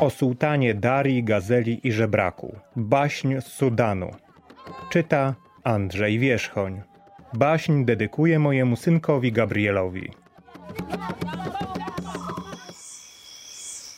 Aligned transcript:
O 0.00 0.10
sułtanie 0.10 0.74
Darii, 0.74 1.24
Gazeli 1.24 1.88
i 1.88 1.92
Żebraku. 1.92 2.56
Baśń 2.76 3.40
z 3.40 3.44
Sudanu. 3.44 4.10
Czyta 4.90 5.34
Andrzej 5.64 6.18
Wierzchoń. 6.18 6.82
Baśń 7.34 7.84
dedykuję 7.84 8.38
mojemu 8.38 8.76
synkowi 8.76 9.32
Gabrielowi. 9.32 10.10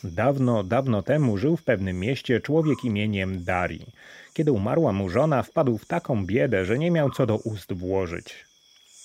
Dawno, 0.03 0.63
dawno 0.63 1.01
temu 1.01 1.37
żył 1.37 1.57
w 1.57 1.63
pewnym 1.63 1.99
mieście 1.99 2.41
człowiek 2.41 2.83
imieniem 2.83 3.43
Dari. 3.43 3.85
Kiedy 4.33 4.51
umarła 4.51 4.93
mu 4.93 5.09
żona, 5.09 5.43
wpadł 5.43 5.77
w 5.77 5.85
taką 5.85 6.25
biedę, 6.25 6.65
że 6.65 6.79
nie 6.79 6.91
miał 6.91 7.09
co 7.09 7.25
do 7.25 7.35
ust 7.37 7.73
włożyć. 7.73 8.45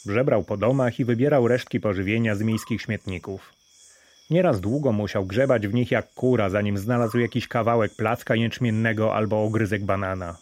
Żebrał 0.06 0.44
po 0.44 0.56
domach 0.56 1.00
i 1.00 1.04
wybierał 1.04 1.48
resztki 1.48 1.80
pożywienia 1.80 2.34
z 2.34 2.42
miejskich 2.42 2.82
śmietników. 2.82 3.55
Nieraz 4.30 4.60
długo 4.60 4.92
musiał 4.92 5.26
grzebać 5.26 5.68
w 5.68 5.74
nich 5.74 5.90
jak 5.90 6.14
kura, 6.14 6.50
zanim 6.50 6.78
znalazł 6.78 7.18
jakiś 7.18 7.48
kawałek 7.48 7.94
placka 7.94 8.34
jęczmiennego 8.34 9.14
albo 9.14 9.44
ogryzek 9.44 9.84
banana. 9.84 10.36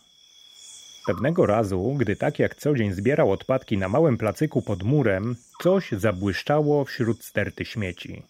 Pewnego 1.07 1.47
razu, 1.47 1.95
gdy 1.99 2.17
tak 2.17 2.39
jak 2.39 2.55
co 2.55 2.75
dzień 2.75 2.93
zbierał 2.93 3.33
odpadki 3.33 3.79
na 3.79 3.89
małym 3.89 4.19
placyku 4.19 4.63
pod 4.63 4.83
murem, 4.83 5.37
coś 5.63 5.93
zabłyszczało 5.93 6.85
wśród 6.85 7.25
sterty 7.25 7.65
śmieci. 7.65 8.23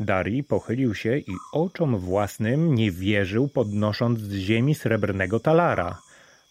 Dari 0.00 0.42
pochylił 0.42 0.94
się 0.94 1.18
i 1.18 1.32
oczom 1.52 1.98
własnym 1.98 2.74
nie 2.74 2.90
wierzył, 2.90 3.48
podnosząc 3.48 4.20
z 4.20 4.32
ziemi 4.32 4.74
srebrnego 4.74 5.40
talara. 5.40 5.98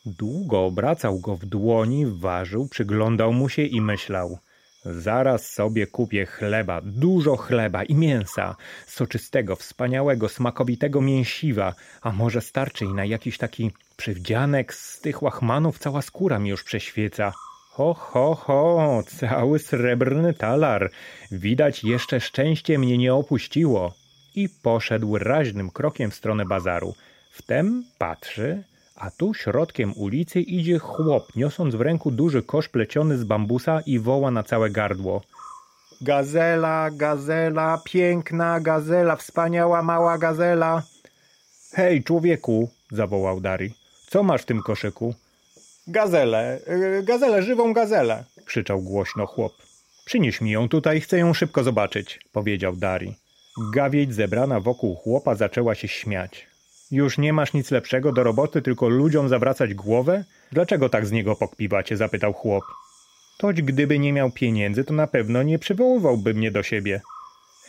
Długo 0.06 0.66
obracał 0.66 1.20
go 1.20 1.36
w 1.36 1.46
dłoni, 1.46 2.06
ważył, 2.06 2.68
przyglądał 2.68 3.34
mu 3.34 3.50
się 3.50 3.62
i 3.64 3.82
myślał– 3.82 4.38
Zaraz 4.86 5.52
sobie 5.52 5.88
kupię 5.88 6.26
chleba, 6.26 6.82
dużo 6.82 7.38
chleba 7.38 7.84
i 7.84 7.96
mięsa, 7.96 8.56
soczystego, 8.88 9.56
wspaniałego, 9.56 10.30
smakowitego 10.30 11.02
mięsiwa, 11.02 11.74
a 12.02 12.12
może 12.12 12.42
starczy 12.42 12.86
i 12.86 12.94
na 12.94 13.06
jakiś 13.06 13.38
taki 13.38 13.72
przywdzianek 13.98 14.74
z 14.74 15.02
tych 15.02 15.24
łachmanów 15.24 15.80
cała 15.80 16.02
skóra 16.02 16.40
mi 16.40 16.50
już 16.50 16.64
prześwieca. 16.64 17.34
Ho, 17.70 17.94
ho, 17.94 18.36
ho, 18.36 19.04
cały 19.08 19.60
srebrny 19.60 20.34
talar. 20.34 20.92
Widać 21.32 21.84
jeszcze 21.84 22.20
szczęście 22.20 22.80
mnie 22.80 22.98
nie 22.98 23.14
opuściło. 23.14 23.94
I 24.36 24.50
poszedł 24.50 25.18
raźnym 25.18 25.70
krokiem 25.72 26.12
w 26.12 26.16
stronę 26.16 26.46
bazaru. 26.46 26.96
Wtem 27.32 27.84
patrzy, 27.98 28.64
a 29.04 29.12
tu 29.12 29.34
środkiem 29.34 29.94
ulicy 29.96 30.42
idzie 30.42 30.80
chłop, 30.80 31.36
niosąc 31.36 31.76
w 31.76 31.82
ręku 31.82 32.12
duży 32.12 32.44
kosz 32.44 32.70
pleciony 32.70 33.18
z 33.18 33.24
bambusa 33.24 33.82
i 33.86 34.00
woła 34.00 34.32
na 34.32 34.44
całe 34.44 34.70
gardło. 34.70 35.22
Gazela, 36.02 36.90
gazela, 36.92 37.82
piękna 37.86 38.60
gazela, 38.60 39.16
wspaniała 39.16 39.84
mała 39.84 40.18
gazela. 40.18 40.84
Hej, 41.74 42.04
człowieku, 42.04 42.70
zawołał 42.92 43.42
Dari. 43.42 43.74
Co 44.08 44.24
masz 44.24 44.42
w 44.42 44.46
tym 44.46 44.62
koszyku? 44.62 45.16
Gazelę, 45.88 46.60
y, 47.00 47.04
gazelę, 47.04 47.44
żywą 47.44 47.74
gazelę, 47.74 48.24
krzyczał 48.46 48.82
głośno 48.82 49.26
chłop. 49.26 49.54
Przynieś 50.06 50.42
mi 50.42 50.52
ją 50.52 50.70
tutaj, 50.70 51.02
chcę 51.02 51.18
ją 51.18 51.34
szybko 51.34 51.64
zobaczyć, 51.64 52.20
powiedział 52.32 52.76
Dari. 52.76 53.16
Gawieć 53.74 54.14
zebrana 54.14 54.60
wokół 54.60 54.96
chłopa 54.96 55.36
zaczęła 55.36 55.76
się 55.76 55.88
śmiać. 55.88 56.53
Już 56.94 57.18
nie 57.18 57.34
masz 57.34 57.54
nic 57.54 57.72
lepszego 57.72 58.12
do 58.12 58.24
roboty, 58.24 58.62
tylko 58.62 58.90
ludziom 58.90 59.30
zawracać 59.30 59.74
głowę? 59.74 60.24
Dlaczego 60.52 60.90
tak 60.90 61.06
z 61.06 61.12
niego 61.12 61.36
pokpiwacie? 61.36 61.98
zapytał 61.98 62.34
chłop. 62.34 62.64
Toć 63.38 63.62
gdyby 63.62 64.00
nie 64.00 64.14
miał 64.14 64.32
pieniędzy, 64.32 64.84
to 64.84 64.94
na 64.94 65.08
pewno 65.08 65.44
nie 65.44 65.60
przywoływałby 65.60 66.34
mnie 66.34 66.52
do 66.52 66.64
siebie. 66.64 67.02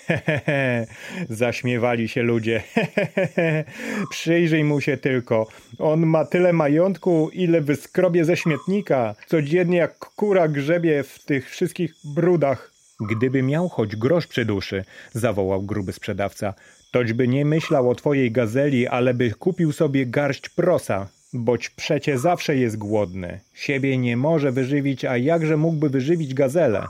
Hehehe, 0.07 0.87
zaśmiewali 1.29 2.09
się 2.09 2.23
ludzie. 2.23 2.63
Hehehe, 2.75 3.65
przyjrzyj 4.11 4.65
mu 4.65 4.81
się 4.81 4.97
tylko. 4.97 5.47
On 5.79 6.07
ma 6.07 6.25
tyle 6.25 6.53
majątku, 6.53 7.31
ile 7.33 7.61
wyskrobie 7.61 8.25
ze 8.25 8.37
śmietnika. 8.37 9.15
Codziennie 9.27 9.79
jak 9.79 9.99
kura 9.99 10.49
grzebie 10.49 11.03
w 11.03 11.25
tych 11.25 11.51
wszystkich 11.51 11.95
brudach. 12.05 12.75
Gdyby 13.01 13.43
miał 13.43 13.69
choć 13.69 13.97
grosz 13.97 14.27
przy 14.27 14.45
duszy, 14.45 14.85
zawołał 15.13 15.63
gruby 15.63 15.93
sprzedawca, 15.93 16.55
toćby 16.95 17.29
nie 17.29 17.45
myślał 17.45 17.91
o 17.91 17.95
twojej 17.95 18.31
gazeli, 18.33 18.87
ale 18.87 19.15
by 19.15 19.31
kupił 19.31 19.73
sobie 19.73 20.07
garść 20.07 20.49
prosa, 20.49 21.09
boć 21.33 21.71
przecie 21.71 22.19
zawsze 22.19 22.57
jest 22.57 22.77
głodny. 22.77 23.41
Siebie 23.55 23.99
nie 23.99 24.17
może 24.17 24.53
wyżywić, 24.53 25.05
a 25.05 25.17
jakże 25.17 25.57
mógłby 25.57 25.89
wyżywić 25.89 26.35
gazelę? 26.35 26.87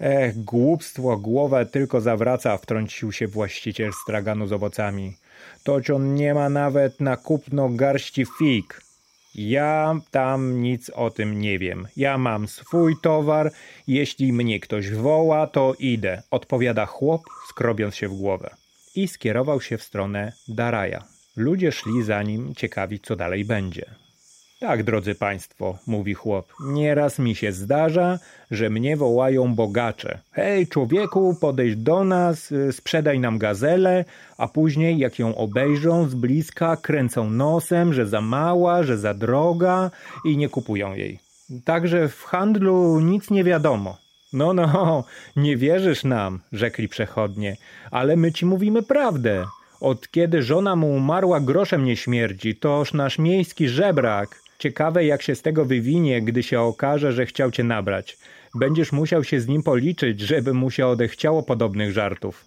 Ech, 0.00 0.44
głupstwo, 0.44 1.16
głowę 1.16 1.66
tylko 1.66 2.00
zawraca, 2.00 2.56
wtrącił 2.56 3.12
się 3.12 3.26
właściciel 3.28 3.92
straganu 3.92 4.46
z 4.46 4.52
owocami. 4.52 5.16
Toć 5.64 5.90
on 5.90 6.14
nie 6.14 6.34
ma 6.34 6.48
nawet 6.48 7.00
na 7.00 7.16
kupno 7.16 7.68
garści 7.68 8.26
fig. 8.38 8.80
Ja 9.34 10.00
tam 10.10 10.62
nic 10.62 10.90
o 10.90 11.10
tym 11.10 11.38
nie 11.40 11.58
wiem. 11.58 11.88
Ja 11.96 12.18
mam 12.18 12.48
swój 12.48 12.94
towar. 13.02 13.52
Jeśli 13.86 14.32
mnie 14.32 14.60
ktoś 14.60 14.90
woła, 14.90 15.46
to 15.46 15.74
idę, 15.78 16.22
odpowiada 16.30 16.86
chłop, 16.86 17.20
skrobiąc 17.48 17.94
się 17.94 18.08
w 18.08 18.14
głowę. 18.14 18.63
I 18.94 19.08
skierował 19.08 19.60
się 19.60 19.78
w 19.78 19.82
stronę 19.82 20.32
Daraja. 20.48 21.04
Ludzie 21.36 21.72
szli 21.72 22.02
za 22.02 22.22
nim, 22.22 22.54
ciekawi, 22.54 23.00
co 23.00 23.16
dalej 23.16 23.44
będzie. 23.44 23.84
Tak, 24.60 24.82
drodzy 24.82 25.14
państwo, 25.14 25.78
mówi 25.86 26.14
chłop, 26.14 26.52
nieraz 26.60 27.18
mi 27.18 27.34
się 27.34 27.52
zdarza, 27.52 28.18
że 28.50 28.70
mnie 28.70 28.96
wołają 28.96 29.54
bogacze. 29.54 30.18
Hej, 30.32 30.66
człowieku, 30.66 31.36
podejdź 31.40 31.76
do 31.76 32.04
nas, 32.04 32.52
y, 32.52 32.72
sprzedaj 32.72 33.20
nam 33.20 33.38
gazelę, 33.38 34.04
a 34.38 34.48
później, 34.48 34.98
jak 34.98 35.18
ją 35.18 35.36
obejrzą 35.36 36.08
z 36.08 36.14
bliska, 36.14 36.76
kręcą 36.76 37.30
nosem, 37.30 37.94
że 37.94 38.06
za 38.06 38.20
mała, 38.20 38.82
że 38.82 38.98
za 38.98 39.14
droga 39.14 39.90
i 40.24 40.36
nie 40.36 40.48
kupują 40.48 40.94
jej. 40.94 41.18
Także 41.64 42.08
w 42.08 42.22
handlu 42.22 43.00
nic 43.00 43.30
nie 43.30 43.44
wiadomo. 43.44 44.03
No, 44.34 44.54
no, 44.54 45.04
nie 45.36 45.56
wierzysz 45.56 46.04
nam, 46.04 46.40
rzekli 46.52 46.88
przechodnie, 46.88 47.56
ale 47.90 48.16
my 48.16 48.32
ci 48.32 48.46
mówimy 48.46 48.82
prawdę. 48.82 49.46
Od 49.80 50.10
kiedy 50.10 50.42
żona 50.42 50.76
mu 50.76 50.94
umarła, 50.94 51.40
groszem 51.40 51.84
nie 51.84 51.96
śmierdzi, 51.96 52.56
toż 52.56 52.92
nasz 52.92 53.18
miejski 53.18 53.68
żebrak. 53.68 54.42
Ciekawe, 54.58 55.04
jak 55.04 55.22
się 55.22 55.34
z 55.34 55.42
tego 55.42 55.64
wywinie, 55.64 56.22
gdy 56.22 56.42
się 56.42 56.60
okaże, 56.60 57.12
że 57.12 57.26
chciał 57.26 57.50
cię 57.50 57.64
nabrać. 57.64 58.18
Będziesz 58.54 58.92
musiał 58.92 59.24
się 59.24 59.40
z 59.40 59.48
nim 59.48 59.62
policzyć, 59.62 60.20
żeby 60.20 60.54
mu 60.54 60.70
się 60.70 60.86
odechciało 60.86 61.42
podobnych 61.42 61.92
żartów. 61.92 62.44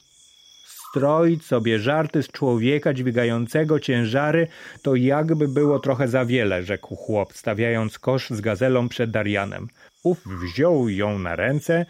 Stroić 0.89 1.45
sobie 1.45 1.79
żarty 1.79 2.23
z 2.23 2.27
człowieka 2.27 2.93
dźwigającego 2.93 3.79
ciężary, 3.79 4.47
to 4.81 4.95
jakby 4.95 5.47
było 5.47 5.79
trochę 5.79 6.07
za 6.07 6.25
wiele, 6.25 6.63
rzekł 6.63 6.95
chłop, 6.95 7.33
stawiając 7.33 7.99
kosz 7.99 8.29
z 8.29 8.41
gazelą 8.41 8.89
przed 8.89 9.11
Darianem. 9.11 9.67
Wziął 10.25 10.89
ją 10.89 11.19
na 11.19 11.35
ręce, 11.35 11.85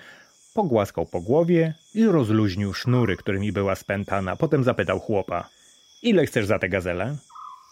pogłaskał 0.53 1.05
po 1.05 1.21
głowie 1.21 1.73
i 1.93 2.05
rozluźnił 2.05 2.73
sznury, 2.73 3.17
którymi 3.17 3.51
była 3.51 3.75
spętana. 3.75 4.35
Potem 4.35 4.63
zapytał 4.63 4.99
chłopa. 4.99 5.49
Ile 6.01 6.25
chcesz 6.25 6.45
za 6.45 6.59
tę 6.59 6.69
gazelę? 6.69 7.17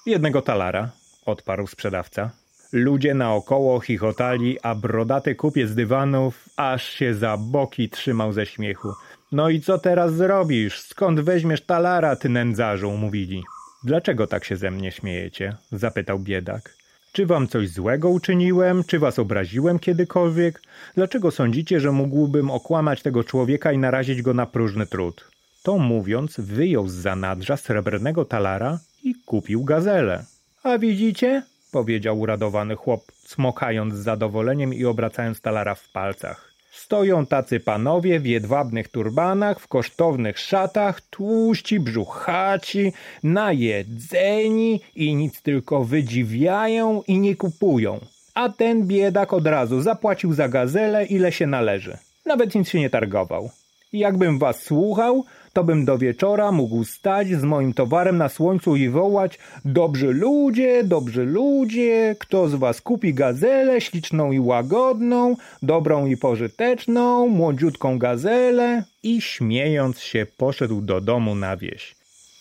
Jednego 0.05 0.41
talara, 0.41 0.91
odparł 1.25 1.67
sprzedawca. 1.67 2.31
Ludzie 2.72 3.13
naokoło 3.13 3.79
chichotali, 3.79 4.57
a 4.63 4.75
brodaty 4.75 5.35
kupiec 5.35 5.73
dywanów 5.73 6.50
aż 6.57 6.89
się 6.89 7.13
za 7.13 7.38
boki 7.38 7.89
trzymał 7.89 8.34
ze 8.34 8.45
śmiechu. 8.45 8.94
No 9.31 9.50
i 9.50 9.61
co 9.61 9.78
teraz 9.78 10.13
zrobisz? 10.13 10.81
Skąd 10.81 11.19
weźmiesz 11.19 11.61
talara, 11.61 12.16
ty 12.16 12.29
nędzarzu? 12.29 12.91
mówili. 12.91 13.44
Dlaczego 13.84 14.28
tak 14.28 14.45
się 14.45 14.55
ze 14.55 14.72
mnie 14.72 14.91
śmiejecie? 14.91 15.55
zapytał 15.72 16.19
biedak. 16.19 16.84
Czy 17.15 17.25
wam 17.25 17.47
coś 17.47 17.69
złego 17.69 18.09
uczyniłem? 18.09 18.83
Czy 18.83 18.99
was 18.99 19.19
obraziłem 19.19 19.79
kiedykolwiek? 19.79 20.61
Dlaczego 20.95 21.31
sądzicie, 21.31 21.79
że 21.79 21.91
mógłbym 21.91 22.51
okłamać 22.51 23.01
tego 23.01 23.23
człowieka 23.23 23.71
i 23.71 23.77
narazić 23.77 24.21
go 24.21 24.33
na 24.33 24.45
próżny 24.45 24.85
trud? 24.85 25.27
To 25.63 25.77
mówiąc, 25.77 26.35
wyjął 26.39 26.87
z 26.87 26.93
zanadrza 26.93 27.57
srebrnego 27.57 28.25
talara 28.25 28.79
i 29.03 29.16
kupił 29.25 29.63
gazelę. 29.63 30.25
A 30.63 30.78
widzicie? 30.78 31.43
powiedział 31.72 32.19
uradowany 32.19 32.75
chłop, 32.75 33.01
smokając 33.25 33.93
z 33.93 34.03
zadowoleniem 34.03 34.73
i 34.73 34.85
obracając 34.85 35.41
talara 35.41 35.75
w 35.75 35.90
palcach. 35.90 36.44
Stoją 36.75 37.25
tacy 37.25 37.59
panowie 37.59 38.19
w 38.19 38.25
jedwabnych 38.25 38.87
turbanach, 38.87 39.59
w 39.59 39.67
kosztownych 39.67 40.39
szatach, 40.39 41.01
tłuści, 41.01 41.79
brzuchaci, 41.79 42.93
najedzeni 43.23 44.81
i 44.95 45.16
nic 45.16 45.41
tylko 45.41 45.83
wydziwiają 45.83 47.03
i 47.07 47.19
nie 47.19 47.35
kupują. 47.35 47.99
A 48.33 48.49
ten 48.49 48.87
biedak 48.87 49.33
od 49.33 49.47
razu 49.47 49.81
zapłacił 49.81 50.33
za 50.33 50.49
gazelę 50.49 51.05
ile 51.05 51.31
się 51.31 51.47
należy. 51.47 51.97
Nawet 52.25 52.55
nic 52.55 52.69
się 52.69 52.79
nie 52.79 52.89
targował. 52.89 53.49
Jakbym 53.93 54.39
was 54.39 54.63
słuchał, 54.63 55.25
to 55.55 55.63
bym 55.63 55.85
do 55.85 55.97
wieczora 55.97 56.52
mógł 56.52 56.84
stać 56.84 57.28
z 57.28 57.43
moim 57.43 57.73
towarem 57.73 58.17
na 58.17 58.29
słońcu 58.29 58.75
i 58.75 58.90
wołać 58.90 59.40
Dobrzy 59.66 60.13
ludzie, 60.13 60.84
dobrzy 60.84 61.25
ludzie, 61.25 62.16
kto 62.19 62.49
z 62.49 62.55
was 62.55 62.81
kupi 62.81 63.13
gazelę 63.13 63.81
śliczną 63.81 64.31
i 64.31 64.40
łagodną, 64.40 65.35
dobrą 65.61 66.05
i 66.05 66.17
pożyteczną, 66.17 67.28
młodziutką 67.28 67.99
gazelę? 67.99 68.84
I 69.03 69.22
śmiejąc 69.22 69.99
się 69.99 70.25
poszedł 70.37 70.81
do 70.81 71.02
domu 71.02 71.35
na 71.35 71.57
wieś. 71.57 71.96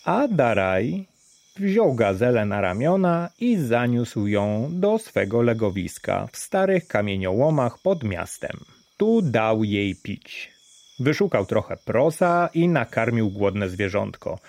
A 0.05 0.27
Daraj 0.27 1.05
wziął 1.59 1.93
gazelę 1.93 2.45
na 2.45 2.61
ramiona 2.61 3.29
i 3.39 3.57
zaniósł 3.57 4.27
ją 4.27 4.69
do 4.71 4.97
swego 4.97 5.41
legowiska 5.41 6.27
w 6.31 6.37
starych 6.37 6.87
kamieniołomach 6.87 7.79
pod 7.79 8.03
miastem. 8.03 8.57
Tu 8.97 9.21
dał 9.21 9.63
jej 9.63 9.95
pić. 9.95 10.54
Wyszukał 10.99 11.45
trochę 11.45 11.77
prosa 11.77 12.49
i 12.53 12.67
nakarmił 12.67 13.29
głodne 13.29 13.69
zwierzątko. 13.69 14.39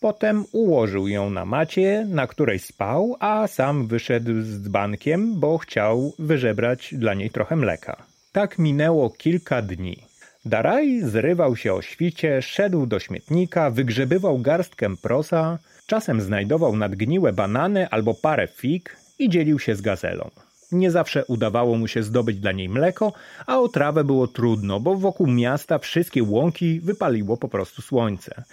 Potem 0.00 0.44
ułożył 0.52 1.08
ją 1.08 1.30
na 1.30 1.44
macie, 1.44 2.06
na 2.08 2.26
której 2.26 2.58
spał, 2.58 3.16
a 3.20 3.46
sam 3.46 3.86
wyszedł 3.86 4.42
z 4.42 4.62
dzbankiem, 4.62 5.40
bo 5.40 5.58
chciał 5.58 6.12
wyżebrać 6.18 6.94
dla 6.94 7.14
niej 7.14 7.30
trochę 7.30 7.56
mleka. 7.56 7.96
Tak 8.32 8.58
minęło 8.58 9.10
kilka 9.10 9.62
dni. 9.62 9.96
Daraj 10.44 11.00
zrywał 11.02 11.56
się 11.56 11.74
o 11.74 11.82
świcie, 11.82 12.42
szedł 12.42 12.86
do 12.86 12.98
śmietnika, 12.98 13.70
wygrzebywał 13.70 14.38
garstkę 14.38 14.96
prosa, 14.96 15.58
czasem 15.86 16.20
znajdował 16.20 16.76
nadgniłe 16.76 17.32
banany 17.32 17.88
albo 17.88 18.14
parę 18.14 18.48
fig 18.48 18.96
i 19.18 19.28
dzielił 19.28 19.58
się 19.58 19.76
z 19.76 19.80
gazelą. 19.80 20.30
Nie 20.72 20.90
zawsze 20.90 21.24
udawało 21.24 21.76
mu 21.76 21.88
się 21.88 22.02
zdobyć 22.02 22.40
dla 22.40 22.52
niej 22.52 22.68
mleko, 22.68 23.12
a 23.46 23.58
o 23.58 23.68
trawę 23.68 24.04
było 24.04 24.28
trudno, 24.28 24.80
bo 24.80 24.94
wokół 24.94 25.26
miasta 25.26 25.78
wszystkie 25.78 26.22
łąki 26.22 26.80
wypaliło 26.80 27.36
po 27.36 27.48
prostu 27.48 27.82
słońce. 27.82 28.44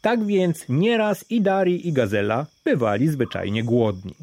Tak 0.00 0.26
więc 0.26 0.64
nieraz 0.68 1.30
i 1.30 1.40
Dari 1.40 1.88
i 1.88 1.92
Gazela 1.92 2.46
bywali 2.64 3.08
zwyczajnie 3.08 3.64
głodni. 3.64 4.14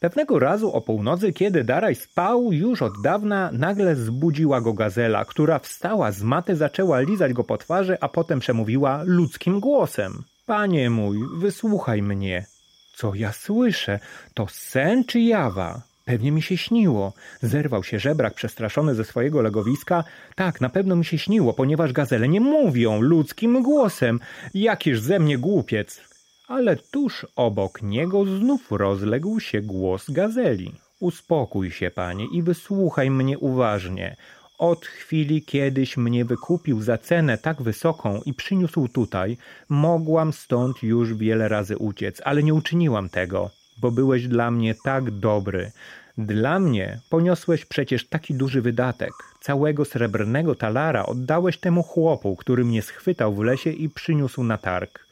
Pewnego 0.00 0.38
razu 0.38 0.72
o 0.72 0.80
północy, 0.80 1.32
kiedy 1.32 1.64
Daraj 1.64 1.94
spał 1.94 2.52
już 2.52 2.82
od 2.82 3.02
dawna, 3.02 3.50
nagle 3.52 3.96
zbudziła 3.96 4.60
go 4.60 4.72
Gazela, 4.72 5.24
która 5.24 5.58
wstała 5.58 6.12
z 6.12 6.22
maty, 6.22 6.56
zaczęła 6.56 7.00
lizać 7.00 7.32
go 7.32 7.44
po 7.44 7.58
twarzy, 7.58 7.96
a 8.00 8.08
potem 8.08 8.40
przemówiła 8.40 9.02
ludzkim 9.04 9.60
głosem. 9.60 10.22
Panie 10.46 10.90
mój, 10.90 11.18
wysłuchaj 11.38 12.02
mnie. 12.02 12.46
Co 12.94 13.14
ja 13.14 13.32
słyszę? 13.32 14.00
To 14.34 14.46
sen 14.50 15.04
czy 15.04 15.20
jawa? 15.20 15.93
Pewnie 16.04 16.32
mi 16.32 16.42
się 16.42 16.56
śniło. 16.56 17.12
Zerwał 17.42 17.84
się 17.84 17.98
żebrak 17.98 18.34
przestraszony 18.34 18.94
ze 18.94 19.04
swojego 19.04 19.42
legowiska. 19.42 20.04
Tak, 20.34 20.60
na 20.60 20.68
pewno 20.68 20.96
mi 20.96 21.04
się 21.04 21.18
śniło, 21.18 21.52
ponieważ 21.52 21.92
gazele 21.92 22.28
nie 22.28 22.40
mówią 22.40 23.00
ludzkim 23.00 23.62
głosem. 23.62 24.20
Jakiż 24.54 25.00
ze 25.00 25.18
mnie 25.18 25.38
głupiec. 25.38 26.00
Ale 26.48 26.76
tuż 26.76 27.26
obok 27.36 27.82
niego 27.82 28.24
znów 28.24 28.72
rozległ 28.72 29.40
się 29.40 29.62
głos 29.62 30.10
gazeli. 30.10 30.72
Uspokój 31.00 31.70
się, 31.70 31.90
panie, 31.90 32.26
i 32.32 32.42
wysłuchaj 32.42 33.10
mnie 33.10 33.38
uważnie. 33.38 34.16
Od 34.58 34.86
chwili, 34.86 35.42
kiedyś 35.42 35.96
mnie 35.96 36.24
wykupił 36.24 36.82
za 36.82 36.98
cenę 36.98 37.38
tak 37.38 37.62
wysoką 37.62 38.20
i 38.26 38.34
przyniósł 38.34 38.88
tutaj, 38.88 39.36
mogłam 39.68 40.32
stąd 40.32 40.82
już 40.82 41.14
wiele 41.14 41.48
razy 41.48 41.76
uciec, 41.76 42.20
ale 42.24 42.42
nie 42.42 42.54
uczyniłam 42.54 43.08
tego 43.08 43.63
bo 43.76 43.90
byłeś 43.90 44.28
dla 44.28 44.50
mnie 44.50 44.74
tak 44.84 45.10
dobry. 45.10 45.72
Dla 46.18 46.58
mnie 46.58 47.00
poniosłeś 47.10 47.64
przecież 47.64 48.08
taki 48.08 48.34
duży 48.34 48.62
wydatek. 48.62 49.12
Całego 49.40 49.84
srebrnego 49.84 50.54
talara 50.54 51.06
oddałeś 51.06 51.58
temu 51.58 51.82
chłopu, 51.82 52.36
który 52.36 52.64
mnie 52.64 52.82
schwytał 52.82 53.34
w 53.34 53.42
lesie 53.42 53.70
i 53.70 53.88
przyniósł 53.88 54.44
na 54.44 54.58
targ. 54.58 55.06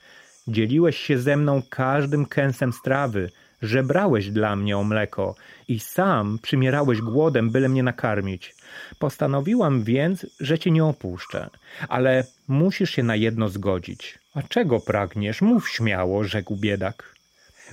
Dzieliłeś 0.49 0.97
się 0.97 1.19
ze 1.19 1.37
mną 1.37 1.63
każdym 1.71 2.27
kęsem 2.27 2.73
strawy, 2.73 3.31
żebrałeś 3.63 4.31
dla 4.31 4.57
mnie 4.57 4.79
o 4.79 4.85
mleko 4.85 5.35
i 5.69 5.81
sam 5.81 6.39
przymierałeś 6.43 7.01
głodem, 7.01 7.51
byle 7.51 7.69
mnie 7.69 7.83
nakarmić. 7.83 8.55
Postanowiłam 8.99 9.83
więc, 9.83 10.27
że 10.41 10.59
cię 10.59 10.71
nie 10.71 10.85
opuszczę, 10.85 11.51
ale 11.89 12.25
musisz 12.49 12.91
się 12.91 13.03
na 13.03 13.17
jedno 13.17 13.49
zgodzić. 13.49 14.19
A 14.35 14.43
czego 14.43 14.81
pragniesz? 14.81 15.43
Mów 15.43 15.69
śmiało, 15.69 16.25
rzekł 16.25 16.57
biedak. 16.57 17.12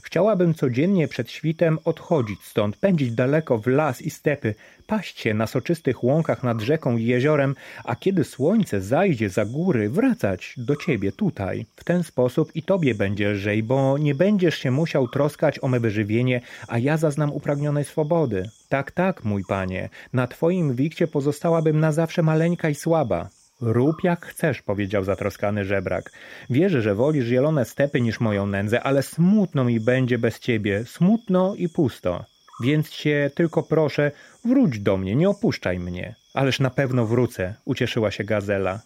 Chciałabym 0.04 0.54
codziennie 0.54 1.08
przed 1.08 1.32
świtem 1.32 1.80
odchodzić 1.86 2.44
stąd, 2.44 2.78
pędzić 2.78 3.12
daleko 3.12 3.58
w 3.58 3.68
las 3.68 4.02
i 4.02 4.10
stepy, 4.10 4.56
paść 4.88 5.20
się 5.20 5.34
na 5.34 5.48
soczystych 5.48 6.04
łąkach 6.04 6.44
nad 6.44 6.62
rzeką 6.62 6.98
i 6.98 7.06
jeziorem, 7.06 7.56
a 7.84 7.96
kiedy 7.96 8.24
słońce 8.24 8.82
zajdzie 8.82 9.30
za 9.30 9.46
góry, 9.46 9.90
wracać 9.90 10.54
do 10.58 10.76
ciebie 10.76 11.12
tutaj. 11.12 11.66
W 11.76 11.84
ten 11.84 12.04
sposób 12.04 12.56
i 12.56 12.64
tobie 12.64 12.96
będzie 12.96 13.30
lżej, 13.30 13.64
bo 13.64 13.98
nie 13.98 14.16
będziesz 14.16 14.58
się 14.58 14.72
musiał 14.72 15.08
troskać 15.08 15.64
o 15.64 15.68
me 15.68 15.80
wyżywienie, 15.80 16.42
a 16.68 16.78
ja 16.78 16.98
zaznam 16.98 17.34
upragnionej 17.34 17.86
swobody. 17.86 18.50
Tak, 18.70 18.92
tak, 18.92 19.24
mój 19.24 19.44
panie, 19.48 19.90
na 20.14 20.28
twoim 20.28 20.76
wikcie 20.76 21.08
pozostałabym 21.08 21.80
na 21.80 21.92
zawsze 21.92 22.24
maleńka 22.24 22.70
i 22.70 22.76
słaba. 22.76 23.30
Rób 23.62 24.04
jak 24.04 24.26
chcesz, 24.26 24.62
powiedział 24.62 25.04
zatroskany 25.04 25.66
żebrak. 25.66 26.12
Wierzę, 26.50 26.82
że 26.82 26.96
wolisz 26.96 27.26
zielone 27.26 27.66
stepy 27.66 28.02
niż 28.02 28.20
moją 28.20 28.48
nędzę, 28.48 28.84
ale 28.84 29.04
smutno 29.04 29.64
mi 29.64 29.80
będzie 29.80 30.18
bez 30.18 30.40
ciebie, 30.40 30.86
smutno 30.86 31.56
i 31.56 31.70
pusto. 31.70 32.26
Więc 32.64 32.90
cię 32.90 33.32
tylko 33.36 33.64
proszę, 33.64 34.12
wróć 34.46 34.80
do 34.80 34.98
mnie, 34.98 35.16
nie 35.16 35.30
opuszczaj 35.30 35.80
mnie. 35.80 36.16
Ależ 36.34 36.60
na 36.60 36.70
pewno 36.70 37.06
wrócę, 37.06 37.56
ucieszyła 37.66 38.12
się 38.12 38.24
gazela. 38.24 38.82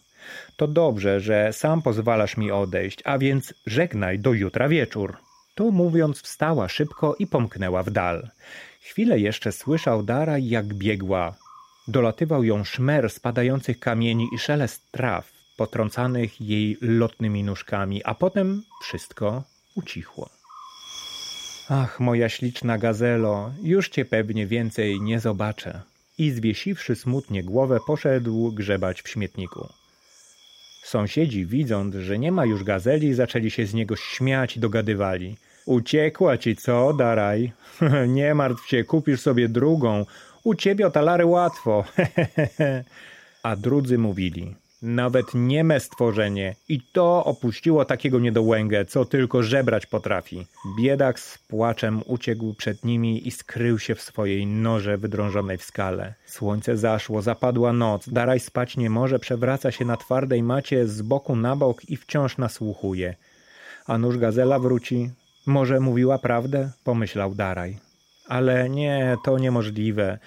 To 0.55 0.67
dobrze, 0.67 1.19
że 1.19 1.53
sam 1.53 1.81
pozwalasz 1.81 2.37
mi 2.37 2.51
odejść, 2.51 2.99
a 3.05 3.17
więc 3.17 3.53
żegnaj 3.65 4.19
do 4.19 4.33
jutra 4.33 4.67
wieczór. 4.69 5.17
Tu 5.55 5.71
mówiąc 5.71 6.21
wstała 6.21 6.67
szybko 6.67 7.15
i 7.19 7.27
pomknęła 7.27 7.83
w 7.83 7.89
dal. 7.89 8.29
Chwilę 8.81 9.19
jeszcze 9.19 9.51
słyszał 9.51 10.03
Dara, 10.03 10.37
jak 10.37 10.65
biegła. 10.65 11.35
Dolatywał 11.87 12.43
ją 12.43 12.63
szmer 12.63 13.09
spadających 13.09 13.79
kamieni 13.79 14.27
i 14.35 14.39
szelest 14.39 14.91
traw 14.91 15.31
potrącanych 15.57 16.41
jej 16.41 16.77
lotnymi 16.81 17.43
nóżkami, 17.43 18.03
a 18.03 18.15
potem 18.15 18.63
wszystko 18.81 19.43
ucichło. 19.75 20.29
Ach, 21.69 21.99
moja 21.99 22.29
śliczna 22.29 22.77
gazelo, 22.77 23.51
już 23.63 23.89
cię 23.89 24.05
pewnie 24.05 24.47
więcej 24.47 25.01
nie 25.01 25.19
zobaczę. 25.19 25.81
I 26.17 26.31
zwiesiwszy 26.31 26.95
smutnie 26.95 27.43
głowę, 27.43 27.79
poszedł 27.87 28.51
grzebać 28.51 29.01
w 29.01 29.09
śmietniku. 29.09 29.69
Sąsiedzi, 30.83 31.45
widząc, 31.45 31.95
że 31.95 32.19
nie 32.19 32.31
ma 32.31 32.45
już 32.45 32.63
gazeli, 32.63 33.13
zaczęli 33.13 33.51
się 33.51 33.65
z 33.65 33.73
niego 33.73 33.95
śmiać 33.95 34.57
i 34.57 34.59
dogadywali. 34.59 35.37
Uciekła 35.65 36.37
ci 36.37 36.55
co, 36.55 36.93
Daraj? 36.93 37.51
nie 38.07 38.35
martw 38.35 38.67
się, 38.67 38.83
kupisz 38.83 39.21
sobie 39.21 39.49
drugą. 39.49 40.05
U 40.43 40.55
ciebie 40.55 40.87
o 40.87 40.91
talary 40.91 41.25
łatwo. 41.25 41.83
A 43.43 43.55
drudzy 43.55 43.97
mówili, 43.97 44.55
nawet 44.81 45.25
nieme 45.33 45.79
stworzenie 45.79 46.55
i 46.69 46.81
to 46.93 47.25
opuściło 47.25 47.85
takiego 47.85 48.19
niedołęgę, 48.19 48.85
co 48.85 49.05
tylko 49.05 49.43
żebrać 49.43 49.85
potrafi. 49.85 50.47
Biedak 50.79 51.19
z 51.19 51.37
płaczem 51.37 52.01
uciekł 52.05 52.53
przed 52.53 52.85
nimi 52.85 53.27
i 53.27 53.31
skrył 53.31 53.79
się 53.79 53.95
w 53.95 54.01
swojej 54.01 54.47
noże 54.47 54.97
wydrążonej 54.97 55.57
w 55.57 55.63
skale. 55.63 56.13
Słońce 56.25 56.77
zaszło, 56.77 57.21
zapadła 57.21 57.73
noc, 57.73 58.09
Daraj 58.09 58.39
spać 58.39 58.77
nie 58.77 58.89
może, 58.89 59.19
przewraca 59.19 59.71
się 59.71 59.85
na 59.85 59.97
twardej 59.97 60.43
macie 60.43 60.87
z 60.87 61.01
boku 61.01 61.35
na 61.35 61.55
bok 61.55 61.89
i 61.89 61.97
wciąż 61.97 62.37
nasłuchuje. 62.37 63.15
A 63.87 63.97
nóż 63.97 64.17
gazela 64.17 64.59
wróci. 64.59 65.09
Może 65.45 65.79
mówiła 65.79 66.17
prawdę? 66.17 66.71
Pomyślał 66.83 67.35
Daraj. 67.35 67.82
Ale 68.27 68.69
nie, 68.69 69.17
to 69.23 69.39
niemożliwe. 69.39 70.19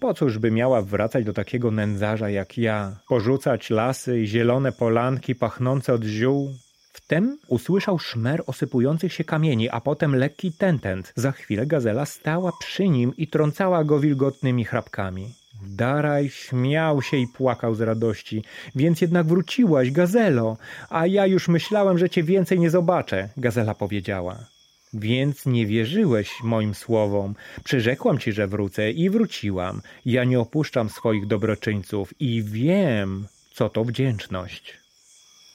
Po 0.00 0.14
cóż 0.14 0.38
by 0.38 0.50
miała 0.50 0.82
wracać 0.82 1.24
do 1.24 1.32
takiego 1.32 1.70
nędzarza 1.70 2.30
jak 2.30 2.58
ja, 2.58 2.96
porzucać 3.08 3.70
lasy 3.70 4.20
i 4.20 4.26
zielone 4.26 4.72
polanki 4.72 5.34
pachnące 5.34 5.94
od 5.94 6.04
ziół? 6.04 6.54
Wtem 6.92 7.38
usłyszał 7.48 7.98
szmer 7.98 8.42
osypujących 8.46 9.12
się 9.12 9.24
kamieni, 9.24 9.68
a 9.70 9.80
potem 9.80 10.16
lekki 10.16 10.52
tentent. 10.52 11.12
Za 11.16 11.32
chwilę 11.32 11.66
gazela 11.66 12.06
stała 12.06 12.52
przy 12.60 12.88
nim 12.88 13.16
i 13.16 13.26
trącała 13.26 13.84
go 13.84 14.00
wilgotnymi 14.00 14.64
chrapkami. 14.64 15.34
Daraj 15.66 16.28
śmiał 16.28 17.02
się 17.02 17.16
i 17.16 17.26
płakał 17.28 17.74
z 17.74 17.80
radości. 17.80 18.44
Więc 18.74 19.00
jednak 19.00 19.26
wróciłaś, 19.26 19.90
gazelo, 19.90 20.56
a 20.90 21.06
ja 21.06 21.26
już 21.26 21.48
myślałem, 21.48 21.98
że 21.98 22.10
cię 22.10 22.22
więcej 22.22 22.60
nie 22.60 22.70
zobaczę, 22.70 23.28
gazela 23.36 23.74
powiedziała. 23.74 24.51
Więc 24.94 25.46
nie 25.46 25.66
wierzyłeś 25.66 26.30
moim 26.42 26.74
słowom. 26.74 27.34
Przyrzekłam 27.64 28.18
ci, 28.18 28.32
że 28.32 28.46
wrócę 28.46 28.90
i 28.90 29.10
wróciłam. 29.10 29.82
Ja 30.04 30.24
nie 30.24 30.40
opuszczam 30.40 30.90
swoich 30.90 31.26
dobroczyńców 31.26 32.14
i 32.20 32.42
wiem, 32.42 33.26
co 33.52 33.68
to 33.68 33.84
wdzięczność. 33.84 34.76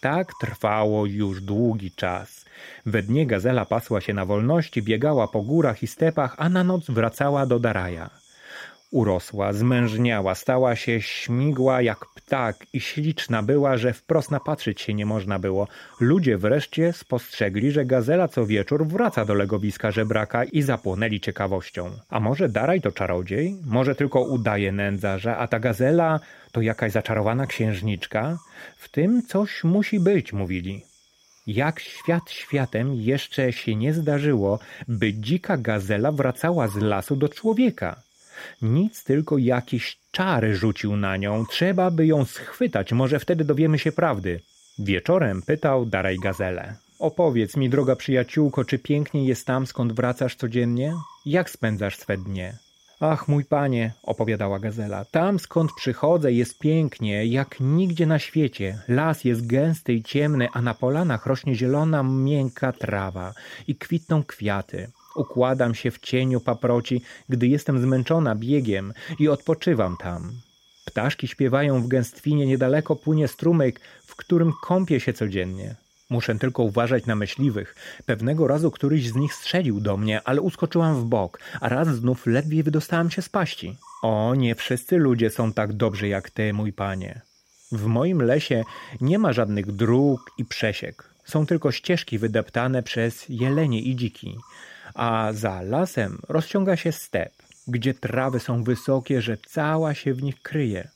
Tak 0.01 0.31
trwało 0.41 1.05
już 1.05 1.41
długi 1.41 1.91
czas. 1.91 2.45
We 2.85 3.03
dnie 3.03 3.27
gazela 3.27 3.65
pasła 3.65 4.01
się 4.01 4.13
na 4.13 4.25
wolności, 4.25 4.81
biegała 4.81 5.27
po 5.27 5.41
górach 5.41 5.83
i 5.83 5.87
stepach, 5.87 6.35
a 6.37 6.49
na 6.49 6.63
noc 6.63 6.89
wracała 6.89 7.45
do 7.45 7.59
Daraja. 7.59 8.26
Urosła, 8.91 9.53
zmężniała, 9.53 10.35
stała 10.35 10.75
się 10.75 11.01
śmigła 11.01 11.81
jak 11.81 12.05
ptak 12.15 12.65
i 12.73 12.79
śliczna 12.79 13.43
była, 13.43 13.77
że 13.77 13.93
wprost 13.93 14.31
napatrzyć 14.31 14.81
się 14.81 14.93
nie 14.93 15.05
można 15.05 15.39
było. 15.39 15.67
Ludzie 15.99 16.37
wreszcie 16.37 16.93
spostrzegli, 16.93 17.71
że 17.71 17.85
gazela 17.85 18.27
co 18.27 18.45
wieczór 18.45 18.87
wraca 18.87 19.25
do 19.25 19.33
legowiska 19.33 19.91
żebraka 19.91 20.43
i 20.43 20.61
zapłonęli 20.61 21.19
ciekawością. 21.19 21.91
A 22.09 22.19
może 22.19 22.49
Daraj 22.49 22.81
to 22.81 22.91
czarodziej? 22.91 23.55
Może 23.65 23.95
tylko 23.95 24.21
udaje 24.21 24.71
nędzarza, 24.71 25.37
a 25.37 25.47
ta 25.47 25.59
gazela 25.59 26.19
to 26.51 26.61
jakaś 26.61 26.91
zaczarowana 26.91 27.47
księżniczka? 27.47 28.37
W 28.77 28.89
tym 28.89 29.21
coś 29.27 29.63
musi 29.63 29.99
być, 29.99 30.33
mówili. 30.33 30.81
Jak 31.47 31.79
świat 31.79 32.29
światem 32.29 32.93
jeszcze 32.93 33.53
się 33.53 33.75
nie 33.75 33.93
zdarzyło, 33.93 34.59
by 34.87 35.13
dzika 35.13 35.57
gazela 35.57 36.11
wracała 36.11 36.67
z 36.67 36.75
lasu 36.75 37.15
do 37.15 37.29
człowieka. 37.29 38.06
Nic 38.61 39.03
tylko 39.03 39.37
jakiś 39.37 39.99
czary 40.11 40.55
rzucił 40.55 40.95
na 40.95 41.17
nią, 41.17 41.45
trzeba 41.45 41.91
by 41.91 42.05
ją 42.05 42.25
schwytać, 42.25 42.93
może 42.93 43.19
wtedy 43.19 43.45
dowiemy 43.45 43.79
się 43.79 43.91
prawdy. 43.91 44.39
Wieczorem 44.79 45.41
pytał 45.41 45.85
Daraj 45.85 46.17
Gazelę. 46.19 46.75
Opowiedz 46.99 47.57
mi, 47.57 47.69
droga 47.69 47.95
przyjaciółko, 47.95 48.65
czy 48.65 48.79
pięknie 48.79 49.25
jest 49.25 49.45
tam, 49.45 49.67
skąd 49.67 49.93
wracasz 49.93 50.35
codziennie? 50.35 50.93
Jak 51.25 51.49
spędzasz 51.49 51.97
swe 51.97 52.17
dnie? 52.17 52.57
Ach, 52.99 53.27
mój 53.27 53.45
panie, 53.45 53.93
opowiadała 54.03 54.59
gazela, 54.59 55.05
tam 55.05 55.39
skąd 55.39 55.71
przychodzę 55.73 56.31
jest 56.31 56.59
pięknie, 56.59 57.25
jak 57.25 57.59
nigdzie 57.59 58.05
na 58.05 58.19
świecie. 58.19 58.79
Las 58.87 59.23
jest 59.23 59.47
gęsty 59.47 59.93
i 59.93 60.03
ciemny, 60.03 60.47
a 60.53 60.61
na 60.61 60.73
polanach 60.73 61.25
rośnie 61.25 61.55
zielona, 61.55 62.03
miękka 62.03 62.71
trawa 62.71 63.33
i 63.67 63.75
kwitną 63.75 64.23
kwiaty. 64.23 64.91
Układam 65.17 65.75
się 65.75 65.91
w 65.91 65.99
cieniu 65.99 66.39
paproci, 66.39 67.01
gdy 67.29 67.47
jestem 67.47 67.81
zmęczona 67.81 68.35
biegiem 68.35 68.93
i 69.19 69.27
odpoczywam 69.27 69.97
tam. 69.97 70.31
Ptaszki 70.85 71.27
śpiewają 71.27 71.81
w 71.81 71.87
gęstwinie, 71.87 72.45
niedaleko 72.45 72.95
płynie 72.95 73.27
strumyk, 73.27 73.79
w 74.05 74.15
którym 74.15 74.53
kąpię 74.61 74.99
się 74.99 75.13
codziennie. 75.13 75.75
Muszę 76.09 76.35
tylko 76.35 76.63
uważać 76.63 77.05
na 77.05 77.15
myśliwych. 77.15 77.75
Pewnego 78.05 78.47
razu 78.47 78.71
któryś 78.71 79.09
z 79.09 79.15
nich 79.15 79.33
strzelił 79.33 79.79
do 79.79 79.97
mnie, 79.97 80.21
ale 80.23 80.41
uskoczyłam 80.41 80.95
w 80.95 81.05
bok, 81.05 81.39
a 81.61 81.69
raz 81.69 81.87
znów 81.87 82.25
ledwie 82.25 82.63
wydostałam 82.63 83.11
się 83.11 83.21
z 83.21 83.29
paści. 83.29 83.75
O, 84.03 84.35
nie 84.35 84.55
wszyscy 84.55 84.97
ludzie 84.97 85.29
są 85.29 85.53
tak 85.53 85.73
dobrzy 85.73 86.07
jak 86.07 86.29
ty, 86.29 86.53
mój 86.53 86.73
panie. 86.73 87.21
W 87.71 87.85
moim 87.85 88.21
lesie 88.21 88.63
nie 89.01 89.19
ma 89.19 89.33
żadnych 89.33 89.71
dróg 89.71 90.31
i 90.37 90.45
przesiek. 90.45 91.09
Są 91.25 91.45
tylko 91.45 91.71
ścieżki 91.71 92.17
wydeptane 92.19 92.83
przez 92.83 93.25
jelenie 93.29 93.81
i 93.81 93.95
dziki, 93.95 94.37
a 94.97 95.33
za 95.33 95.61
lasem 95.61 96.19
rozciąga 96.29 96.75
się 96.75 96.91
step 96.91 97.47
gdzie 97.67 97.93
trawy 97.93 98.39
są 98.39 98.63
wysokie, 98.63 99.21
że 99.21 99.37
cała 99.37 99.93
się 99.93 100.13
w 100.13 100.23
nich 100.23 100.41
kryje. 100.41 100.89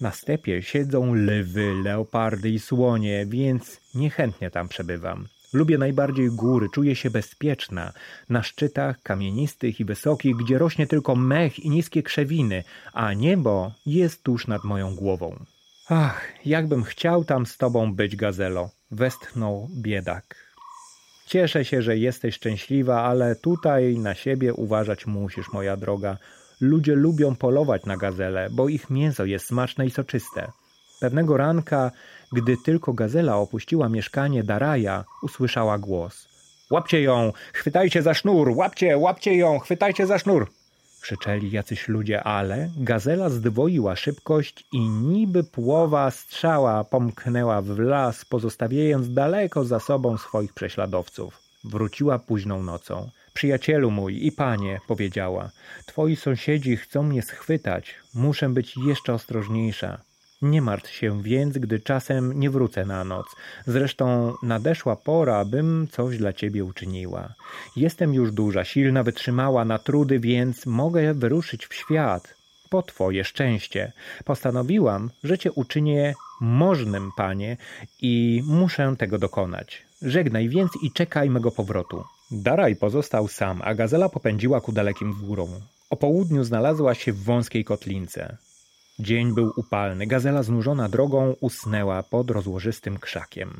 Na 0.00 0.12
stepie 0.12 0.62
siedzą 0.62 1.14
lwy, 1.14 1.74
leopardy 1.84 2.50
i 2.50 2.58
słonie, 2.58 3.26
więc 3.26 3.80
niechętnie 3.94 4.50
tam 4.50 4.68
przebywam. 4.68 5.28
Lubię 5.52 5.78
najbardziej 5.78 6.30
góry, 6.30 6.66
czuję 6.72 6.96
się 6.96 7.10
bezpieczna. 7.10 7.92
Na 8.28 8.42
szczytach 8.42 9.02
kamienistych 9.02 9.80
i 9.80 9.84
wysokich, 9.84 10.36
gdzie 10.36 10.58
rośnie 10.58 10.86
tylko 10.86 11.16
mech 11.16 11.58
i 11.58 11.70
niskie 11.70 12.02
krzewiny, 12.02 12.64
a 12.92 13.12
niebo 13.12 13.72
jest 13.86 14.22
tuż 14.22 14.46
nad 14.46 14.64
moją 14.64 14.94
głową. 14.94 15.44
Ach, 15.88 16.22
jakbym 16.44 16.84
chciał 16.84 17.24
tam 17.24 17.46
z 17.46 17.56
tobą 17.56 17.94
być, 17.94 18.16
gazelo, 18.16 18.70
westchnął 18.90 19.68
biedak. 19.82 20.47
Cieszę 21.28 21.64
się, 21.64 21.82
że 21.82 21.96
jesteś 21.96 22.34
szczęśliwa, 22.34 23.02
ale 23.02 23.36
tutaj 23.36 23.98
na 23.98 24.14
siebie 24.14 24.54
uważać 24.54 25.06
musisz, 25.06 25.52
moja 25.52 25.76
droga. 25.76 26.16
Ludzie 26.60 26.94
lubią 26.94 27.36
polować 27.36 27.86
na 27.86 27.96
gazele, 27.96 28.48
bo 28.50 28.68
ich 28.68 28.90
mięso 28.90 29.24
jest 29.24 29.46
smaczne 29.46 29.86
i 29.86 29.90
soczyste. 29.90 30.52
Pewnego 31.00 31.36
ranka, 31.36 31.90
gdy 32.32 32.56
tylko 32.64 32.92
gazela 32.92 33.36
opuściła 33.36 33.88
mieszkanie 33.88 34.44
Daraja, 34.44 35.04
usłyszała 35.22 35.78
głos. 35.78 36.28
Łapcie 36.70 37.02
ją! 37.02 37.32
Chwytajcie 37.52 38.02
za 38.02 38.14
sznur! 38.14 38.50
Łapcie, 38.50 38.98
łapcie 38.98 39.36
ją! 39.36 39.58
Chwytajcie 39.58 40.06
za 40.06 40.18
sznur! 40.18 40.57
Krzyczeli 41.00 41.50
jacyś 41.50 41.88
ludzie, 41.88 42.24
ale 42.24 42.70
gazela 42.76 43.30
zdwoiła 43.30 43.96
szybkość 43.96 44.64
i 44.72 44.80
niby 44.88 45.44
płowa 45.44 46.10
strzała 46.10 46.84
pomknęła 46.84 47.62
w 47.62 47.78
las, 47.78 48.24
pozostawiając 48.24 49.12
daleko 49.12 49.64
za 49.64 49.80
sobą 49.80 50.18
swoich 50.18 50.52
prześladowców. 50.54 51.40
Wróciła 51.64 52.18
późną 52.18 52.62
nocą. 52.62 53.10
Przyjacielu 53.34 53.90
mój 53.90 54.26
i 54.26 54.32
panie, 54.32 54.80
powiedziała, 54.86 55.50
twoi 55.86 56.16
sąsiedzi 56.16 56.76
chcą 56.76 57.02
mnie 57.02 57.22
schwytać, 57.22 57.94
muszę 58.14 58.48
być 58.48 58.76
jeszcze 58.76 59.14
ostrożniejsza. 59.14 60.07
Nie 60.42 60.62
martw 60.62 60.90
się 60.90 61.22
więc, 61.22 61.58
gdy 61.58 61.80
czasem 61.80 62.40
nie 62.40 62.50
wrócę 62.50 62.84
na 62.84 63.04
noc. 63.04 63.26
Zresztą 63.66 64.34
nadeszła 64.42 64.96
pora, 64.96 65.44
bym 65.44 65.88
coś 65.90 66.18
dla 66.18 66.32
ciebie 66.32 66.64
uczyniła. 66.64 67.34
Jestem 67.76 68.14
już 68.14 68.32
duża, 68.32 68.64
silna, 68.64 69.02
wytrzymała 69.02 69.64
na 69.64 69.78
trudy, 69.78 70.20
więc 70.20 70.66
mogę 70.66 71.14
wyruszyć 71.14 71.66
w 71.66 71.74
świat. 71.74 72.34
Po 72.70 72.82
twoje 72.82 73.24
szczęście. 73.24 73.92
Postanowiłam, 74.24 75.10
że 75.24 75.38
cię 75.38 75.52
uczynię 75.52 76.14
możnym, 76.40 77.10
panie, 77.16 77.56
i 78.00 78.42
muszę 78.46 78.94
tego 78.98 79.18
dokonać. 79.18 79.82
Żegnaj 80.02 80.48
więc 80.48 80.70
i 80.82 80.92
czekaj 80.92 81.30
mego 81.30 81.50
powrotu. 81.50 82.04
Daraj 82.30 82.76
pozostał 82.76 83.28
sam, 83.28 83.60
a 83.64 83.74
gazela 83.74 84.08
popędziła 84.08 84.60
ku 84.60 84.72
dalekim 84.72 85.12
górom. 85.22 85.50
O 85.90 85.96
południu 85.96 86.44
znalazła 86.44 86.94
się 86.94 87.12
w 87.12 87.24
wąskiej 87.24 87.64
kotlince. 87.64 88.36
Dzień 89.00 89.34
był 89.34 89.52
upalny. 89.56 90.06
Gazela 90.06 90.42
znużona 90.42 90.88
drogą 90.88 91.34
usnęła 91.40 92.02
pod 92.02 92.30
rozłożystym 92.30 92.98
krzakiem. 92.98 93.50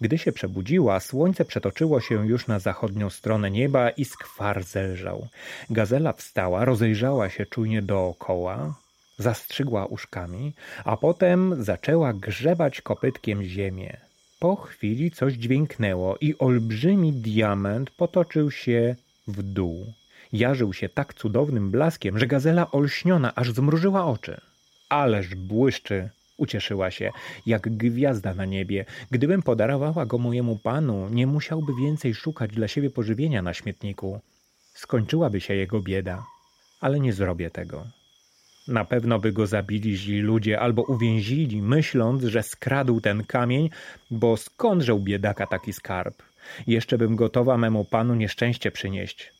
Gdy 0.00 0.18
się 0.18 0.32
przebudziła, 0.32 1.00
słońce 1.00 1.44
przetoczyło 1.44 2.00
się 2.00 2.26
już 2.26 2.46
na 2.46 2.58
zachodnią 2.58 3.10
stronę 3.10 3.50
nieba 3.50 3.90
i 3.90 4.04
skwar 4.04 4.64
zelżał. 4.64 5.28
Gazela 5.70 6.12
wstała, 6.12 6.64
rozejrzała 6.64 7.28
się 7.30 7.46
czujnie 7.46 7.82
dookoła, 7.82 8.74
zastrzygła 9.18 9.86
uszkami, 9.86 10.54
a 10.84 10.96
potem 10.96 11.64
zaczęła 11.64 12.12
grzebać 12.12 12.80
kopytkiem 12.80 13.44
ziemię. 13.44 13.96
Po 14.38 14.56
chwili 14.56 15.10
coś 15.10 15.34
dźwięknęło 15.34 16.16
i 16.20 16.38
olbrzymi 16.38 17.12
diament 17.12 17.90
potoczył 17.90 18.50
się 18.50 18.96
w 19.28 19.42
dół 19.42 19.99
jarzył 20.32 20.72
się 20.72 20.88
tak 20.88 21.14
cudownym 21.14 21.70
blaskiem, 21.70 22.18
że 22.18 22.26
gazela 22.26 22.70
olśniona 22.70 23.34
aż 23.34 23.52
zmrużyła 23.52 24.06
oczy. 24.06 24.40
Ależ 24.88 25.34
błyszczy, 25.34 26.10
ucieszyła 26.36 26.90
się, 26.90 27.10
jak 27.46 27.76
gwiazda 27.76 28.34
na 28.34 28.44
niebie. 28.44 28.84
Gdybym 29.10 29.42
podarowała 29.42 30.06
go 30.06 30.18
mojemu 30.18 30.56
panu, 30.56 31.08
nie 31.08 31.26
musiałby 31.26 31.72
więcej 31.80 32.14
szukać 32.14 32.50
dla 32.50 32.68
siebie 32.68 32.90
pożywienia 32.90 33.42
na 33.42 33.54
śmietniku. 33.54 34.20
Skończyłaby 34.74 35.40
się 35.40 35.54
jego 35.54 35.80
bieda, 35.80 36.24
ale 36.80 37.00
nie 37.00 37.12
zrobię 37.12 37.50
tego. 37.50 37.86
Na 38.68 38.84
pewno 38.84 39.18
by 39.18 39.32
go 39.32 39.46
zabili 39.46 39.96
źli 39.96 40.20
ludzie 40.20 40.60
albo 40.60 40.82
uwięzili, 40.82 41.62
myśląc, 41.62 42.24
że 42.24 42.42
skradł 42.42 43.00
ten 43.00 43.24
kamień, 43.24 43.70
bo 44.10 44.36
skądże 44.36 44.94
u 44.94 45.00
biedaka 45.00 45.46
taki 45.46 45.72
skarb? 45.72 46.22
Jeszcze 46.66 46.98
bym 46.98 47.16
gotowa 47.16 47.56
memu 47.56 47.84
panu 47.84 48.14
nieszczęście 48.14 48.70
przynieść. 48.70 49.39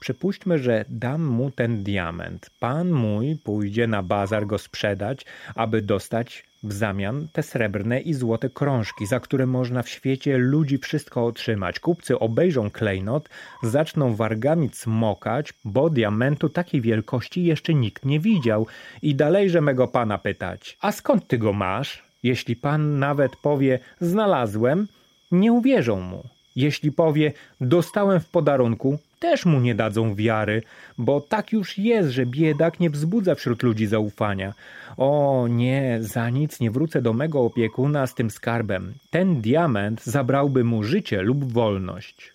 Przypuśćmy, 0.00 0.58
że 0.58 0.84
dam 0.88 1.24
mu 1.24 1.50
ten 1.50 1.82
diament. 1.82 2.50
Pan 2.60 2.90
mój 2.90 3.36
pójdzie 3.44 3.86
na 3.86 4.02
bazar 4.02 4.46
go 4.46 4.58
sprzedać, 4.58 5.26
aby 5.54 5.82
dostać 5.82 6.50
w 6.62 6.72
zamian 6.72 7.28
te 7.32 7.42
srebrne 7.42 8.00
i 8.00 8.14
złote 8.14 8.50
krążki, 8.50 9.06
za 9.06 9.20
które 9.20 9.46
można 9.46 9.82
w 9.82 9.88
świecie 9.88 10.38
ludzi 10.38 10.78
wszystko 10.78 11.26
otrzymać. 11.26 11.80
Kupcy 11.80 12.18
obejrzą 12.18 12.70
klejnot, 12.70 13.28
zaczną 13.62 14.14
wargami 14.14 14.70
cmokać, 14.70 15.52
bo 15.64 15.90
diamentu 15.90 16.48
takiej 16.48 16.80
wielkości 16.80 17.44
jeszcze 17.44 17.74
nikt 17.74 18.04
nie 18.04 18.20
widział. 18.20 18.66
I 19.02 19.14
dalejże 19.14 19.60
mego 19.60 19.88
pana 19.88 20.18
pytać, 20.18 20.78
a 20.80 20.92
skąd 20.92 21.26
ty 21.26 21.38
go 21.38 21.52
masz? 21.52 22.02
Jeśli 22.22 22.56
pan 22.56 22.98
nawet 22.98 23.36
powie, 23.36 23.78
znalazłem, 24.00 24.88
nie 25.32 25.52
uwierzą 25.52 26.00
mu. 26.00 26.24
Jeśli 26.56 26.92
powie, 26.92 27.32
dostałem 27.60 28.20
w 28.20 28.28
podarunku, 28.28 28.98
też 29.20 29.46
mu 29.46 29.60
nie 29.60 29.74
dadzą 29.74 30.14
wiary, 30.14 30.62
bo 30.98 31.20
tak 31.20 31.52
już 31.52 31.78
jest, 31.78 32.08
że 32.10 32.26
biedak 32.26 32.80
nie 32.80 32.90
wzbudza 32.90 33.34
wśród 33.34 33.62
ludzi 33.62 33.86
zaufania. 33.86 34.54
O 34.96 35.46
nie, 35.50 35.98
za 36.00 36.30
nic 36.30 36.60
nie 36.60 36.70
wrócę 36.70 37.02
do 37.02 37.12
mego 37.12 37.40
opiekuna 37.40 38.06
z 38.06 38.14
tym 38.14 38.30
skarbem. 38.30 38.94
Ten 39.10 39.40
diament 39.40 40.04
zabrałby 40.04 40.64
mu 40.64 40.82
życie 40.82 41.22
lub 41.22 41.52
wolność. 41.52 42.32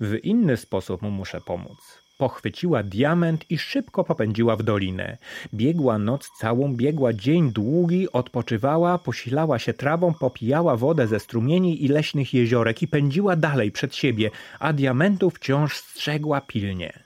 W 0.00 0.14
inny 0.24 0.56
sposób 0.56 1.02
mu 1.02 1.10
muszę 1.10 1.40
pomóc. 1.40 2.01
Pochwyciła 2.18 2.82
diament 2.82 3.50
i 3.50 3.58
szybko 3.58 4.04
popędziła 4.04 4.56
w 4.56 4.62
dolinę. 4.62 5.18
Biegła 5.54 5.98
noc 5.98 6.30
całą, 6.38 6.76
biegła 6.76 7.12
dzień 7.12 7.52
długi, 7.52 8.12
odpoczywała, 8.12 8.98
posilała 8.98 9.58
się 9.58 9.72
trawą, 9.72 10.14
popijała 10.14 10.76
wodę 10.76 11.06
ze 11.06 11.20
strumieni 11.20 11.84
i 11.84 11.88
leśnych 11.88 12.34
jeziorek 12.34 12.82
i 12.82 12.88
pędziła 12.88 13.36
dalej 13.36 13.72
przed 13.72 13.94
siebie, 13.94 14.30
a 14.58 14.72
diamentu 14.72 15.30
wciąż 15.30 15.76
strzegła 15.76 16.40
pilnie. 16.40 17.02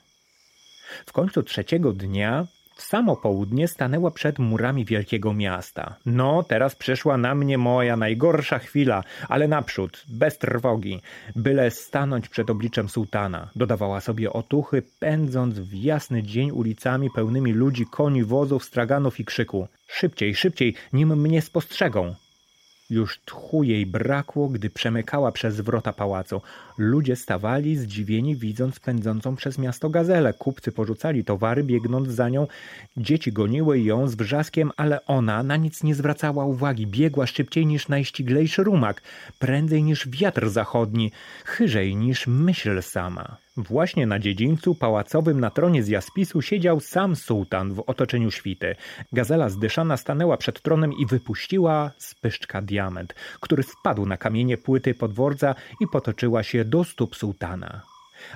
W 1.07 1.13
końcu 1.13 1.43
trzeciego 1.43 1.93
dnia 1.93 2.47
w 2.77 2.83
samo 2.83 3.17
południe 3.17 3.69
stanęła 3.69 4.11
przed 4.11 4.39
murami 4.39 4.85
wielkiego 4.85 5.33
miasta. 5.33 5.97
No, 6.07 6.43
teraz 6.43 6.75
przyszła 6.75 7.17
na 7.17 7.35
mnie 7.35 7.59
moja 7.59 7.97
najgorsza 7.97 8.59
chwila, 8.59 9.05
ale 9.29 9.49
naprzód, 9.49 10.05
bez 10.09 10.39
trwogi, 10.39 11.01
byle 11.37 11.71
stanąć 11.71 12.29
przed 12.29 12.51
obliczem 12.51 12.89
sułtana. 12.89 13.51
Dodawała 13.57 14.01
sobie 14.01 14.33
otuchy, 14.33 14.83
pędząc 14.99 15.59
w 15.59 15.75
jasny 15.75 16.23
dzień 16.23 16.51
ulicami 16.51 17.11
pełnymi 17.11 17.53
ludzi, 17.53 17.87
koni, 17.87 18.25
wozów, 18.25 18.65
straganów 18.65 19.21
i 19.21 19.25
krzyku. 19.25 19.69
Szybciej, 19.89 20.35
szybciej, 20.35 20.75
nim 20.93 21.21
mnie 21.21 21.43
spostrzegą. 21.43 22.15
Już 22.91 23.19
tchu 23.19 23.63
jej 23.63 23.87
brakło, 23.87 24.49
gdy 24.49 24.71
przemykała 24.71 25.33
przez 25.33 25.61
wrota 25.61 25.93
pałacu. 25.93 26.41
Ludzie 26.79 27.17
stawali 27.17 27.77
zdziwieni, 27.77 28.37
widząc 28.37 28.81
pędzącą 28.81 29.37
przez 29.37 29.59
miasto 29.59 29.91
gazelę. 29.91 30.33
Kupcy 30.33 30.73
porzucali 30.73 31.25
towary, 31.25 31.65
biegnąc 31.65 32.09
za 32.09 32.29
nią. 32.29 32.47
Dzieci 32.97 33.33
goniły 33.33 33.81
ją 33.81 34.09
z 34.09 34.15
wrzaskiem, 34.15 34.71
ale 34.77 35.07
ona 35.07 35.43
na 35.43 35.57
nic 35.57 35.83
nie 35.83 35.95
zwracała 35.95 36.45
uwagi. 36.45 36.87
Biegła 36.87 37.27
szybciej 37.27 37.67
niż 37.67 37.89
najściglejszy 37.89 38.65
rumak, 38.65 39.03
prędzej 39.39 39.83
niż 39.83 40.09
wiatr 40.09 40.49
zachodni, 40.49 41.13
chyżej 41.45 41.97
niż 41.97 42.27
myśl 42.27 42.83
sama. 42.83 43.37
Właśnie 43.57 44.07
na 44.07 44.19
dziedzińcu 44.19 44.75
pałacowym 44.75 45.41
na 45.41 45.51
tronie 45.51 45.83
z 45.83 45.89
jaspisu 45.89 46.43
siedział 46.43 46.81
sam 46.81 47.17
sułtan 47.17 47.75
w 47.75 47.83
otoczeniu 47.87 48.31
świty. 48.31 48.77
Gazela 49.13 49.49
zdyszana 49.49 49.97
stanęła 49.97 50.37
przed 50.37 50.63
tronem 50.63 50.93
i 50.93 51.07
wypuściła 51.07 51.91
z 51.99 52.15
pyszczka 52.15 52.63
diament, 52.63 53.15
który 53.41 53.63
spadł 53.63 54.07
na 54.07 54.17
kamienie 54.17 54.59
płyty 54.59 54.95
podwordza 54.95 55.55
i 55.81 55.87
potoczyła 55.87 56.43
się 56.43 56.65
do 56.69 56.85
stóp 56.85 57.17
sułtana. 57.17 57.83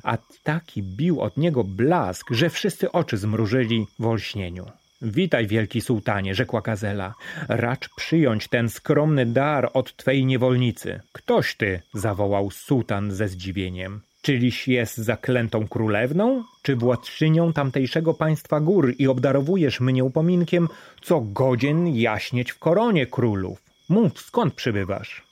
A 0.03 0.19
taki 0.43 0.83
bił 0.83 1.21
od 1.21 1.37
niego 1.37 1.65
blask, 1.65 2.31
że 2.31 2.51
wszyscy 2.51 2.93
oczy 2.93 3.17
zmrużyli 3.17 3.87
w 3.99 4.07
olśnieniu. 4.07 4.67
Witaj, 5.03 5.47
wielki 5.47 5.81
sułtanie, 5.81 6.35
rzekła 6.35 6.61
Gazela. 6.61 7.15
Racz 7.49 7.89
przyjąć 7.97 8.49
ten 8.49 8.69
skromny 8.69 9.27
dar 9.27 9.71
od 9.75 9.97
twej 9.97 10.27
niewolnicy. 10.27 11.01
Ktoś 11.13 11.55
ty, 11.55 11.81
zawołał 11.95 12.51
sułtan 12.51 13.13
ze 13.13 13.29
zdziwieniem. 13.29 14.01
Czyliś 14.23 14.69
jest 14.69 14.97
zaklętą 14.97 15.69
królewną, 15.69 16.45
czy 16.63 16.77
władczynią 16.77 17.53
tamtejszego 17.53 18.15
państwa 18.15 18.61
gór 18.61 18.95
i 18.99 19.09
obdarowujesz 19.09 19.81
mnie 19.81 20.05
upominkiem, 20.05 20.69
co 21.03 21.21
godzien 21.21 21.89
jaśnieć 21.89 22.53
w 22.53 22.59
koronie 22.59 23.07
królów? 23.07 23.63
Mów, 23.89 24.21
skąd 24.21 24.55
przybywasz? 24.55 25.30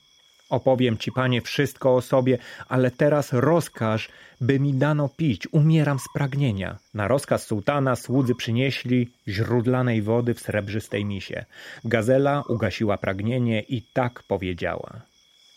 Opowiem 0.48 0.98
ci, 0.98 1.12
panie, 1.12 1.40
wszystko 1.42 1.94
o 1.94 2.00
sobie, 2.00 2.38
ale 2.68 2.90
teraz 2.90 3.32
rozkaż, 3.32 4.08
by 4.40 4.60
mi 4.60 4.74
dano 4.74 5.08
pić. 5.08 5.48
Umieram 5.52 5.98
z 5.98 6.06
pragnienia. 6.14 6.78
Na 6.94 7.08
rozkaz 7.08 7.46
sułtana 7.46 7.96
słudzy 7.96 8.34
przynieśli 8.34 9.10
źródlanej 9.28 10.02
wody 10.02 10.34
w 10.34 10.40
srebrzystej 10.40 11.04
misie. 11.04 11.44
Gazela 11.84 12.42
ugasiła 12.48 12.98
pragnienie 12.98 13.60
i 13.60 13.82
tak 13.82 14.22
powiedziała. 14.22 15.07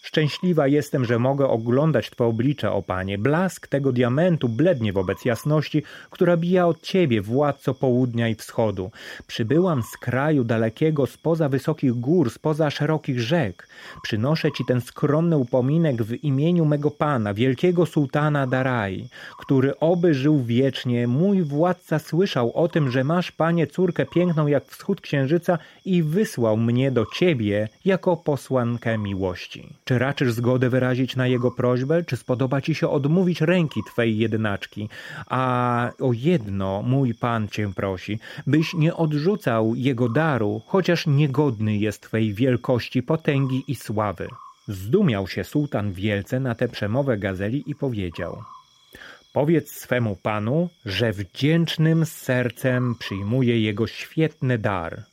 Szczęśliwa 0.01 0.67
jestem, 0.67 1.05
że 1.05 1.20
mogę 1.20 1.48
oglądać 1.48 2.10
Twe 2.10 2.25
oblicze, 2.25 2.72
o 2.72 2.81
Panie. 2.81 3.17
Blask 3.17 3.67
tego 3.67 3.91
diamentu 3.91 4.50
blednie 4.50 4.93
wobec 4.93 5.25
jasności, 5.25 5.84
która 6.10 6.38
bija 6.38 6.67
od 6.67 6.81
Ciebie, 6.81 7.22
władco 7.22 7.74
południa 7.74 8.27
i 8.27 8.36
wschodu. 8.36 8.91
Przybyłam 9.27 9.84
z 9.84 9.98
kraju 9.98 10.43
dalekiego, 10.43 11.08
spoza 11.08 11.50
wysokich 11.50 11.91
gór, 11.91 12.31
spoza 12.31 12.70
szerokich 12.70 13.20
rzek. 13.20 13.67
Przynoszę 14.03 14.51
Ci 14.51 14.65
ten 14.65 14.81
skromny 14.81 15.38
upominek 15.38 16.03
w 16.03 16.24
imieniu 16.24 16.65
mego 16.65 16.91
Pana, 16.91 17.34
wielkiego 17.34 17.86
sułtana 17.86 18.48
Daraj, 18.48 19.08
który 19.38 19.79
oby 19.79 20.13
żył 20.13 20.43
wiecznie. 20.43 21.08
Mój 21.08 21.43
władca 21.43 22.00
słyszał 22.00 22.51
o 22.53 22.67
tym, 22.67 22.91
że 22.91 23.03
masz, 23.03 23.31
Panie, 23.31 23.67
córkę 23.67 24.05
piękną 24.05 24.48
jak 24.48 24.65
wschód 24.65 25.01
księżyca 25.01 25.58
i 25.86 26.03
wysłał 26.03 26.58
mnie 26.58 26.91
do 26.91 27.05
Ciebie 27.05 27.70
jako 27.86 28.17
posłankę 28.17 28.98
miłości. 28.98 29.70
Czy 29.92 30.00
raczysz 30.00 30.34
zgodę 30.34 30.70
wyrazić 30.70 31.16
na 31.16 31.28
jego 31.28 31.52
prośbę, 31.52 32.04
czy 32.04 32.18
spodoba 32.18 32.62
ci 32.62 32.76
się 32.76 32.90
odmówić 32.90 33.42
ręki 33.42 33.82
twej 33.84 34.18
jednaczki? 34.18 34.90
A 35.28 35.92
o 36.00 36.14
jedno 36.14 36.82
mój 36.82 37.14
pan 37.14 37.48
cię 37.48 37.74
prosi, 37.76 38.20
byś 38.48 38.74
nie 38.74 38.96
odrzucał 38.96 39.76
jego 39.76 40.10
daru, 40.10 40.62
chociaż 40.66 41.08
niegodny 41.08 41.78
jest 41.78 42.02
twej 42.02 42.34
wielkości, 42.34 43.04
potęgi 43.04 43.64
i 43.68 43.76
sławy. 43.76 44.28
Zdumiał 44.68 45.28
się 45.28 45.44
sułtan 45.44 45.92
wielce 45.94 46.40
na 46.40 46.56
tę 46.56 46.68
przemowę 46.68 47.18
gazeli 47.18 47.64
i 47.68 47.76
powiedział– 47.76 48.38
Powiedz 49.34 49.72
swemu 49.72 50.16
panu, 50.16 50.70
że 50.86 51.12
wdzięcznym 51.12 52.06
sercem 52.06 52.96
przyjmuje 53.00 53.62
jego 53.62 53.88
świetny 53.88 54.58
dar 54.58 55.04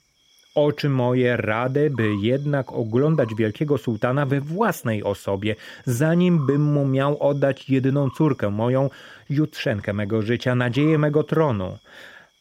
oczy 0.67 0.89
moje 0.89 1.37
radę, 1.37 1.91
by 1.91 2.15
jednak 2.21 2.73
oglądać 2.73 3.35
wielkiego 3.35 3.79
sułtana 3.79 4.27
we 4.27 4.41
własnej 4.41 5.03
osobie, 5.05 5.57
zanim 5.85 6.47
bym 6.47 6.63
mu 6.63 6.87
miał 6.87 7.23
oddać 7.23 7.71
jedyną 7.71 8.11
córkę 8.11 8.51
moją, 8.51 8.91
jutrzenkę 9.31 9.93
mego 9.93 10.23
życia, 10.23 10.55
nadzieję 10.55 10.99
mego 10.99 11.23
tronu. 11.23 11.79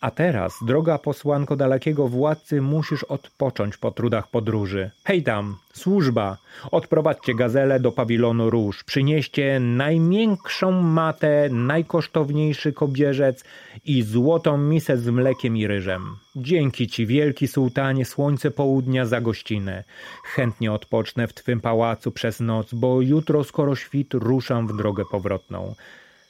A 0.01 0.11
teraz, 0.11 0.57
droga 0.61 0.97
posłanko 0.97 1.55
dalekiego 1.55 2.07
władcy, 2.07 2.61
musisz 2.61 3.03
odpocząć 3.03 3.77
po 3.77 3.91
trudach 3.91 4.27
podróży. 4.27 4.91
Hej 5.03 5.23
tam, 5.23 5.57
służba! 5.73 6.37
Odprowadźcie 6.71 7.35
gazelę 7.35 7.79
do 7.79 7.91
pawilonu 7.91 8.49
róż. 8.49 8.83
Przynieście 8.83 9.59
najmiększą 9.59 10.71
matę, 10.71 11.49
najkosztowniejszy 11.49 12.73
kobierzec 12.73 13.43
i 13.85 14.03
złotą 14.03 14.57
misę 14.57 14.97
z 14.97 15.09
mlekiem 15.09 15.57
i 15.57 15.67
ryżem. 15.67 16.15
Dzięki 16.35 16.87
ci, 16.87 17.05
wielki 17.05 17.47
sułtanie, 17.47 18.05
słońce 18.05 18.51
południa 18.51 19.05
za 19.05 19.21
gościnę. 19.21 19.83
Chętnie 20.23 20.71
odpocznę 20.71 21.27
w 21.27 21.33
twym 21.33 21.61
pałacu 21.61 22.11
przez 22.11 22.39
noc, 22.39 22.73
bo 22.73 23.01
jutro 23.01 23.43
skoro 23.43 23.75
świt 23.75 24.13
ruszam 24.13 24.67
w 24.67 24.77
drogę 24.77 25.03
powrotną. 25.11 25.75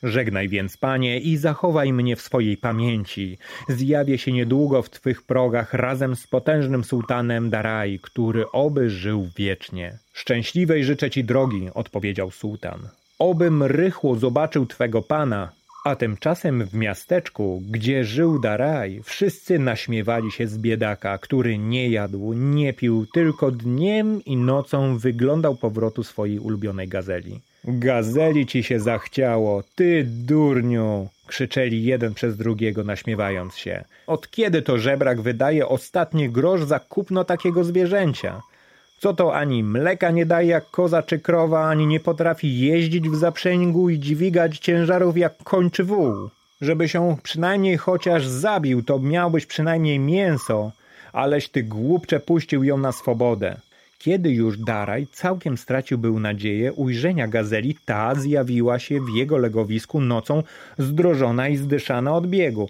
Żegnaj 0.03 0.49
więc, 0.49 0.77
panie, 0.77 1.19
i 1.19 1.37
zachowaj 1.37 1.93
mnie 1.93 2.15
w 2.15 2.21
swojej 2.21 2.57
pamięci. 2.57 3.37
Zjawię 3.69 4.17
się 4.17 4.31
niedługo 4.31 4.81
w 4.81 4.89
twych 4.89 5.23
progach 5.23 5.73
razem 5.73 6.15
z 6.15 6.27
potężnym 6.27 6.83
sułtanem 6.83 7.49
Daraj, 7.49 7.99
który 8.01 8.51
oby 8.51 8.89
żył 8.89 9.29
wiecznie. 9.37 9.97
Szczęśliwej 10.13 10.83
życzę 10.83 11.09
ci 11.09 11.23
drogi, 11.23 11.69
odpowiedział 11.73 12.31
sułtan. 12.31 12.79
Obym 13.19 13.63
rychło 13.63 14.15
zobaczył 14.15 14.65
twego 14.65 15.01
pana, 15.01 15.51
a 15.85 15.95
tymczasem 15.95 16.65
w 16.65 16.73
miasteczku, 16.73 17.61
gdzie 17.69 18.05
żył 18.05 18.39
Daraj, 18.39 19.01
wszyscy 19.03 19.59
naśmiewali 19.59 20.31
się 20.31 20.47
z 20.47 20.57
biedaka, 20.57 21.17
który 21.17 21.57
nie 21.57 21.89
jadł, 21.89 22.33
nie 22.33 22.73
pił, 22.73 23.05
tylko 23.13 23.51
dniem 23.51 24.25
i 24.25 24.37
nocą 24.37 24.97
wyglądał 24.97 25.55
powrotu 25.55 26.03
swojej 26.03 26.39
ulubionej 26.39 26.87
gazeli. 26.87 27.41
Gazeli 27.67 28.45
ci 28.45 28.63
się 28.63 28.79
zachciało, 28.79 29.63
ty 29.75 30.03
durniu! 30.03 31.07
krzyczeli 31.27 31.83
jeden 31.83 32.13
przez 32.13 32.37
drugiego, 32.37 32.83
naśmiewając 32.83 33.55
się. 33.55 33.83
Od 34.07 34.31
kiedy 34.31 34.61
to 34.61 34.77
żebrak 34.77 35.21
wydaje 35.21 35.67
ostatni 35.67 36.29
grosz 36.29 36.63
za 36.63 36.79
kupno 36.79 37.23
takiego 37.23 37.63
zwierzęcia? 37.63 38.41
Co 38.99 39.13
to 39.13 39.35
ani 39.35 39.63
mleka 39.63 40.11
nie 40.11 40.25
daje 40.25 40.47
jak 40.47 40.71
koza 40.71 41.03
czy 41.03 41.19
krowa, 41.19 41.67
ani 41.67 41.87
nie 41.87 41.99
potrafi 41.99 42.59
jeździć 42.59 43.09
w 43.09 43.15
zaprzęgu 43.15 43.89
i 43.89 43.99
dźwigać 43.99 44.57
ciężarów 44.57 45.17
jak 45.17 45.37
koń 45.43 45.71
czy 45.71 45.83
wół. 45.83 46.29
Żeby 46.61 46.89
się 46.89 47.17
przynajmniej 47.23 47.77
chociaż 47.77 48.27
zabił, 48.27 48.83
to 48.83 48.99
miałbyś 48.99 49.45
przynajmniej 49.45 49.99
mięso, 49.99 50.71
aleś 51.13 51.49
ty 51.49 51.63
głupcze 51.63 52.19
puścił 52.19 52.63
ją 52.63 52.77
na 52.77 52.91
swobodę. 52.91 53.57
Kiedy 53.97 54.31
już 54.31 54.57
Daraj 54.57 55.07
całkiem 55.11 55.57
stracił 55.57 55.97
był 55.97 56.19
nadzieję 56.19 56.73
ujrzenia 56.73 57.27
gazeli, 57.27 57.77
ta 57.85 58.15
zjawiła 58.15 58.79
się 58.79 58.99
w 59.01 59.15
jego 59.15 59.37
legowisku 59.37 60.01
nocą 60.01 60.43
zdrożona 60.77 61.47
i 61.47 61.57
zdyszana 61.57 62.13
od 62.13 62.27
biegu. 62.27 62.69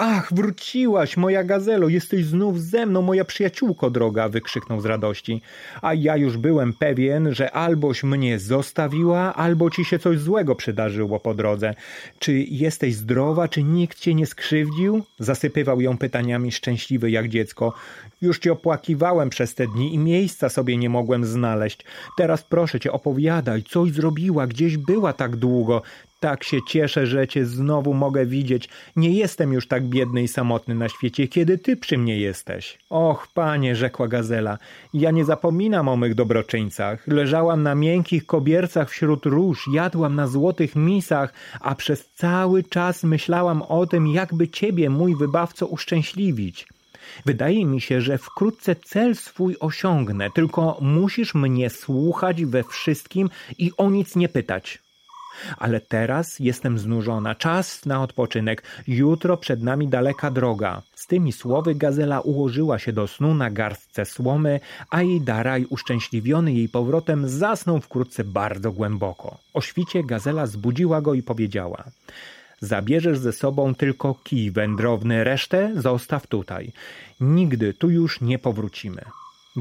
Ach, 0.00 0.32
wróciłaś, 0.34 1.16
moja 1.16 1.44
gazelo, 1.44 1.88
jesteś 1.88 2.24
znów 2.24 2.60
ze 2.60 2.86
mną, 2.86 3.02
moja 3.02 3.24
przyjaciółko 3.24 3.90
droga, 3.90 4.28
wykrzyknął 4.28 4.80
z 4.80 4.84
radości. 4.84 5.42
A 5.82 5.94
ja 5.94 6.16
już 6.16 6.36
byłem 6.36 6.72
pewien, 6.72 7.34
że 7.34 7.50
alboś 7.50 8.04
mnie 8.04 8.38
zostawiła, 8.38 9.34
albo 9.34 9.70
ci 9.70 9.84
się 9.84 9.98
coś 9.98 10.18
złego 10.18 10.54
przydarzyło 10.54 11.20
po 11.20 11.34
drodze. 11.34 11.74
Czy 12.18 12.32
jesteś 12.38 12.94
zdrowa, 12.94 13.48
czy 13.48 13.62
nikt 13.62 13.98
cię 13.98 14.14
nie 14.14 14.26
skrzywdził? 14.26 15.04
Zasypywał 15.18 15.80
ją 15.80 15.98
pytaniami 15.98 16.52
szczęśliwy 16.52 17.10
jak 17.10 17.28
dziecko. 17.28 17.72
Już 18.20 18.38
cię 18.38 18.52
opłakiwałem 18.52 19.30
przez 19.30 19.54
te 19.54 19.66
dni 19.66 19.94
i 19.94 19.98
miejsca 19.98 20.48
sobie 20.48 20.76
nie 20.76 20.90
mogłem 20.90 21.24
znaleźć. 21.24 21.84
Teraz 22.16 22.42
proszę 22.42 22.80
cię, 22.80 22.92
opowiadaj, 22.92 23.62
coś 23.62 23.92
zrobiła, 23.92 24.46
gdzieś 24.46 24.76
była 24.76 25.12
tak 25.12 25.36
długo. 25.36 25.82
Tak 26.20 26.44
się 26.44 26.58
cieszę, 26.68 27.06
że 27.06 27.28
cię 27.28 27.46
znowu 27.46 27.94
mogę 27.94 28.26
widzieć. 28.26 28.68
Nie 28.96 29.10
jestem 29.10 29.52
już 29.52 29.68
tak 29.68 29.84
biedny 29.84 30.22
i 30.22 30.28
samotny 30.28 30.74
na 30.74 30.88
świecie, 30.88 31.28
kiedy 31.28 31.58
ty 31.58 31.76
przy 31.76 31.98
mnie 31.98 32.18
jesteś. 32.18 32.78
Och, 32.90 33.28
panie, 33.34 33.76
rzekła 33.76 34.08
gazela, 34.08 34.58
ja 34.94 35.10
nie 35.10 35.24
zapominam 35.24 35.88
o 35.88 35.96
mych 35.96 36.14
dobroczyńcach. 36.14 37.06
Leżałam 37.06 37.62
na 37.62 37.74
miękkich 37.74 38.26
kobiercach 38.26 38.90
wśród 38.90 39.26
róż, 39.26 39.68
jadłam 39.72 40.14
na 40.14 40.26
złotych 40.26 40.76
misach, 40.76 41.32
a 41.60 41.74
przez 41.74 42.10
cały 42.14 42.64
czas 42.64 43.04
myślałam 43.04 43.62
o 43.62 43.86
tym, 43.86 44.06
jakby 44.06 44.48
ciebie, 44.48 44.90
mój 44.90 45.16
wybawco, 45.16 45.66
uszczęśliwić. 45.66 46.66
Wydaje 47.26 47.66
mi 47.66 47.80
się, 47.80 48.00
że 48.00 48.18
wkrótce 48.18 48.76
cel 48.76 49.16
swój 49.16 49.56
osiągnę, 49.60 50.30
tylko 50.30 50.78
musisz 50.80 51.34
mnie 51.34 51.70
słuchać 51.70 52.44
we 52.44 52.64
wszystkim 52.64 53.30
i 53.58 53.72
o 53.76 53.90
nic 53.90 54.16
nie 54.16 54.28
pytać. 54.28 54.87
Ale 55.58 55.80
teraz 55.80 56.38
jestem 56.38 56.78
znużona, 56.78 57.34
czas 57.34 57.86
na 57.86 58.02
odpoczynek. 58.02 58.62
Jutro 58.86 59.36
przed 59.36 59.62
nami 59.62 59.88
daleka 59.88 60.30
droga. 60.30 60.82
Z 60.94 61.06
tymi 61.06 61.32
słowy 61.32 61.74
gazela 61.74 62.20
ułożyła 62.20 62.78
się 62.78 62.92
do 62.92 63.06
snu 63.06 63.34
na 63.34 63.50
garstce 63.50 64.04
słomy, 64.04 64.60
a 64.90 65.02
jej 65.02 65.20
daraj, 65.20 65.66
uszczęśliwiony 65.70 66.52
jej 66.52 66.68
powrotem, 66.68 67.28
zasnął 67.28 67.80
wkrótce 67.80 68.24
bardzo 68.24 68.72
głęboko. 68.72 69.38
O 69.54 69.60
świcie 69.60 70.04
gazela 70.04 70.46
zbudziła 70.46 71.00
go 71.00 71.14
i 71.14 71.22
powiedziała: 71.22 71.84
Zabierzesz 72.60 73.18
ze 73.18 73.32
sobą 73.32 73.74
tylko 73.74 74.14
kij 74.14 74.50
wędrowny, 74.50 75.24
resztę 75.24 75.72
zostaw 75.76 76.26
tutaj. 76.26 76.72
Nigdy 77.20 77.74
tu 77.74 77.90
już 77.90 78.20
nie 78.20 78.38
powrócimy. 78.38 79.02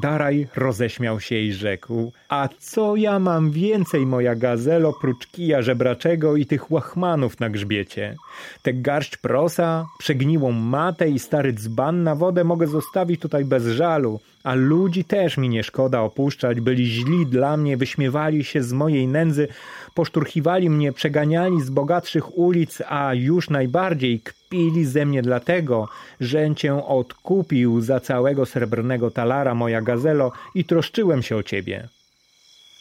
Daraj 0.02 0.48
roześmiał 0.56 1.20
się 1.20 1.36
i 1.36 1.54
rzekł: 1.54 2.12
A 2.30 2.50
co 2.60 2.96
ja 2.96 3.20
mam 3.20 3.52
więcej, 3.52 4.06
moja 4.06 4.36
gazelo, 4.36 4.94
prócz 5.02 5.28
kija 5.28 5.62
żebraczego 5.62 6.36
i 6.36 6.46
tych 6.46 6.72
łachmanów 6.72 7.40
na 7.40 7.50
grzbiecie? 7.50 8.16
Tę 8.62 8.74
garść 8.74 9.18
prosa, 9.18 9.86
przegniłą 9.98 10.52
matę 10.52 11.10
i 11.10 11.20
stary 11.20 11.54
dzban 11.54 12.04
na 12.04 12.16
wodę 12.16 12.44
mogę 12.44 12.68
zostawić 12.68 13.22
tutaj 13.22 13.46
bez 13.46 13.66
żalu, 13.66 14.20
a 14.48 14.54
ludzi 14.56 15.04
też 15.04 15.38
mi 15.38 15.50
nie 15.50 15.64
szkoda 15.64 16.02
opuszczać, 16.02 16.62
byli 16.62 16.86
źli 16.86 17.26
dla 17.26 17.58
mnie, 17.58 17.78
wyśmiewali 17.78 18.44
się 18.44 18.64
z 18.64 18.74
mojej 18.74 19.08
nędzy, 19.08 19.48
poszturchiwali 19.94 20.70
mnie, 20.70 20.94
przeganiali 20.94 21.62
z 21.62 21.70
bogatszych 21.70 22.38
ulic, 22.38 22.82
a 22.90 23.14
już 23.14 23.50
najbardziej 23.50 24.20
kpili 24.20 24.86
ze 24.86 25.06
mnie 25.06 25.22
dlatego, 25.22 25.90
że 26.20 26.56
cię 26.56 26.86
odkupił 26.86 27.82
za 27.82 28.00
całego 28.00 28.46
srebrnego 28.46 29.12
talara, 29.12 29.56
moja 29.56 29.82
gazelo, 29.82 30.32
i 30.56 30.66
troszczyłem 30.66 31.22
się 31.24 31.36
o 31.36 31.44
ciebie. 31.44 31.88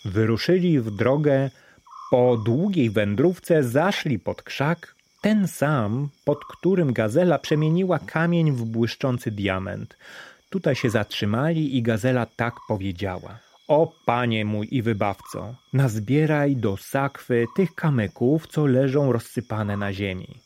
Wyruszyli 0.05 0.81
w 0.81 0.91
drogę, 0.91 1.51
po 2.11 2.37
długiej 2.37 2.91
wędrówce 2.91 3.63
zaszli 3.63 4.19
pod 4.19 4.43
krzak, 4.43 4.95
ten 5.21 5.49
sam, 5.49 6.09
pod 6.25 6.45
którym 6.45 6.93
gazela 6.93 7.39
przemieniła 7.39 7.99
kamień 7.99 8.53
w 8.53 8.65
błyszczący 8.65 9.31
diament. 9.31 9.97
Tutaj 10.51 10.75
się 10.75 10.91
zatrzymali 10.91 11.77
i 11.77 11.83
gazela 11.83 12.27
tak 12.27 12.55
powiedziała. 12.69 13.39
O 13.69 13.93
panie 14.07 14.45
mój 14.45 14.69
i 14.71 14.83
wybawco, 14.83 15.55
nazbieraj 15.73 16.57
do 16.57 16.77
sakwy 16.77 17.47
tych 17.57 17.75
kamyków, 17.75 18.47
co 18.47 18.67
leżą 18.67 19.13
rozsypane 19.13 19.77
na 19.77 19.93
ziemi. 19.93 20.41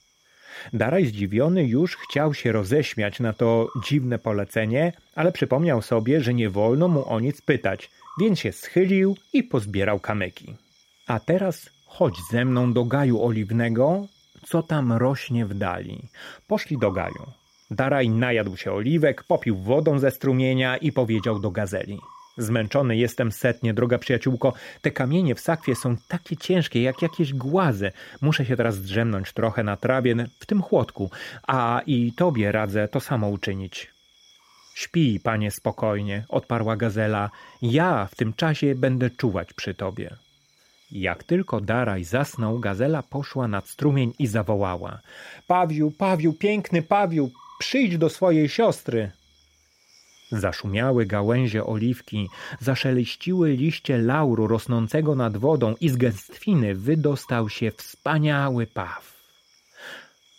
Daraj 0.72 1.06
zdziwiony 1.06 1.64
już 1.64 1.96
chciał 1.96 2.34
się 2.34 2.52
roześmiać 2.52 3.20
na 3.20 3.32
to 3.32 3.68
dziwne 3.84 4.18
polecenie, 4.18 4.92
ale 5.14 5.32
przypomniał 5.32 5.82
sobie, 5.82 6.20
że 6.20 6.34
nie 6.34 6.50
wolno 6.50 6.88
mu 6.88 7.08
o 7.08 7.20
nic 7.20 7.40
pytać, 7.40 7.90
więc 8.20 8.38
się 8.38 8.52
schylił 8.52 9.16
i 9.32 9.42
pozbierał 9.42 10.00
kamyki. 10.00 10.56
A 11.06 11.20
teraz 11.20 11.70
chodź 11.86 12.14
ze 12.30 12.44
mną 12.44 12.72
do 12.72 12.84
gaju 12.84 13.22
oliwnego, 13.22 14.06
co 14.46 14.62
tam 14.62 14.92
rośnie 14.92 15.46
w 15.46 15.54
dali. 15.54 16.08
Poszli 16.46 16.78
do 16.78 16.92
gaju. 16.92 17.39
Daraj 17.70 18.08
najadł 18.08 18.56
się 18.56 18.72
oliwek, 18.72 19.22
popił 19.22 19.56
wodą 19.56 19.98
ze 19.98 20.10
strumienia 20.10 20.76
i 20.76 20.92
powiedział 20.92 21.38
do 21.38 21.50
gazeli. 21.50 21.98
Zmęczony 22.38 22.96
jestem 22.96 23.32
setnie, 23.32 23.74
droga 23.74 23.98
przyjaciółko. 23.98 24.52
Te 24.82 24.90
kamienie 24.90 25.34
w 25.34 25.40
sakwie 25.40 25.74
są 25.74 25.96
takie 26.08 26.36
ciężkie, 26.36 26.82
jak 26.82 27.02
jakieś 27.02 27.34
głazy. 27.34 27.92
Muszę 28.20 28.44
się 28.44 28.56
teraz 28.56 28.82
drzemnąć 28.82 29.32
trochę 29.32 29.62
na 29.64 29.76
trawie, 29.76 30.16
w 30.40 30.46
tym 30.46 30.62
chłodku, 30.62 31.10
a 31.46 31.80
i 31.86 32.12
tobie 32.12 32.52
radzę 32.52 32.88
to 32.88 33.00
samo 33.00 33.28
uczynić. 33.28 33.90
Śpij, 34.74 35.20
panie, 35.20 35.50
spokojnie, 35.50 36.24
odparła 36.28 36.76
gazela. 36.76 37.30
Ja 37.62 38.06
w 38.06 38.14
tym 38.14 38.32
czasie 38.32 38.74
będę 38.74 39.10
czuwać 39.10 39.52
przy 39.52 39.74
tobie. 39.74 40.16
Jak 40.90 41.24
tylko 41.24 41.60
Daraj 41.60 42.04
zasnął, 42.04 42.58
gazela 42.58 43.02
poszła 43.02 43.48
nad 43.48 43.68
strumień 43.68 44.12
i 44.18 44.26
zawołała. 44.26 45.00
Pawiu, 45.46 45.90
Pawiu, 45.90 46.32
piękny 46.32 46.82
Pawiu, 46.82 47.30
przyjdź 47.60 47.98
do 47.98 48.08
swojej 48.08 48.48
siostry. 48.48 49.10
Zaszumiały 50.32 51.06
gałęzie 51.06 51.66
oliwki, 51.66 52.28
zaszeleściły 52.60 53.50
liście 53.52 53.98
lauru 53.98 54.46
rosnącego 54.46 55.14
nad 55.14 55.36
wodą 55.36 55.74
i 55.80 55.88
z 55.88 55.96
gęstwiny 55.96 56.74
wydostał 56.74 57.48
się 57.48 57.70
wspaniały 57.70 58.66
paw. 58.66 59.20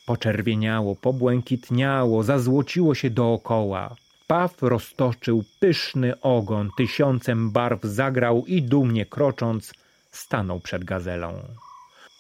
Poczerwieniało, 0.06 0.96
pobłękitniało, 0.96 2.24
zazłociło 2.24 2.96
się 2.96 3.10
dookoła. 3.10 3.96
Paw 4.28 4.62
roztoczył 4.62 5.44
pyszny 5.60 6.22
ogon, 6.22 6.70
tysiącem 6.78 7.52
barw 7.52 7.84
zagrał 7.84 8.46
i 8.46 8.62
dumnie 8.62 9.06
krocząc 9.06 9.74
stanął 10.12 10.60
przed 10.60 10.84
gazelą. 10.84 11.34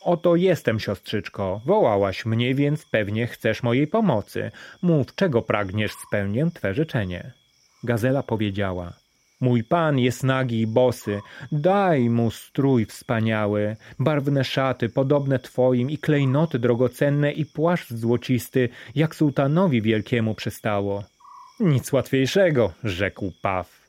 Oto 0.03 0.35
jestem, 0.35 0.79
siostrzyczko. 0.79 1.61
Wołałaś 1.65 2.25
mnie, 2.25 2.55
więc 2.55 2.85
pewnie 2.85 3.27
chcesz 3.27 3.63
mojej 3.63 3.87
pomocy. 3.87 4.51
Mów, 4.81 5.15
czego 5.15 5.41
pragniesz, 5.41 5.91
spełnię 6.07 6.49
twe 6.53 6.73
życzenie. 6.73 7.31
Gazela 7.83 8.23
powiedziała: 8.23 8.93
Mój 9.41 9.63
pan 9.63 9.99
jest 9.99 10.23
nagi 10.23 10.61
i 10.61 10.67
bosy, 10.67 11.19
daj 11.51 12.09
mu 12.09 12.31
strój 12.31 12.85
wspaniały, 12.85 13.75
barwne 13.99 14.43
szaty 14.43 14.89
podobne 14.89 15.39
twoim 15.39 15.89
i 15.89 15.97
klejnoty 15.97 16.59
drogocenne 16.59 17.31
i 17.31 17.45
płaszcz 17.45 17.93
złocisty, 17.93 18.69
jak 18.95 19.15
sułtanowi 19.15 19.81
wielkiemu 19.81 20.35
przystało. 20.35 21.03
Nic 21.59 21.93
łatwiejszego, 21.93 22.73
rzekł 22.83 23.31
Paw. 23.41 23.80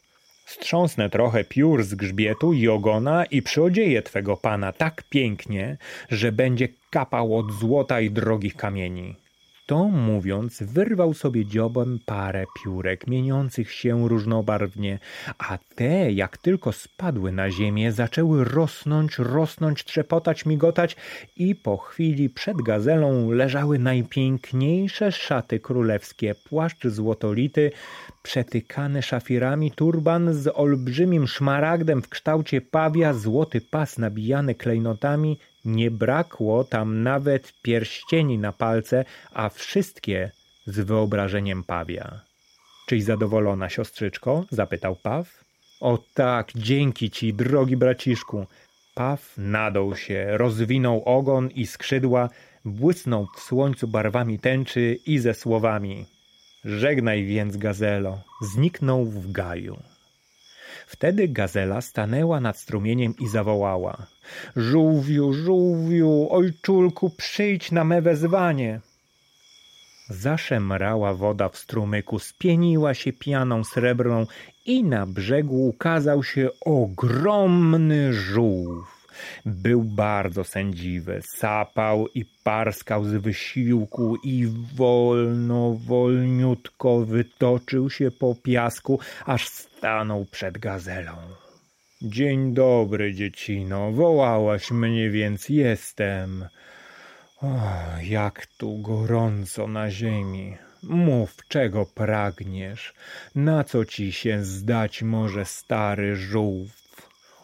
Strząsnę 0.52 1.10
trochę 1.10 1.44
piór 1.44 1.84
z 1.84 1.94
grzbietu 1.94 2.52
i 2.52 2.68
ogona 2.68 3.24
i 3.24 3.42
przyodzieję 3.42 4.02
twego 4.02 4.36
pana 4.36 4.72
tak 4.72 5.02
pięknie, 5.02 5.76
że 6.10 6.32
będzie 6.32 6.68
kapał 6.90 7.38
od 7.38 7.52
złota 7.52 8.00
i 8.00 8.10
drogich 8.10 8.56
kamieni. 8.56 9.21
To 9.66 9.84
mówiąc, 9.84 10.62
wyrwał 10.62 11.14
sobie 11.14 11.46
dziobem 11.46 11.98
parę 12.06 12.44
piórek, 12.64 13.06
mieniących 13.06 13.72
się 13.72 14.08
różnobarwnie, 14.08 14.98
a 15.38 15.58
te, 15.74 16.12
jak 16.12 16.38
tylko 16.38 16.72
spadły 16.72 17.32
na 17.32 17.50
ziemię, 17.50 17.92
zaczęły 17.92 18.44
rosnąć, 18.44 19.18
rosnąć, 19.18 19.84
trzepotać, 19.84 20.46
migotać 20.46 20.96
i 21.36 21.54
po 21.54 21.76
chwili 21.76 22.30
przed 22.30 22.62
gazelą 22.62 23.30
leżały 23.30 23.78
najpiękniejsze 23.78 25.12
szaty 25.12 25.60
królewskie, 25.60 26.34
płaszcz 26.34 26.86
złotolity, 26.86 27.70
przetykany 28.22 29.02
szafirami, 29.02 29.70
turban 29.70 30.34
z 30.34 30.48
olbrzymim 30.54 31.26
szmaragdem 31.26 32.02
w 32.02 32.08
kształcie 32.08 32.60
pawia, 32.60 33.14
złoty 33.14 33.60
pas 33.60 33.98
nabijany 33.98 34.54
klejnotami, 34.54 35.38
nie 35.64 35.90
brakło 35.90 36.64
tam 36.64 37.02
nawet 37.02 37.52
pierścieni 37.62 38.38
na 38.38 38.52
palce, 38.52 39.04
a 39.32 39.48
wszystkie 39.48 40.30
z 40.66 40.80
wyobrażeniem 40.80 41.64
pawia. 41.64 42.20
Czyś 42.86 43.04
zadowolona, 43.04 43.68
siostrzyczko? 43.68 44.44
zapytał 44.50 44.96
Paw. 44.96 45.44
O 45.80 45.98
tak, 46.14 46.52
dzięki 46.54 47.10
ci, 47.10 47.34
drogi 47.34 47.76
braciszku. 47.76 48.46
Paw 48.94 49.34
nadął 49.38 49.96
się, 49.96 50.26
rozwinął 50.30 51.02
ogon 51.04 51.48
i 51.48 51.66
skrzydła, 51.66 52.28
błysnął 52.64 53.26
w 53.36 53.40
słońcu 53.40 53.88
barwami 53.88 54.38
tęczy 54.38 54.98
i 55.06 55.18
ze 55.18 55.34
słowami 55.34 56.06
Żegnaj 56.64 57.24
więc, 57.24 57.56
gazelo, 57.56 58.22
zniknął 58.40 59.04
w 59.04 59.32
gaju. 59.32 59.82
Wtedy 60.92 61.28
gazela 61.28 61.80
stanęła 61.80 62.40
nad 62.40 62.58
strumieniem 62.58 63.14
i 63.20 63.28
zawołała: 63.28 64.06
Żółwiu, 64.56 65.32
żółwiu, 65.32 66.28
ojczulku, 66.30 67.10
przyjdź 67.10 67.72
na 67.72 67.84
me 67.84 68.02
wezwanie. 68.02 68.80
Zaszemrała 70.08 71.14
woda 71.14 71.48
w 71.48 71.56
strumyku, 71.56 72.18
spieniła 72.18 72.94
się 72.94 73.12
pianą 73.12 73.64
srebrną 73.64 74.26
i 74.66 74.84
na 74.84 75.06
brzegu 75.06 75.68
ukazał 75.68 76.22
się 76.22 76.48
ogromny 76.60 78.14
żółw. 78.14 79.01
Był 79.46 79.84
bardzo 79.84 80.44
sędziwy, 80.44 81.22
sapał 81.36 82.08
i 82.14 82.24
parskał 82.44 83.04
z 83.04 83.12
wysiłku 83.12 84.16
i 84.16 84.46
wolno, 84.74 85.76
wolniutko 85.86 87.00
wytoczył 87.00 87.90
się 87.90 88.10
po 88.10 88.34
piasku, 88.34 89.00
aż 89.26 89.48
stanął 89.48 90.24
przed 90.24 90.58
gazelą. 90.58 91.12
Dzień 92.02 92.54
dobry, 92.54 93.14
dziecino, 93.14 93.92
wołałaś 93.92 94.70
mnie, 94.70 95.10
więc 95.10 95.48
jestem. 95.48 96.48
O, 97.42 97.60
jak 98.02 98.46
tu 98.46 98.78
gorąco 98.78 99.66
na 99.66 99.90
ziemi. 99.90 100.56
Mów, 100.82 101.36
czego 101.48 101.86
pragniesz, 101.86 102.94
na 103.34 103.64
co 103.64 103.84
ci 103.84 104.12
się 104.12 104.44
zdać 104.44 105.02
może 105.02 105.44
stary 105.44 106.16
żółw. 106.16 106.81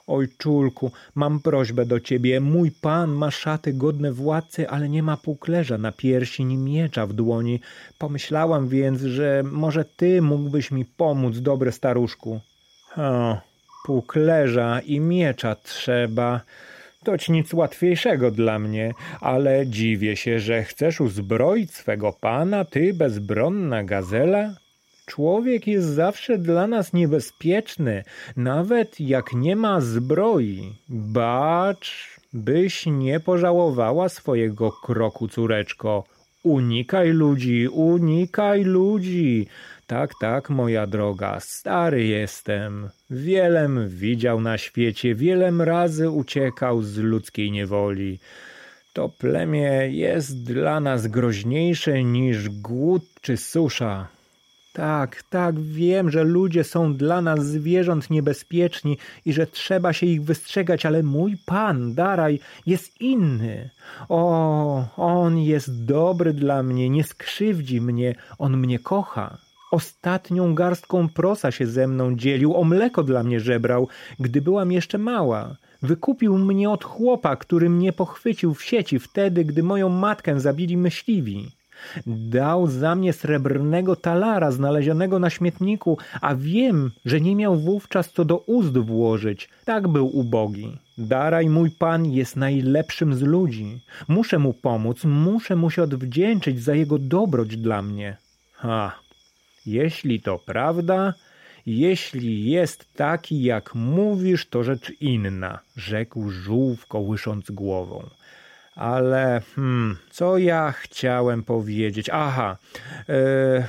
Ojczulku, 0.08 0.90
mam 1.14 1.40
prośbę 1.40 1.86
do 1.86 2.00
ciebie. 2.00 2.40
Mój 2.40 2.70
pan 2.70 3.10
ma 3.10 3.30
szaty 3.30 3.72
godne 3.72 4.12
władcy, 4.12 4.68
ale 4.68 4.88
nie 4.88 5.02
ma 5.02 5.16
półklerza 5.16 5.78
na 5.78 5.92
piersi 5.92 6.44
ni 6.44 6.56
miecza 6.56 7.06
w 7.06 7.12
dłoni. 7.12 7.60
Pomyślałam 7.98 8.68
więc, 8.68 9.00
że 9.00 9.42
może 9.44 9.84
ty 9.84 10.22
mógłbyś 10.22 10.70
mi 10.70 10.84
pomóc, 10.84 11.38
dobry 11.38 11.72
staruszku. 11.72 12.40
O, 12.96 13.38
półklerza 13.86 14.80
i 14.80 15.00
miecza 15.00 15.54
trzeba. 15.54 16.40
toć 17.04 17.28
nic 17.28 17.54
łatwiejszego 17.54 18.30
dla 18.30 18.58
mnie, 18.58 18.92
ale 19.20 19.66
dziwię 19.66 20.16
się, 20.16 20.40
że 20.40 20.64
chcesz 20.64 21.00
uzbroić 21.00 21.74
swego 21.74 22.12
pana, 22.12 22.64
ty 22.64 22.94
bezbronna 22.94 23.84
gazela? 23.84 24.54
Człowiek 25.08 25.66
jest 25.66 25.88
zawsze 25.88 26.38
dla 26.38 26.66
nas 26.66 26.92
niebezpieczny, 26.92 28.04
nawet 28.36 29.00
jak 29.00 29.32
nie 29.32 29.56
ma 29.56 29.80
zbroi. 29.80 30.74
Bacz, 30.88 32.20
byś 32.32 32.86
nie 32.86 33.20
pożałowała 33.20 34.08
swojego 34.08 34.72
kroku, 34.72 35.28
córeczko. 35.28 36.04
Unikaj 36.42 37.10
ludzi, 37.10 37.68
unikaj 37.68 38.64
ludzi. 38.64 39.46
Tak, 39.86 40.10
tak, 40.20 40.50
moja 40.50 40.86
droga, 40.86 41.40
stary 41.40 42.04
jestem. 42.04 42.88
Wielem 43.10 43.88
widział 43.88 44.40
na 44.40 44.58
świecie, 44.58 45.14
wielem 45.14 45.62
razy 45.62 46.10
uciekał 46.10 46.82
z 46.82 46.96
ludzkiej 46.98 47.50
niewoli. 47.50 48.18
To 48.92 49.08
plemię 49.08 49.88
jest 49.90 50.44
dla 50.44 50.80
nas 50.80 51.06
groźniejsze 51.06 52.04
niż 52.04 52.48
głód 52.48 53.04
czy 53.20 53.36
susza. 53.36 54.17
Tak, 54.78 55.22
tak, 55.22 55.60
wiem, 55.60 56.10
że 56.10 56.24
ludzie 56.24 56.64
są 56.64 56.94
dla 56.94 57.22
nas 57.22 57.46
zwierząt 57.46 58.10
niebezpieczni 58.10 58.98
i 59.24 59.32
że 59.32 59.46
trzeba 59.46 59.92
się 59.92 60.06
ich 60.06 60.24
wystrzegać, 60.24 60.86
ale 60.86 61.02
mój 61.02 61.36
pan, 61.46 61.94
Daraj, 61.94 62.40
jest 62.66 63.00
inny. 63.00 63.70
O, 64.08 64.84
on 64.96 65.38
jest 65.38 65.84
dobry 65.84 66.32
dla 66.32 66.62
mnie, 66.62 66.90
nie 66.90 67.04
skrzywdzi 67.04 67.80
mnie, 67.80 68.14
on 68.38 68.56
mnie 68.56 68.78
kocha. 68.78 69.38
Ostatnią 69.70 70.54
garstką 70.54 71.08
prosa 71.08 71.50
się 71.50 71.66
ze 71.66 71.88
mną 71.88 72.16
dzielił, 72.16 72.56
o 72.56 72.64
mleko 72.64 73.02
dla 73.02 73.22
mnie 73.22 73.40
żebrał, 73.40 73.88
gdy 74.20 74.42
byłam 74.42 74.72
jeszcze 74.72 74.98
mała. 74.98 75.56
Wykupił 75.82 76.38
mnie 76.38 76.70
od 76.70 76.84
chłopa, 76.84 77.36
który 77.36 77.70
mnie 77.70 77.92
pochwycił 77.92 78.54
w 78.54 78.62
sieci 78.62 78.98
wtedy, 78.98 79.44
gdy 79.44 79.62
moją 79.62 79.88
matkę 79.88 80.40
zabili 80.40 80.76
myśliwi. 80.76 81.57
Dał 82.06 82.66
za 82.66 82.94
mnie 82.94 83.12
srebrnego 83.12 83.96
talara 83.96 84.50
znalezionego 84.50 85.18
na 85.18 85.30
śmietniku, 85.30 85.98
a 86.20 86.34
wiem, 86.34 86.90
że 87.04 87.20
nie 87.20 87.36
miał 87.36 87.56
wówczas 87.56 88.12
co 88.12 88.24
do 88.24 88.38
ust 88.38 88.78
włożyć. 88.78 89.48
Tak 89.64 89.88
był 89.88 90.16
ubogi. 90.16 90.78
Daraj, 90.98 91.48
mój 91.48 91.70
pan, 91.70 92.06
jest 92.06 92.36
najlepszym 92.36 93.14
z 93.14 93.22
ludzi. 93.22 93.80
Muszę 94.08 94.38
mu 94.38 94.54
pomóc, 94.54 95.04
muszę 95.04 95.56
mu 95.56 95.70
się 95.70 95.82
odwdzięczyć 95.82 96.62
za 96.62 96.74
jego 96.74 96.98
dobroć 96.98 97.56
dla 97.56 97.82
mnie. 97.82 98.16
Ha, 98.52 99.00
jeśli 99.66 100.20
to 100.20 100.38
prawda, 100.38 101.14
jeśli 101.66 102.50
jest 102.50 102.94
taki, 102.94 103.42
jak 103.42 103.74
mówisz, 103.74 104.46
to 104.46 104.64
rzecz 104.64 104.92
inna, 105.00 105.58
rzekł 105.76 106.30
żółw 106.30 106.86
kołysząc 106.86 107.50
głową. 107.50 108.08
Ale 108.78 109.42
hmm, 109.54 109.96
co 110.10 110.38
ja 110.38 110.72
chciałem 110.72 111.42
powiedzieć? 111.42 112.10
Aha, 112.12 112.56
e, 113.08 113.66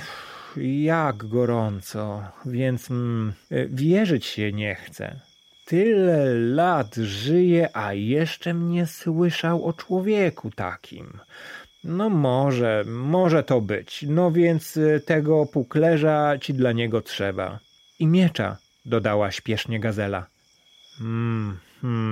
jak 0.57 1.17
gorąco, 1.17 2.23
więc 2.45 2.91
mm, 2.91 3.33
wierzyć 3.69 4.25
się 4.25 4.51
nie 4.51 4.75
chcę. 4.75 5.19
Tyle 5.65 6.33
lat 6.35 6.95
żyję, 6.95 7.69
a 7.73 7.93
jeszcze 7.93 8.53
mnie 8.53 8.85
słyszał 8.85 9.65
o 9.65 9.73
człowieku 9.73 10.51
takim. 10.51 11.19
No 11.83 12.09
może, 12.09 12.83
może 12.87 13.43
to 13.43 13.61
być. 13.61 14.05
No 14.07 14.31
więc 14.31 14.77
e, 14.77 14.99
tego 14.99 15.45
puklerza 15.45 16.37
ci 16.41 16.53
dla 16.53 16.71
niego 16.71 17.01
trzeba. 17.01 17.59
I 17.99 18.07
miecza, 18.07 18.57
dodała 18.85 19.31
śpiesznie 19.31 19.79
gazela. 19.79 20.25
Hmm 20.97 21.59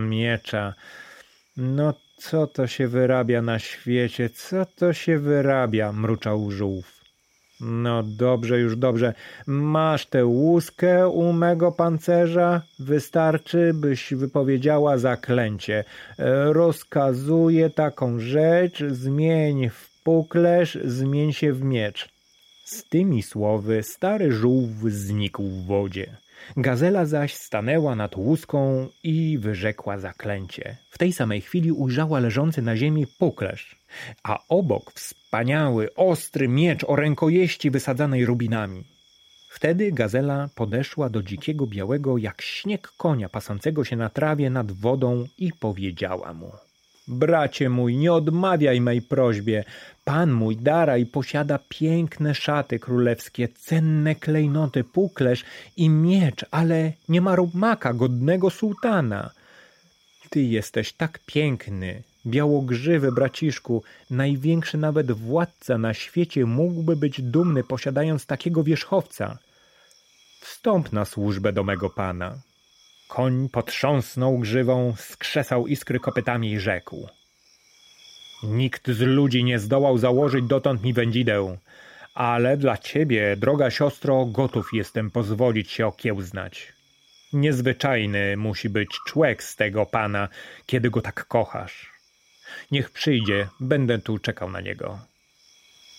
miecza. 0.10 0.74
No 1.58 1.94
co 2.18 2.48
to 2.48 2.68
się 2.68 2.88
wyrabia 2.88 3.42
na 3.42 3.60
świecie? 3.60 4.30
Co 4.30 4.66
to 4.66 4.94
się 4.94 5.20
wyrabia? 5.20 5.92
mruczał 5.92 6.52
żółw. 6.52 6.98
No 7.62 8.04
dobrze, 8.04 8.60
już 8.60 8.76
dobrze. 8.76 9.14
Masz 9.48 10.06
tę 10.06 10.26
łuskę 10.26 11.10
u 11.10 11.34
mego 11.34 11.72
pancerza? 11.72 12.62
Wystarczy, 12.80 13.72
byś 13.74 14.14
wypowiedziała 14.14 14.98
zaklęcie. 14.98 15.84
Rozkazuję 16.46 17.70
taką 17.70 18.20
rzecz, 18.20 18.84
zmień 18.84 19.70
w 19.70 20.02
puklerz, 20.04 20.78
zmień 20.84 21.34
się 21.34 21.54
w 21.54 21.64
miecz. 21.64 22.10
Z 22.66 22.84
tymi 22.84 23.24
słowy 23.24 23.84
stary 23.84 24.32
żółw 24.32 24.72
znikł 24.88 25.44
w 25.44 25.66
wodzie. 25.66 26.18
Gazela 26.58 27.06
zaś 27.06 27.34
stanęła 27.34 27.96
nad 27.96 28.16
łuską 28.16 28.88
i 29.04 29.38
wyrzekła 29.38 29.98
zaklęcie. 29.98 30.78
W 30.90 30.98
tej 30.98 31.14
samej 31.14 31.42
chwili 31.42 31.72
ujrzała 31.72 32.20
leżący 32.20 32.62
na 32.62 32.78
ziemi 32.78 33.08
puklerz, 33.20 33.76
a 34.24 34.40
obok 34.50 34.92
wspaniały, 34.92 35.96
ostry 35.96 36.48
miecz 36.48 36.84
o 36.84 36.96
rękojeści 36.96 37.72
wysadzanej 37.72 38.26
rubinami. 38.26 38.84
Wtedy 39.50 39.92
gazela 39.92 40.50
podeszła 40.56 41.10
do 41.10 41.24
dzikiego 41.24 41.68
białego 41.68 42.18
jak 42.18 42.42
śnieg 42.42 42.88
konia 42.98 43.30
pasącego 43.30 43.84
się 43.84 43.96
na 43.96 44.10
trawie 44.10 44.50
nad 44.50 44.72
wodą 44.72 45.28
i 45.38 45.54
powiedziała 45.54 46.34
mu– 46.34 46.52
Bracie 47.08 47.70
mój, 47.70 47.98
nie 47.98 48.14
odmawiaj 48.14 48.82
mej 48.82 49.02
prośbie. 49.02 49.64
Pan 50.08 50.32
mój 50.32 50.56
Daraj 50.58 51.06
posiada 51.06 51.60
piękne 51.70 52.36
szaty 52.36 52.80
królewskie, 52.80 53.48
cenne 53.48 54.16
klejnoty, 54.16 54.84
puklerz 54.84 55.44
i 55.78 55.90
miecz, 55.90 56.46
ale 56.52 56.94
nie 57.10 57.22
ma 57.22 57.36
rumaka 57.36 57.94
godnego 57.94 58.50
sułtana. 58.50 59.32
Ty 60.30 60.42
jesteś 60.42 60.94
tak 60.94 61.20
piękny, 61.26 62.04
białogrzywy 62.26 63.12
braciszku, 63.12 63.84
największy 64.10 64.78
nawet 64.78 65.12
władca 65.12 65.78
na 65.78 65.94
świecie 65.94 66.46
mógłby 66.46 66.96
być 66.96 67.22
dumny 67.22 67.64
posiadając 67.64 68.26
takiego 68.26 68.64
wierzchowca. 68.64 69.38
Wstąp 70.42 70.94
na 70.94 71.06
służbę 71.06 71.54
do 71.54 71.64
mego 71.64 71.90
pana. 71.90 72.38
Koń 73.08 73.50
potrząsnął 73.50 74.38
grzywą, 74.38 74.94
skrzesał 74.98 75.68
iskry 75.68 76.00
kopytami 76.00 76.52
i 76.52 76.60
rzekł. 76.60 77.08
Nikt 78.44 78.92
z 78.92 79.00
ludzi 79.00 79.44
nie 79.44 79.60
zdołał 79.60 79.98
założyć 79.98 80.46
dotąd 80.46 80.84
mi 80.84 80.94
wędzideł, 80.94 81.58
ale 82.14 82.58
dla 82.58 82.78
ciebie, 82.78 83.36
droga 83.38 83.70
siostro, 83.72 84.26
gotów 84.26 84.70
jestem 84.74 85.12
pozwolić 85.12 85.72
się 85.72 85.88
okiełznać. 85.88 86.74
Niezwyczajny 87.34 88.38
musi 88.38 88.70
być 88.70 88.90
człek 89.08 89.44
z 89.44 89.56
tego 89.56 89.86
pana, 89.86 90.30
kiedy 90.66 90.90
go 90.90 91.02
tak 91.02 91.26
kochasz. 91.28 91.92
Niech 92.72 92.90
przyjdzie, 92.92 93.48
będę 93.60 94.00
tu 94.00 94.20
czekał 94.20 94.50
na 94.50 94.62
niego. 94.62 95.00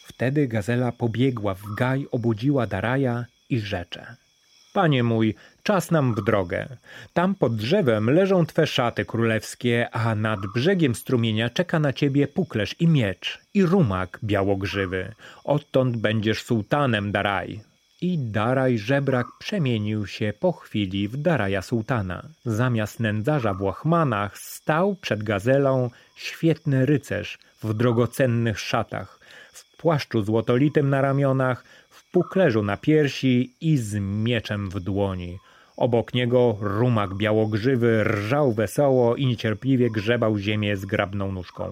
Wtedy 0.07 0.49
gazela 0.49 0.93
pobiegła 0.93 1.55
w 1.55 1.75
gaj, 1.75 2.07
obudziła 2.11 2.67
Daraja 2.67 3.25
i 3.51 3.61
rzecze. 3.61 4.17
Panie 4.73 5.03
mój, 5.03 5.35
czas 5.63 5.91
nam 5.91 6.15
w 6.15 6.25
drogę. 6.25 6.67
Tam 7.13 7.35
pod 7.35 7.57
drzewem 7.57 8.11
leżą 8.11 8.47
twe 8.47 8.67
szaty 8.67 9.05
królewskie, 9.05 9.89
a 9.93 10.15
nad 10.15 10.41
brzegiem 10.55 10.95
strumienia 10.95 11.51
czeka 11.51 11.79
na 11.79 11.93
ciebie 11.93 12.29
puklerz 12.29 12.75
i 12.81 12.87
miecz 12.87 13.39
i 13.55 13.63
rumak 13.63 14.19
białogrzywy. 14.25 15.15
Odtąd 15.45 15.97
będziesz 15.97 16.43
sułtanem 16.43 17.13
Daraj. 17.13 17.61
I 18.01 18.19
Daraj 18.19 18.79
żebrak 18.79 19.27
przemienił 19.39 20.07
się 20.07 20.33
po 20.41 20.53
chwili 20.53 21.09
w 21.09 21.17
Daraja 21.17 21.63
sułtana. 21.63 22.23
Zamiast 22.45 23.01
nędzarza 23.01 23.55
w 23.55 23.63
łachmanach 23.63 24.39
stał 24.39 24.95
przed 24.95 25.23
gazelą 25.23 25.91
świetny 26.17 26.87
rycerz 26.87 27.39
w 27.63 27.75
drogocennych 27.75 28.61
szatach, 28.61 29.19
w 29.53 29.77
płaszczu 29.77 30.23
złotolitym 30.23 30.91
na 30.91 31.01
ramionach, 31.01 31.65
puklerzu 32.13 32.63
na 32.63 32.77
piersi 32.77 33.55
i 33.61 33.77
z 33.77 33.95
mieczem 34.01 34.71
w 34.71 34.81
dłoni. 34.81 35.39
Obok 35.77 36.15
niego 36.15 36.57
rumak 36.61 37.15
białogrzywy 37.15 38.05
rżał 38.05 38.53
wesoło 38.53 39.17
i 39.17 39.27
niecierpliwie 39.27 39.91
grzebał 39.91 40.39
ziemię 40.39 40.77
zgrabną 40.77 41.33
nóżką. 41.33 41.71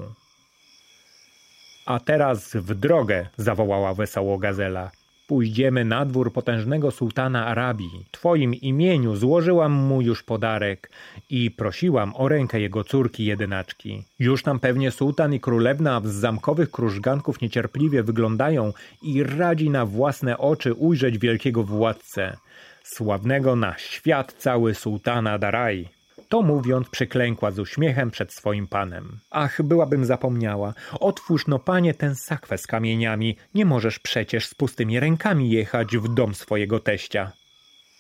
A 1.87 2.01
teraz 2.01 2.55
w 2.55 2.75
drogę, 2.75 3.29
zawołała 3.37 3.95
wesoło 3.95 4.39
gazela. 4.39 4.91
Pójdziemy 5.27 5.85
na 5.85 6.05
dwór 6.05 6.33
potężnego 6.33 6.91
sułtana 6.91 7.47
Arabii. 7.47 8.05
Twoim 8.11 8.55
imieniu 8.55 9.17
złożyłam 9.17 9.73
mu 9.73 10.03
już 10.03 10.23
podarek 10.23 10.91
i 11.31 11.51
prosiłam 11.51 12.13
o 12.17 12.29
rękę 12.29 12.61
jego 12.61 12.85
córki 12.85 13.25
jedynaczki. 13.25 14.05
Już 14.19 14.43
tam 14.43 14.61
pewnie 14.61 14.91
sułtan 14.91 15.35
i 15.35 15.41
królewna 15.41 16.01
z 16.05 16.13
zamkowych 16.13 16.71
krużganków 16.71 17.41
niecierpliwie 17.41 18.03
wyglądają 18.03 18.73
i 19.03 19.23
radzi 19.23 19.71
na 19.71 19.87
własne 19.87 20.39
oczy 20.39 20.75
ujrzeć 20.75 21.19
wielkiego 21.19 21.63
władcę, 21.63 22.37
sławnego 22.83 23.57
na 23.57 23.79
świat 23.79 24.33
cały 24.33 24.75
sułtana 24.75 25.39
Daraj. 25.39 25.96
To 26.29 26.43
mówiąc, 26.43 26.89
przyklękła 26.89 27.51
z 27.51 27.59
uśmiechem 27.59 28.11
przed 28.11 28.33
swoim 28.33 28.67
panem. 28.67 29.19
Ach, 29.31 29.63
byłabym 29.63 30.05
zapomniała. 30.05 30.75
Otwórz 31.01 31.47
no, 31.47 31.59
panie, 31.59 31.95
ten 31.95 32.15
sakwę 32.15 32.59
z 32.59 32.67
kamieniami. 32.67 33.37
Nie 33.55 33.65
możesz 33.65 33.99
przecież 33.99 34.47
z 34.47 34.55
pustymi 34.55 35.01
rękami 35.01 35.51
jechać 35.51 35.97
w 35.97 36.15
dom 36.15 36.35
swojego 36.35 36.81
teścia. 36.81 37.33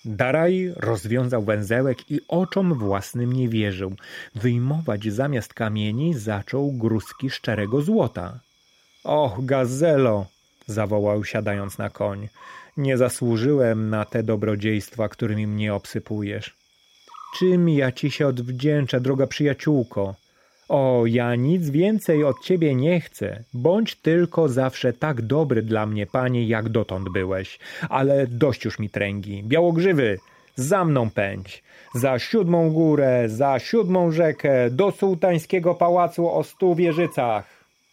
Daraj 0.05 0.73
rozwiązał 0.77 1.43
węzełek 1.43 2.11
i 2.11 2.21
oczom 2.29 2.75
własnym 2.75 3.33
nie 3.33 3.49
wierzył. 3.49 3.95
Wyjmować 4.35 5.12
zamiast 5.12 5.55
kamieni 5.55 6.15
zaczął 6.15 6.73
gruski 6.73 7.31
szczerego 7.31 7.83
złota. 7.83 8.39
Och, 9.05 9.45
gazelo! 9.45 10.27
zawołał 10.67 11.25
siadając 11.25 11.79
na 11.79 11.91
koń. 11.91 12.29
Nie 12.77 12.97
zasłużyłem 12.97 13.91
na 13.91 14.05
te 14.05 14.23
dobrodziejstwa, 14.23 15.09
którymi 15.09 15.47
mnie 15.47 15.75
obsypujesz. 15.75 16.65
Czym 17.38 17.68
ja 17.68 17.92
ci 17.92 18.11
się 18.11 18.27
odwdzięczę, 18.27 19.01
droga 19.01 19.27
przyjaciółko? 19.27 20.14
O, 20.68 21.03
ja 21.07 21.35
nic 21.35 21.70
więcej 21.70 22.25
od 22.25 22.40
ciebie 22.40 22.75
nie 22.75 23.01
chcę. 23.01 23.44
Bądź 23.55 23.94
tylko 23.94 24.49
zawsze 24.49 24.92
tak 24.92 25.22
dobry 25.22 25.62
dla 25.62 25.87
mnie, 25.87 26.07
panie, 26.07 26.46
jak 26.46 26.68
dotąd 26.68 27.09
byłeś. 27.09 27.59
Ale 27.88 28.27
dość 28.27 28.64
już 28.64 28.79
mi 28.79 28.90
tręgi. 28.90 29.42
Białogrzywy, 29.44 30.18
za 30.55 30.85
mną 30.85 31.11
pędź. 31.11 31.62
Za 31.94 32.18
siódmą 32.18 32.70
górę, 32.70 33.25
za 33.29 33.59
siódmą 33.59 34.11
rzekę, 34.11 34.70
do 34.70 34.92
sułtańskiego 34.92 35.75
pałacu 35.75 36.31
o 36.31 36.44
stu 36.44 36.75
wieżycach. 36.75 37.44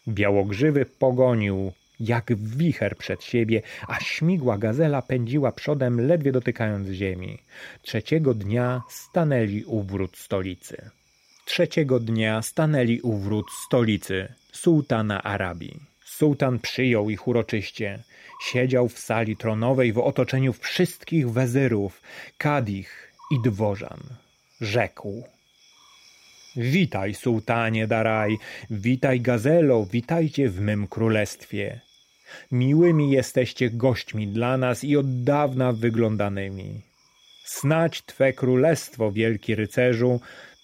Białogrzywy 0.08 0.86
pogonił, 0.86 1.72
jak 2.04 2.36
wicher 2.36 2.98
przed 2.98 3.24
siebie, 3.24 3.62
a 3.88 4.00
śmigła 4.00 4.58
gazela 4.58 5.02
pędziła 5.02 5.52
przodem, 5.52 6.08
ledwie 6.08 6.32
dotykając 6.32 6.90
ziemi. 6.90 7.40
Trzeciego 7.82 8.34
dnia 8.34 8.82
stanęli 8.90 9.64
u 9.64 9.84
wrót 9.84 10.18
stolicy. 10.18 10.90
Trzeciego 11.46 12.00
dnia 12.00 12.42
stanęli 12.42 13.02
u 13.02 13.18
wrót 13.18 13.46
stolicy, 13.66 14.34
sułtana 14.52 15.24
Arabii. 15.24 15.80
Sułtan 16.06 16.60
przyjął 16.60 17.10
ich 17.10 17.28
uroczyście. 17.28 18.04
Siedział 18.46 18.90
w 18.90 19.00
sali 19.00 19.38
tronowej 19.38 19.94
w 19.94 19.98
otoczeniu 19.98 20.54
wszystkich 20.54 21.32
wezyrów, 21.32 22.02
kadich 22.38 23.14
i 23.32 23.50
dworzan. 23.50 24.00
Rzekł. 24.62 25.24
Witaj, 26.56 27.14
sułtanie 27.14 27.88
Daraj, 27.88 28.38
witaj 28.70 29.22
gazelo, 29.22 29.86
witajcie 29.86 30.50
w 30.50 30.62
mym 30.62 30.88
królestwie. 30.88 31.82
Miłymi 32.52 33.12
jesteście 33.12 33.70
gośćmi 33.70 34.28
dla 34.28 34.58
nas 34.58 34.84
i 34.84 34.98
od 34.98 35.24
dawna 35.24 35.74
wyglądanymi. 35.74 36.82
Snać 37.46 38.02
Twe 38.02 38.34
królestwo, 38.34 39.12
wielki 39.12 39.56
rycerzu, 39.56 40.20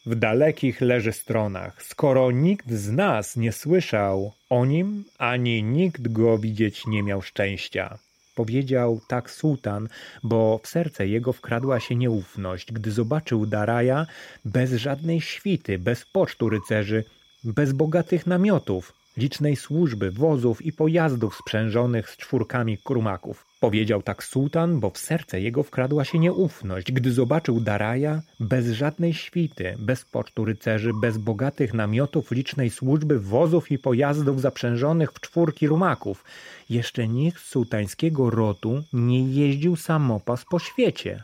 w 0.05 0.15
dalekich 0.15 0.81
leży 0.81 1.11
stronach, 1.11 1.83
skoro 1.83 2.31
nikt 2.31 2.71
z 2.71 2.91
nas 2.91 3.35
nie 3.35 3.51
słyszał 3.51 4.33
o 4.49 4.65
nim, 4.65 5.05
ani 5.17 5.63
nikt 5.63 6.07
go 6.07 6.37
widzieć 6.37 6.87
nie 6.87 7.03
miał 7.03 7.21
szczęścia. 7.21 7.97
Powiedział 8.35 9.01
tak 9.07 9.31
sułtan, 9.31 9.89
bo 10.23 10.59
w 10.63 10.67
serce 10.67 11.07
jego 11.07 11.33
wkradła 11.33 11.79
się 11.79 11.95
nieufność, 11.95 12.71
gdy 12.71 12.91
zobaczył 12.91 13.45
Daraja 13.45 14.05
bez 14.45 14.73
żadnej 14.73 15.21
świty, 15.21 15.79
bez 15.79 16.05
pocztu 16.05 16.49
rycerzy, 16.49 17.03
bez 17.43 17.73
bogatych 17.73 18.27
namiotów, 18.27 18.93
licznej 19.19 19.55
służby, 19.55 20.11
wozów 20.11 20.65
i 20.65 20.71
pojazdów 20.71 21.35
sprzężonych 21.35 22.09
z 22.09 22.17
czwórkami 22.17 22.77
krumaków. 22.77 23.45
Powiedział 23.59 24.01
tak 24.01 24.23
sułtan, 24.23 24.79
bo 24.79 24.89
w 24.89 24.97
serce 24.97 25.41
jego 25.41 25.63
wkradła 25.63 26.05
się 26.05 26.19
nieufność, 26.19 26.91
gdy 26.91 27.11
zobaczył 27.11 27.59
Daraja 27.59 28.21
bez 28.39 28.67
żadnej 28.67 29.13
świty, 29.13 29.75
bez 29.79 30.05
pocztu 30.05 30.45
rycerzy, 30.45 30.91
bez 31.01 31.17
bogatych 31.17 31.73
namiotów, 31.73 32.31
licznej 32.31 32.69
służby, 32.69 33.19
wozów 33.19 33.71
i 33.71 33.79
pojazdów 33.79 34.41
zaprzężonych 34.41 35.11
w 35.11 35.19
czwórki 35.19 35.67
rumaków. 35.67 36.23
Jeszcze 36.69 37.07
nikt 37.07 37.41
z 37.41 37.49
sułtańskiego 37.49 38.29
rotu 38.29 38.83
nie 38.93 39.31
jeździł 39.31 39.75
samopas 39.75 40.45
po 40.45 40.59
świecie. 40.59 41.23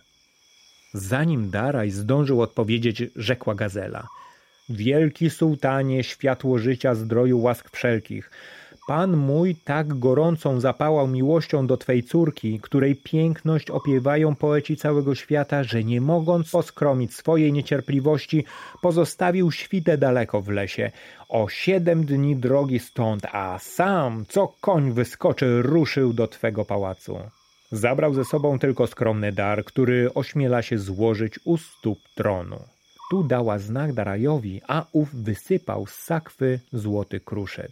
Zanim 0.93 1.49
Daraj 1.49 1.91
zdążył 1.91 2.41
odpowiedzieć, 2.41 3.03
rzekła 3.15 3.55
Gazela– 3.55 4.07
Wielki 4.69 5.29
sułtanie, 5.29 6.03
światło 6.03 6.59
życia, 6.59 6.95
zdroju, 6.95 7.41
łask 7.41 7.69
wszelkich. 7.71 8.31
Pan 8.87 9.17
mój 9.17 9.55
tak 9.55 9.99
gorącą 9.99 10.59
zapałał 10.59 11.07
miłością 11.07 11.67
do 11.67 11.77
Twej 11.77 12.03
córki, 12.03 12.59
której 12.59 12.95
piękność 12.95 13.71
opiewają 13.71 14.35
poeci 14.35 14.77
całego 14.77 15.15
świata, 15.15 15.63
że 15.63 15.83
nie 15.83 16.01
mogąc 16.01 16.51
poskromić 16.51 17.15
swojej 17.15 17.53
niecierpliwości, 17.53 18.45
pozostawił 18.81 19.51
świtę 19.51 19.97
daleko 19.97 20.41
w 20.41 20.49
lesie, 20.49 20.91
o 21.29 21.49
siedem 21.49 22.05
dni 22.05 22.35
drogi 22.35 22.79
stąd, 22.79 23.25
a 23.31 23.59
sam, 23.59 24.25
co 24.29 24.47
koń 24.61 24.91
wyskoczy, 24.91 25.61
ruszył 25.61 26.13
do 26.13 26.27
Twego 26.27 26.65
pałacu. 26.65 27.19
Zabrał 27.71 28.13
ze 28.13 28.25
sobą 28.25 28.59
tylko 28.59 28.87
skromny 28.87 29.31
dar, 29.31 29.65
który 29.65 30.13
ośmiela 30.13 30.61
się 30.61 30.77
złożyć 30.77 31.39
u 31.43 31.57
stóp 31.57 31.99
tronu. 32.15 32.74
Tu 33.09 33.23
dała 33.23 33.59
znak 33.59 33.93
Darajowi, 33.93 34.61
a 34.67 34.85
ów 34.91 35.15
wysypał 35.15 35.87
z 35.87 35.93
sakwy 35.93 36.59
złoty 36.73 37.19
kruszec. 37.19 37.71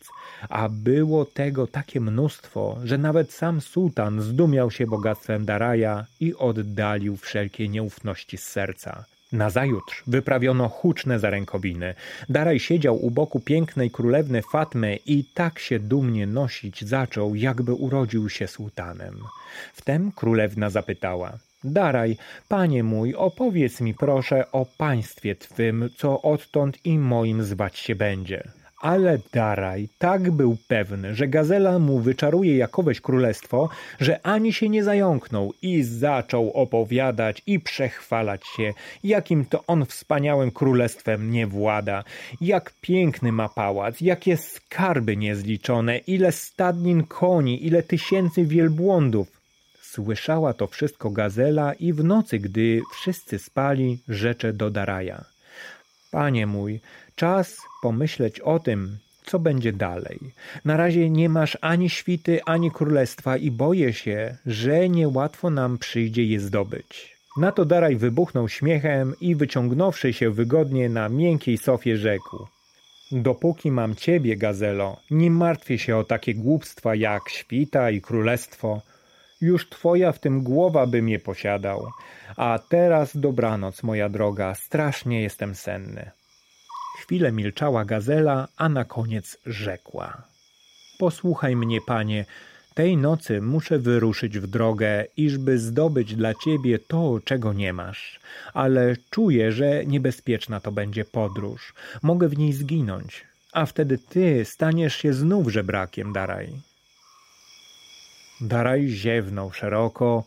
A 0.50 0.70
było 0.70 1.26
tego 1.26 1.68
takie 1.68 2.02
mnóstwo, 2.02 2.78
że 2.84 2.98
nawet 2.98 3.32
sam 3.32 3.62
sułtan 3.62 4.22
zdumiał 4.22 4.72
się 4.72 4.88
bogactwem 4.88 5.46
Daraja 5.46 6.06
i 6.20 6.36
oddalił 6.36 7.18
wszelkie 7.18 7.70
nieufności 7.70 8.38
z 8.38 8.44
serca. 8.44 9.06
Nazajutrz 9.32 10.04
wyprawiono 10.08 10.70
huczne 10.70 11.20
zarękowiny. 11.20 11.96
Daraj 12.30 12.60
siedział 12.60 13.06
u 13.06 13.12
boku 13.12 13.40
pięknej 13.40 13.92
królewny 13.92 14.42
Fatmy 14.52 15.00
i 15.06 15.24
tak 15.24 15.60
się 15.60 15.80
dumnie 15.80 16.28
nosić 16.28 16.86
zaczął, 16.86 17.36
jakby 17.36 17.74
urodził 17.74 18.30
się 18.30 18.48
sułtanem. 18.48 19.20
Wtem 19.74 20.12
królewna 20.12 20.70
zapytała– 20.70 21.38
Daraj, 21.64 22.18
panie 22.50 22.84
mój, 22.84 23.16
opowiedz 23.16 23.82
mi 23.82 23.94
proszę 23.94 24.52
o 24.52 24.66
państwie 24.78 25.36
twym, 25.36 25.90
co 25.98 26.22
odtąd 26.22 26.86
i 26.86 27.00
moim 27.00 27.44
zwać 27.44 27.80
się 27.80 27.96
będzie. 27.96 28.44
Ale 28.82 29.20
Daraj 29.34 29.90
tak 29.98 30.32
był 30.32 30.58
pewny, 30.68 31.16
że 31.16 31.28
gazela 31.28 31.80
mu 31.80 32.00
wyczaruje 32.00 32.58
jakoweś 32.58 33.02
królestwo, 33.02 33.70
że 34.00 34.20
ani 34.28 34.54
się 34.54 34.70
nie 34.70 34.84
zająknął 34.84 35.54
i 35.62 35.84
zaczął 35.84 36.52
opowiadać 36.52 37.42
i 37.48 37.60
przechwalać 37.60 38.42
się, 38.58 38.74
jakim 39.04 39.46
to 39.46 39.64
on 39.68 39.86
wspaniałym 39.86 40.52
królestwem 40.52 41.32
nie 41.32 41.48
włada, 41.48 42.04
jak 42.42 42.74
piękny 42.82 43.32
ma 43.32 43.50
pałac, 43.50 44.02
jakie 44.02 44.38
skarby 44.38 45.18
niezliczone, 45.18 45.98
ile 45.98 46.32
stadnin 46.32 47.04
koni, 47.04 47.66
ile 47.66 47.84
tysięcy 47.84 48.46
wielbłądów. 48.46 49.43
Słyszała 49.94 50.54
to 50.54 50.68
wszystko 50.68 51.10
gazela 51.10 51.74
i 51.74 51.94
w 51.94 52.04
nocy, 52.04 52.40
gdy 52.40 52.82
wszyscy 52.92 53.40
spali, 53.40 54.00
rzecze 54.08 54.54
do 54.54 54.70
Daraja. 54.70 55.26
Panie 56.12 56.48
mój, 56.48 56.80
czas 57.16 57.58
pomyśleć 57.82 58.40
o 58.40 58.60
tym, 58.60 58.98
co 59.26 59.40
będzie 59.40 59.74
dalej. 59.74 60.20
Na 60.66 60.78
razie 60.78 61.10
nie 61.10 61.30
masz 61.30 61.58
ani 61.62 61.90
świty, 61.90 62.44
ani 62.46 62.72
królestwa 62.72 63.38
i 63.38 63.52
boję 63.52 63.94
się, 63.94 64.38
że 64.46 64.90
niełatwo 64.90 65.50
nam 65.50 65.78
przyjdzie 65.78 66.24
je 66.24 66.40
zdobyć. 66.40 67.18
Na 67.38 67.52
to 67.52 67.66
Daraj 67.66 67.96
wybuchnął 67.96 68.50
śmiechem 68.50 69.14
i 69.22 69.36
wyciągnąwszy 69.36 70.14
się 70.14 70.30
wygodnie 70.30 70.90
na 70.90 71.10
miękkiej 71.10 71.58
sofie 71.58 71.98
rzekł. 71.98 72.48
Dopóki 73.12 73.72
mam 73.72 73.96
ciebie, 73.96 74.38
gazelo, 74.38 74.98
nie 75.12 75.32
martwię 75.32 75.78
się 75.78 75.98
o 75.98 76.04
takie 76.04 76.34
głupstwa 76.36 76.96
jak 76.96 77.30
świta 77.30 77.92
i 77.92 78.02
królestwo. 78.02 78.82
Już 79.42 79.70
twoja 79.70 80.12
w 80.12 80.20
tym 80.20 80.44
głowa 80.44 80.88
by 80.88 81.02
mnie 81.02 81.20
posiadał. 81.20 81.88
A 82.38 82.60
teraz 82.70 83.18
dobranoc, 83.18 83.84
moja 83.84 84.10
droga, 84.10 84.56
strasznie 84.56 85.22
jestem 85.22 85.56
senny. 85.56 86.12
Chwilę 87.00 87.32
milczała 87.32 87.86
gazela, 87.86 88.48
a 88.58 88.70
na 88.70 88.86
koniec 88.86 89.38
rzekła. 89.46 90.24
Posłuchaj 91.00 91.56
mnie, 91.56 91.82
panie, 91.82 92.26
tej 92.74 92.98
nocy 92.98 93.42
muszę 93.42 93.80
wyruszyć 93.80 94.40
w 94.40 94.48
drogę, 94.48 95.06
iżby 95.18 95.60
zdobyć 95.60 96.16
dla 96.16 96.34
ciebie 96.34 96.80
to, 96.80 97.20
czego 97.26 97.54
nie 97.54 97.74
masz. 97.74 98.20
Ale 98.54 98.96
czuję, 99.10 99.52
że 99.52 99.86
niebezpieczna 99.86 100.60
to 100.60 100.72
będzie 100.72 101.06
podróż. 101.06 101.74
Mogę 102.02 102.28
w 102.28 102.38
niej 102.38 102.54
zginąć, 102.54 103.26
a 103.52 103.66
wtedy 103.66 103.98
ty 103.98 104.46
staniesz 104.46 104.96
się 104.96 105.14
znów 105.14 105.50
żebrakiem, 105.50 106.14
Daraj. 106.14 106.50
Daraj 108.42 108.88
ziewnął 108.88 109.52
szeroko 109.52 110.24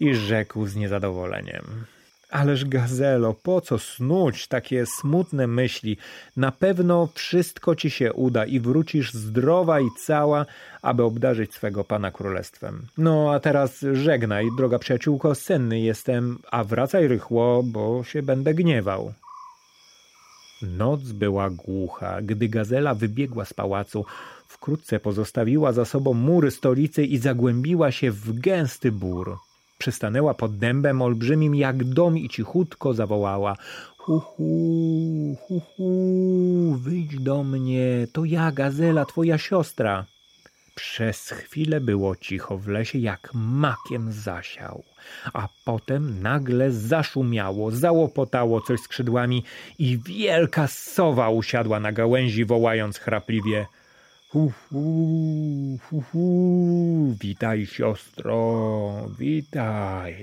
i 0.00 0.14
rzekł 0.14 0.66
z 0.66 0.76
niezadowoleniem. 0.76 1.84
Ależ 2.30 2.64
gazelo, 2.64 3.34
po 3.34 3.60
co 3.60 3.78
snuć 3.78 4.48
takie 4.48 4.86
smutne 4.86 5.46
myśli? 5.46 5.96
Na 6.36 6.52
pewno 6.52 7.08
wszystko 7.14 7.74
ci 7.74 7.90
się 7.90 8.12
uda 8.12 8.44
i 8.44 8.60
wrócisz 8.60 9.12
zdrowa 9.12 9.80
i 9.80 9.88
cała, 10.06 10.46
aby 10.82 11.02
obdarzyć 11.02 11.54
swego 11.54 11.84
pana 11.84 12.10
królestwem. 12.10 12.86
No 12.98 13.32
a 13.34 13.40
teraz 13.40 13.84
żegnaj, 13.92 14.46
droga 14.56 14.78
przyjaciółko, 14.78 15.34
senny 15.34 15.80
jestem, 15.80 16.38
a 16.50 16.64
wracaj 16.64 17.08
rychło, 17.08 17.62
bo 17.62 18.04
się 18.04 18.22
będę 18.22 18.54
gniewał. 18.54 19.12
Noc 20.62 21.00
była 21.00 21.50
głucha, 21.50 22.22
gdy 22.22 22.48
gazela 22.48 22.94
wybiegła 22.94 23.44
z 23.44 23.54
pałacu. 23.54 24.04
Wkrótce 24.64 25.00
pozostawiła 25.00 25.72
za 25.72 25.84
sobą 25.84 26.14
mury 26.14 26.50
stolicy 26.50 27.04
i 27.04 27.18
zagłębiła 27.18 27.92
się 27.92 28.10
w 28.10 28.40
gęsty 28.40 28.92
bór. 28.92 29.38
Przystanęła 29.78 30.34
pod 30.34 30.58
dębem 30.58 31.02
olbrzymim 31.02 31.54
jak 31.54 31.84
dom 31.84 32.18
i 32.18 32.28
cichutko 32.28 32.94
zawołała. 32.94 33.56
Hu, 33.98 34.20
hu, 34.20 35.36
hu, 35.40 35.60
hu, 35.60 36.74
wyjdź 36.80 37.18
do 37.20 37.44
mnie, 37.44 38.06
to 38.12 38.24
ja, 38.24 38.52
Gazela, 38.52 39.04
twoja 39.04 39.38
siostra. 39.38 40.06
Przez 40.74 41.30
chwilę 41.30 41.80
było 41.80 42.16
cicho 42.16 42.58
w 42.58 42.68
lesie, 42.68 42.98
jak 42.98 43.30
makiem 43.34 44.12
zasiał, 44.12 44.84
a 45.32 45.48
potem 45.64 46.22
nagle 46.22 46.72
zaszumiało, 46.72 47.70
załopotało 47.70 48.60
coś 48.60 48.80
skrzydłami 48.80 49.44
i 49.78 49.98
wielka 49.98 50.66
sowa 50.66 51.30
usiadła 51.30 51.80
na 51.80 51.92
gałęzi, 51.92 52.44
wołając 52.44 52.98
chrapliwie– 52.98 53.66
Hu, 54.34 54.52
hu, 54.70 55.78
hu, 55.86 56.02
hu, 56.12 57.14
witaj 57.20 57.66
siostro, 57.66 58.40
witaj. 59.18 60.14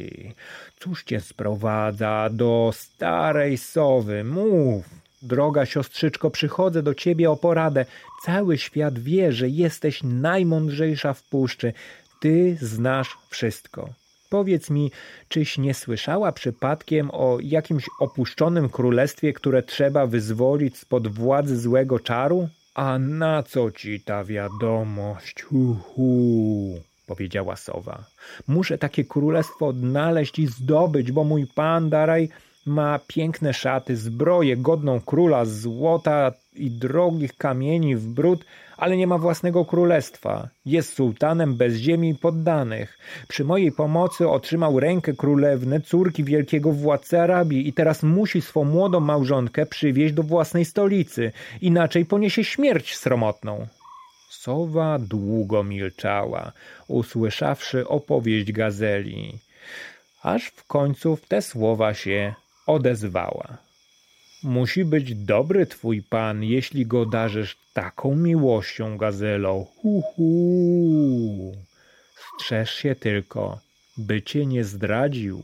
Cóż 0.79 1.03
cię 1.03 1.21
sprowadza 1.21 2.29
do 2.31 2.71
starej 2.73 3.57
sowy? 3.57 4.23
Mów. 4.23 4.85
Droga 5.21 5.65
siostrzyczko, 5.65 6.31
przychodzę 6.31 6.83
do 6.83 6.93
ciebie 6.93 7.31
o 7.31 7.35
poradę. 7.35 7.85
Cały 8.25 8.57
świat 8.57 8.99
wie, 8.99 9.31
że 9.31 9.49
jesteś 9.49 10.03
najmądrzejsza 10.03 11.13
w 11.13 11.23
puszczy. 11.23 11.73
Ty 12.21 12.57
znasz 12.61 13.17
wszystko. 13.29 13.89
Powiedz 14.29 14.69
mi, 14.69 14.91
czyś 15.29 15.57
nie 15.57 15.73
słyszała 15.73 16.31
przypadkiem 16.31 17.09
o 17.13 17.37
jakimś 17.41 17.85
opuszczonym 17.99 18.69
królestwie, 18.69 19.33
które 19.33 19.63
trzeba 19.63 20.07
wyzwolić 20.07 20.77
spod 20.77 21.07
władzy 21.07 21.59
złego 21.59 21.99
czaru? 21.99 22.49
A 22.73 22.97
na 22.99 23.43
co 23.43 23.71
ci 23.71 23.99
ta 23.99 24.23
wiadomość? 24.23 25.41
Hu, 25.41 25.73
hu, 25.73 26.81
powiedziała 27.07 27.55
sowa. 27.55 28.03
Muszę 28.47 28.77
takie 28.77 29.05
królestwo 29.05 29.67
odnaleźć 29.67 30.39
i 30.39 30.47
zdobyć, 30.47 31.11
bo 31.11 31.23
mój 31.23 31.47
pan 31.47 31.89
Daraj 31.89 32.29
ma 32.65 32.99
piękne 33.07 33.53
szaty, 33.53 33.97
zbroję 33.97 34.57
godną 34.57 35.01
króla, 35.01 35.45
złota 35.45 36.31
i 36.53 36.71
drogich 36.71 37.37
kamieni 37.37 37.95
w 37.95 38.07
brud, 38.07 38.45
ale 38.77 38.97
nie 38.97 39.07
ma 39.07 39.17
własnego 39.17 39.65
królestwa. 39.65 40.49
Jest 40.65 40.93
sułtanem 40.93 41.55
bez 41.55 41.75
ziemi 41.75 42.09
i 42.09 42.15
poddanych. 42.15 42.97
Przy 43.27 43.43
mojej 43.43 43.71
pomocy 43.71 44.29
otrzymał 44.29 44.79
rękę 44.79 45.13
królewny, 45.13 45.81
córki 45.81 46.23
wielkiego 46.23 46.71
władcy 46.71 47.19
Arabii 47.19 47.67
i 47.67 47.73
teraz 47.73 48.03
musi 48.03 48.41
swą 48.41 48.63
młodą 48.63 48.99
małżonkę 48.99 49.65
przywieźć 49.65 50.13
do 50.13 50.23
własnej 50.23 50.65
stolicy, 50.65 51.31
inaczej 51.61 52.05
poniesie 52.05 52.43
śmierć 52.43 52.95
sromotną. 52.95 53.67
Sowa 54.29 54.99
długo 54.99 55.63
milczała, 55.63 56.51
usłyszawszy 56.87 57.87
opowieść 57.87 58.51
gazeli, 58.51 59.37
aż 60.23 60.47
w 60.47 60.67
końcu 60.67 61.15
w 61.15 61.27
te 61.27 61.41
słowa 61.41 61.93
się 61.93 62.33
odezwała. 62.67 63.70
Musi 64.43 64.85
być 64.85 65.15
dobry 65.15 65.65
twój 65.65 66.01
pan, 66.01 66.43
jeśli 66.43 66.85
go 66.85 67.05
darzysz 67.05 67.57
taką 67.73 68.15
miłością, 68.15 68.97
gazelo. 68.97 69.65
Hu, 69.77 70.01
hu. 70.01 71.51
Strzeż 72.15 72.73
się 72.73 72.95
tylko, 72.95 73.59
by 73.97 74.21
cię 74.21 74.45
nie 74.45 74.63
zdradził. 74.63 75.43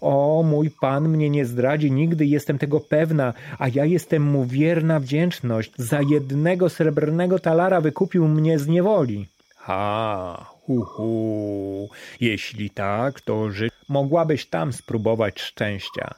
O, 0.00 0.42
mój 0.46 0.70
pan 0.80 1.08
mnie 1.08 1.30
nie 1.30 1.46
zdradzi, 1.46 1.92
nigdy 1.92 2.26
jestem 2.26 2.58
tego 2.58 2.80
pewna, 2.80 3.34
a 3.58 3.68
ja 3.68 3.84
jestem 3.84 4.22
mu 4.22 4.44
wierna 4.44 5.00
wdzięczność. 5.00 5.72
Za 5.76 6.00
jednego 6.00 6.68
srebrnego 6.68 7.38
talara 7.38 7.80
wykupił 7.80 8.28
mnie 8.28 8.58
z 8.58 8.66
niewoli. 8.66 9.26
Ha, 9.56 10.46
hu, 10.48 10.80
hu. 10.82 11.88
Jeśli 12.20 12.70
tak, 12.70 13.20
to 13.20 13.50
ży... 13.50 13.68
mogłabyś 13.88 14.46
tam 14.46 14.72
spróbować 14.72 15.40
szczęścia. 15.40 16.14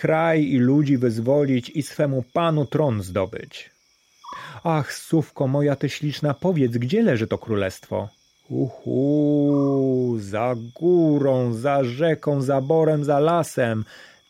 Kraj 0.00 0.42
i 0.42 0.58
ludzi 0.58 0.98
wyzwolić 0.98 1.70
i 1.74 1.82
swemu 1.82 2.24
panu 2.32 2.66
tron 2.66 3.02
zdobyć. 3.02 3.70
Ach, 4.64 4.92
sówko 4.92 5.48
moja 5.48 5.76
ty 5.76 5.88
śliczna, 5.88 6.34
powiedz, 6.34 6.72
gdzie 6.72 7.02
leży 7.02 7.26
to 7.26 7.38
królestwo? 7.38 8.08
Uhu, 8.48 10.16
za 10.18 10.54
górą, 10.80 11.52
za 11.52 11.84
rzeką, 11.84 12.42
za 12.42 12.60
borem, 12.60 13.04
za 13.04 13.18
lasem, 13.18 13.84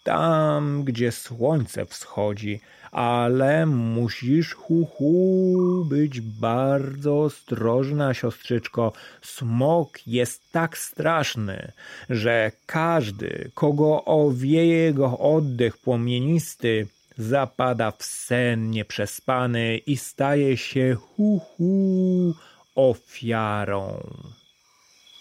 tam, 0.05 0.85
gdzie 0.85 1.13
słońce 1.13 1.87
wschodzi, 1.87 2.61
ale 2.93 3.67
musisz, 3.67 4.55
hu, 4.55 4.87
hu, 4.87 5.85
być 5.85 6.21
bardzo 6.21 7.23
ostrożna, 7.23 8.15
siostrzyczko. 8.15 8.93
Smok 9.23 10.07
jest 10.07 10.53
tak 10.53 10.79
straszny, 10.79 11.73
że 12.11 12.53
każdy, 12.67 13.51
kogo 13.55 14.05
owieje 14.05 14.77
jego 14.77 15.19
oddech 15.19 15.79
płomienisty, 15.79 16.87
zapada 17.19 17.91
w 17.91 18.03
sen 18.05 18.71
nieprzespany 18.71 19.77
i 19.77 19.97
staje 19.97 20.57
się, 20.57 20.97
hu, 21.17 21.39
hu, 21.39 22.35
ofiarą 22.75 24.03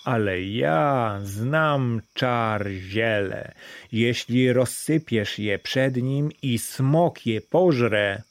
ale 0.09 0.41
ja 0.41 1.19
znam 1.23 2.01
czar 2.13 2.67
ziele. 2.69 3.51
Jeśli 3.91 4.53
rozsypiesz 4.53 5.39
je 5.39 5.59
przed 5.59 5.95
nim 5.95 6.29
i 6.41 6.59
smok 6.59 7.25
je 7.25 7.41
pożre, 7.41 8.23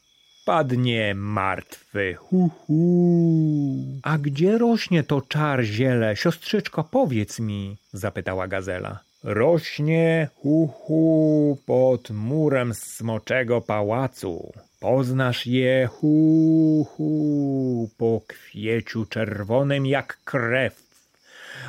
padnie 0.46 1.14
martwy. 1.14 2.14
Hu, 2.14 2.48
hu. 2.48 4.00
A 4.02 4.18
gdzie 4.18 4.58
rośnie 4.58 5.02
to 5.02 5.20
czar 5.20 5.62
ziele? 5.62 6.16
Siostrzyczko, 6.16 6.84
powiedz 6.84 7.40
mi, 7.40 7.76
zapytała 7.92 8.48
gazela. 8.48 9.00
Rośnie 9.24 10.28
hu, 10.34 10.66
hu 10.66 11.58
pod 11.66 12.10
murem 12.10 12.74
smoczego 12.74 13.60
pałacu. 13.60 14.52
Poznasz 14.80 15.46
je 15.46 15.88
hu, 15.92 16.86
hu 16.90 17.90
po 17.98 18.20
kwieciu 18.26 19.06
czerwonym 19.06 19.86
jak 19.86 20.18
krew 20.24 20.87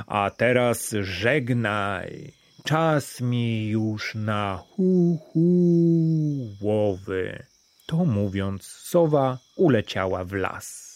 a 0.08 0.30
teraz 0.30 0.96
żegnaj. 1.02 2.34
Czas 2.64 3.22
mi 3.22 3.68
już 3.68 4.16
na 4.16 4.64
hu 4.68 5.18
hu 5.18 5.40
łowy. 6.62 7.44
To 7.86 8.06
mówiąc, 8.06 8.64
sowa 8.64 9.38
uleciała 9.56 10.24
w 10.24 10.34
las. 10.34 10.90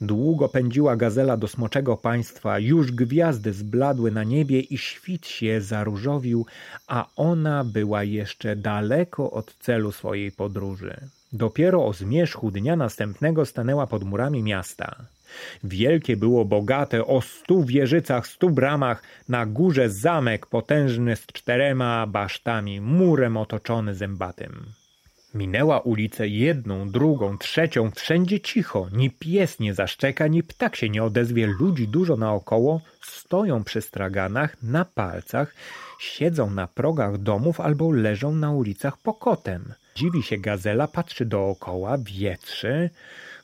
Długo 0.00 0.48
pędziła 0.48 0.96
gazela 0.96 1.36
do 1.36 1.48
smoczego 1.48 1.96
państwa, 1.96 2.58
już 2.58 2.92
gwiazdy 2.92 3.52
zbladły 3.52 4.10
na 4.10 4.24
niebie 4.24 4.60
i 4.60 4.78
świt 4.78 5.26
się 5.26 5.60
zaróżowił, 5.60 6.46
a 6.86 7.06
ona 7.16 7.64
była 7.64 8.02
jeszcze 8.04 8.56
daleko 8.56 9.30
od 9.30 9.54
celu 9.54 9.92
swojej 9.92 10.32
podróży. 10.32 10.96
Dopiero 11.32 11.86
o 11.86 11.92
zmierzchu 11.92 12.50
dnia 12.50 12.76
następnego 12.76 13.46
stanęła 13.46 13.86
pod 13.86 14.04
murami 14.04 14.42
miasta. 14.42 15.06
Wielkie 15.64 16.16
było 16.16 16.44
bogate, 16.44 17.06
o 17.06 17.22
stu 17.22 17.64
wieżycach, 17.64 18.26
stu 18.26 18.50
bramach, 18.50 19.02
na 19.28 19.46
górze 19.46 19.90
zamek 19.90 20.46
potężny 20.46 21.16
z 21.16 21.26
czterema 21.26 22.06
basztami, 22.06 22.80
murem 22.80 23.36
otoczony 23.36 23.94
zębatym. 23.94 24.66
Minęła 25.34 25.80
ulicę 25.80 26.28
jedną, 26.28 26.90
drugą, 26.90 27.38
trzecią, 27.38 27.90
wszędzie 27.90 28.40
cicho, 28.40 28.88
ni 28.92 29.10
pies 29.10 29.60
nie 29.60 29.74
zaszczeka, 29.74 30.26
ni 30.26 30.42
ptak 30.42 30.76
się 30.76 30.88
nie 30.88 31.04
odezwie, 31.04 31.46
ludzi 31.46 31.88
dużo 31.88 32.16
naokoło, 32.16 32.80
stoją 33.02 33.64
przy 33.64 33.80
straganach, 33.82 34.62
na 34.62 34.84
palcach, 34.84 35.54
siedzą 35.98 36.50
na 36.50 36.66
progach 36.66 37.18
domów 37.18 37.60
albo 37.60 37.92
leżą 37.92 38.32
na 38.32 38.50
ulicach 38.50 38.96
pokotem. 38.96 39.72
Dziwi 39.94 40.22
się 40.22 40.38
gazela, 40.38 40.88
patrzy 40.88 41.24
dookoła, 41.24 41.98
wietrzy, 41.98 42.90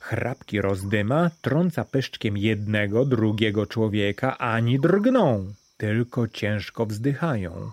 Chrapki 0.02 0.60
rozdyma, 0.60 1.30
trąca 1.42 1.84
pyszczkiem 1.84 2.36
jednego, 2.36 3.04
drugiego 3.04 3.66
człowieka, 3.66 4.38
ani 4.38 4.80
drgną, 4.80 5.54
tylko 5.76 6.28
ciężko 6.28 6.86
wzdychają. 6.86 7.70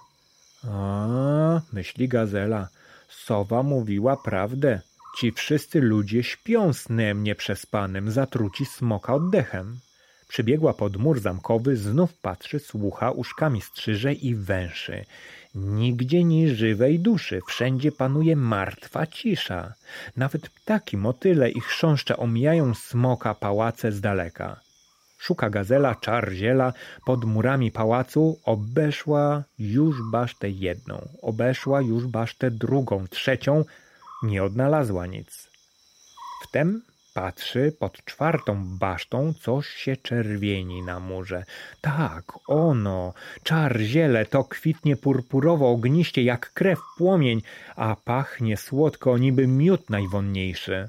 A, 0.64 1.62
myśli 1.74 2.08
gazela, 2.08 2.68
sowa 3.10 3.64
mówiła 3.64 4.18
prawdę. 4.18 4.82
Ci 5.18 5.32
wszyscy 5.32 5.82
ludzie 5.82 6.24
śpią 6.24 6.74
snem 6.74 7.24
nieprzespanym, 7.24 8.12
zatruci 8.12 8.66
smoka 8.66 9.14
oddechem. 9.14 9.80
Przybiegła 10.28 10.74
pod 10.74 10.98
mur 10.98 11.20
zamkowy, 11.20 11.78
znów 11.78 12.14
patrzy, 12.14 12.60
słucha, 12.60 13.12
uszkami 13.12 13.62
strzyże 13.62 14.14
i 14.14 14.36
węszy. 14.36 15.06
Nigdzie 15.56 16.24
ni 16.24 16.50
żywej 16.50 17.00
duszy, 17.00 17.42
wszędzie 17.48 17.92
panuje 17.92 18.36
martwa 18.36 19.08
cisza. 19.08 19.74
Nawet 20.18 20.50
ptaki, 20.50 20.98
motyle 20.98 21.50
i 21.50 21.62
chrząszcze 21.62 22.18
omijają 22.18 22.74
smoka 22.74 23.34
pałace 23.34 23.92
z 23.92 24.02
daleka. 24.02 24.60
Szuka 25.18 25.50
gazela 25.50 25.96
czarziela 25.96 26.74
pod 27.06 27.26
murami 27.26 27.72
pałacu, 27.72 28.40
obeszła 28.44 29.44
już 29.60 29.96
basztę 30.12 30.50
jedną, 30.50 31.10
obeszła 31.22 31.82
już 31.82 32.08
basztę 32.08 32.52
drugą, 32.52 33.08
trzecią, 33.08 33.66
nie 34.24 34.44
odnalazła 34.44 35.06
nic. 35.06 35.50
Wtem 36.44 36.82
Patrzy, 37.20 37.76
pod 37.80 38.06
czwartą 38.06 38.66
basztą 38.66 39.34
coś 39.34 39.68
się 39.68 39.98
czerwieni 39.98 40.82
na 40.82 41.00
murze. 41.00 41.46
Tak, 41.82 42.24
ono, 42.48 43.14
czar 43.44 43.80
ziele, 43.80 44.26
to 44.26 44.44
kwitnie 44.44 44.96
purpurowo 44.96 45.72
ogniście 45.72 46.24
jak 46.24 46.54
krew 46.54 46.80
płomień, 46.98 47.42
a 47.76 47.96
pachnie 47.96 48.58
słodko 48.58 49.18
niby 49.18 49.48
miód 49.48 49.90
najwonniejszy. 49.90 50.88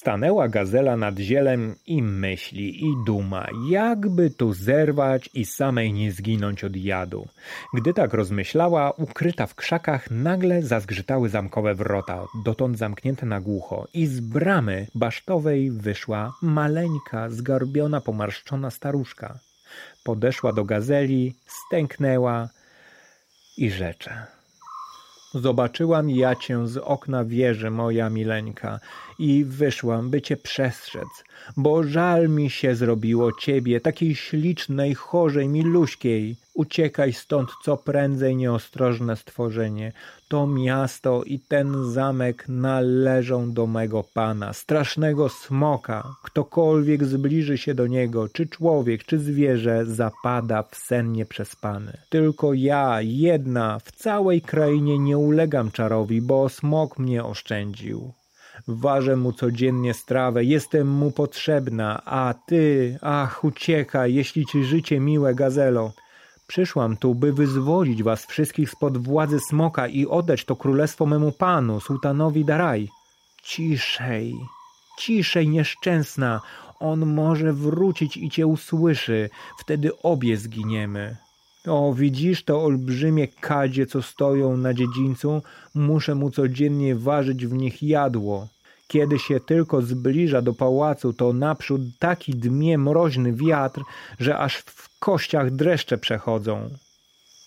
Stanęła 0.00 0.48
gazela 0.48 0.96
nad 0.96 1.18
zielem 1.18 1.74
i 1.86 2.02
myśli, 2.02 2.84
i 2.84 3.04
duma, 3.06 3.46
jakby 3.70 4.30
tu 4.30 4.52
zerwać 4.52 5.30
i 5.34 5.44
samej 5.44 5.92
nie 5.92 6.12
zginąć 6.12 6.64
od 6.64 6.76
jadu. 6.76 7.28
Gdy 7.74 7.94
tak 7.94 8.14
rozmyślała, 8.14 8.90
ukryta 8.90 9.46
w 9.46 9.54
krzakach, 9.54 10.10
nagle 10.10 10.62
zazgrzytały 10.62 11.28
zamkowe 11.28 11.74
wrota, 11.74 12.24
dotąd 12.44 12.78
zamknięte 12.78 13.26
na 13.26 13.40
głucho, 13.40 13.88
i 13.94 14.06
z 14.06 14.20
bramy 14.20 14.86
basztowej 14.94 15.70
wyszła 15.70 16.32
maleńka, 16.42 17.30
zgarbiona, 17.30 18.00
pomarszczona 18.00 18.70
staruszka. 18.70 19.38
Podeszła 20.04 20.52
do 20.52 20.64
gazeli, 20.64 21.34
stęknęła 21.46 22.48
i 23.56 23.70
rzecze. 23.70 24.39
Zobaczyłam 25.34 26.10
ja 26.10 26.36
cię 26.36 26.66
z 26.66 26.76
okna 26.76 27.24
wieży, 27.24 27.70
moja 27.70 28.10
mileńka, 28.10 28.80
i 29.18 29.44
wyszłam, 29.44 30.10
by 30.10 30.22
cię 30.22 30.36
przestrzec, 30.36 31.08
bo 31.56 31.82
żal 31.82 32.28
mi 32.28 32.50
się 32.50 32.74
zrobiło 32.74 33.32
ciebie, 33.32 33.80
takiej 33.80 34.14
ślicznej, 34.14 34.94
chorzej, 34.94 35.48
miluśkiej. 35.48 36.36
Uciekaj 36.60 37.12
stąd 37.12 37.50
co 37.62 37.76
prędzej, 37.76 38.36
nieostrożne 38.36 39.16
stworzenie. 39.16 39.92
To 40.28 40.46
miasto 40.46 41.22
i 41.24 41.38
ten 41.38 41.90
zamek 41.92 42.48
należą 42.48 43.52
do 43.52 43.66
mego 43.66 44.04
pana, 44.14 44.52
strasznego 44.52 45.28
smoka. 45.28 46.14
Ktokolwiek 46.22 47.04
zbliży 47.04 47.58
się 47.58 47.74
do 47.74 47.86
niego, 47.86 48.28
czy 48.28 48.46
człowiek, 48.46 49.04
czy 49.04 49.18
zwierzę, 49.18 49.86
zapada 49.86 50.62
w 50.62 50.76
sen 50.76 51.12
nieprzespany. 51.12 51.92
Tylko 52.08 52.54
ja, 52.54 52.98
jedna, 53.02 53.78
w 53.78 53.92
całej 53.92 54.42
krainie 54.42 54.98
nie 54.98 55.18
ulegam 55.18 55.70
czarowi, 55.70 56.22
bo 56.22 56.48
smok 56.48 56.98
mnie 56.98 57.24
oszczędził. 57.24 58.12
Ważę 58.68 59.16
mu 59.16 59.32
codziennie 59.32 59.94
strawę, 59.94 60.44
jestem 60.44 60.88
mu 60.88 61.10
potrzebna, 61.10 62.02
a 62.04 62.34
ty, 62.46 62.98
ach, 63.02 63.44
uciekaj, 63.44 64.14
jeśli 64.14 64.46
ci 64.46 64.64
życie 64.64 65.00
miłe, 65.00 65.34
gazelo. 65.34 65.92
Przyszłam 66.50 66.96
tu, 66.96 67.14
by 67.14 67.32
wyzwolić 67.32 68.02
was 68.02 68.26
wszystkich 68.26 68.70
spod 68.70 68.98
władzy 68.98 69.40
smoka 69.40 69.88
i 69.88 70.06
oddać 70.06 70.44
to 70.44 70.56
królestwo 70.56 71.06
memu 71.06 71.32
panu, 71.32 71.80
sułtanowi 71.80 72.44
Daraj. 72.44 72.88
Ciszej, 73.42 74.34
ciszej, 74.98 75.48
nieszczęsna, 75.48 76.40
on 76.80 77.06
może 77.06 77.52
wrócić 77.52 78.16
i 78.16 78.30
cię 78.30 78.46
usłyszy, 78.46 79.30
wtedy 79.58 80.02
obie 80.02 80.36
zginiemy. 80.36 81.16
O, 81.66 81.94
widzisz 81.94 82.44
to 82.44 82.64
olbrzymie 82.64 83.28
kadzie, 83.28 83.86
co 83.86 84.02
stoją 84.02 84.56
na 84.56 84.74
dziedzińcu? 84.74 85.42
Muszę 85.74 86.14
mu 86.14 86.30
codziennie 86.30 86.96
ważyć 86.96 87.46
w 87.46 87.52
nich 87.52 87.82
jadło. 87.82 88.48
Kiedy 88.90 89.18
się 89.18 89.40
tylko 89.40 89.82
zbliża 89.82 90.42
do 90.42 90.54
pałacu, 90.54 91.12
to 91.12 91.32
naprzód 91.32 91.80
taki 91.98 92.34
dmie 92.34 92.78
mroźny 92.78 93.32
wiatr, 93.32 93.82
że 94.20 94.38
aż 94.38 94.56
w 94.56 94.98
kościach 94.98 95.50
dreszcze 95.50 95.98
przechodzą. 95.98 96.70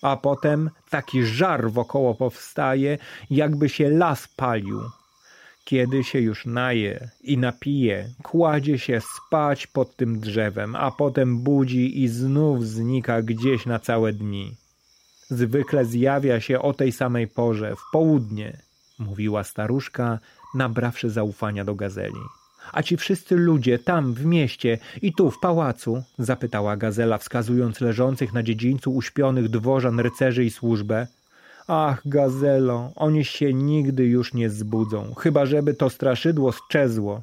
A 0.02 0.16
potem 0.16 0.70
taki 0.90 1.26
żar 1.26 1.70
wokoło 1.70 2.14
powstaje, 2.14 2.98
jakby 3.30 3.68
się 3.68 3.90
las 3.90 4.28
palił. 4.28 4.80
Kiedy 5.64 6.04
się 6.04 6.20
już 6.20 6.46
naje 6.46 7.10
i 7.22 7.38
napije, 7.38 8.08
kładzie 8.22 8.78
się 8.78 9.00
spać 9.00 9.66
pod 9.66 9.96
tym 9.96 10.20
drzewem, 10.20 10.76
a 10.76 10.90
potem 10.90 11.38
budzi 11.38 12.02
i 12.02 12.08
znów 12.08 12.66
znika 12.66 13.22
gdzieś 13.22 13.66
na 13.66 13.78
całe 13.78 14.12
dni. 14.12 14.56
Zwykle 15.30 15.84
zjawia 15.84 16.40
się 16.40 16.62
o 16.62 16.72
tej 16.72 16.92
samej 16.92 17.28
porze, 17.28 17.76
w 17.76 17.82
południe, 17.92 18.58
mówiła 18.98 19.44
staruszka, 19.44 20.18
nabrawszy 20.54 21.10
zaufania 21.10 21.64
do 21.64 21.74
gazeli. 21.74 22.20
A 22.72 22.82
ci 22.82 22.96
wszyscy 22.96 23.36
ludzie 23.36 23.78
tam 23.78 24.14
w 24.14 24.24
mieście 24.24 24.78
i 25.02 25.12
tu 25.12 25.30
w 25.30 25.40
pałacu? 25.40 26.02
zapytała 26.18 26.76
gazela, 26.76 27.18
wskazując 27.18 27.80
leżących 27.80 28.32
na 28.32 28.42
dziedzińcu 28.42 28.94
uśpionych 28.94 29.48
dworzan, 29.48 30.00
rycerzy 30.00 30.44
i 30.44 30.50
służbę. 30.50 31.06
Ach, 31.68 32.02
gazelo, 32.04 32.92
oni 32.96 33.24
się 33.24 33.54
nigdy 33.54 34.04
już 34.04 34.34
nie 34.34 34.50
zbudzą, 34.50 35.14
chyba 35.14 35.46
żeby 35.46 35.74
to 35.74 35.90
straszydło 35.90 36.52
sczezło. 36.52 37.22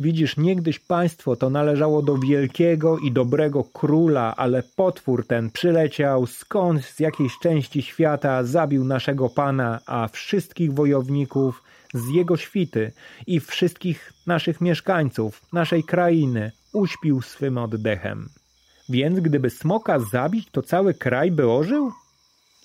Widzisz, 0.00 0.36
niegdyś 0.36 0.78
państwo 0.78 1.36
to 1.36 1.50
należało 1.50 2.02
do 2.02 2.18
wielkiego 2.18 2.98
i 2.98 3.12
dobrego 3.12 3.64
króla, 3.64 4.34
ale 4.36 4.62
potwór 4.76 5.26
ten 5.26 5.50
przyleciał 5.50 6.26
skąd 6.26 6.84
z 6.84 7.00
jakiejś 7.00 7.38
części 7.38 7.82
świata, 7.82 8.44
zabił 8.44 8.84
naszego 8.84 9.28
pana, 9.28 9.80
a 9.86 10.08
wszystkich 10.08 10.74
wojowników 10.74 11.62
z 11.94 12.08
jego 12.08 12.36
świty 12.36 12.92
i 13.26 13.40
wszystkich 13.40 14.12
naszych 14.26 14.60
mieszkańców, 14.60 15.42
naszej 15.52 15.84
krainy 15.84 16.52
uśpił 16.72 17.22
swym 17.22 17.58
oddechem. 17.58 18.28
Więc 18.88 19.20
gdyby 19.20 19.50
smoka 19.50 19.98
zabić, 19.98 20.48
to 20.50 20.62
cały 20.62 20.94
kraj 20.94 21.30
by 21.30 21.50
ożył? 21.50 21.92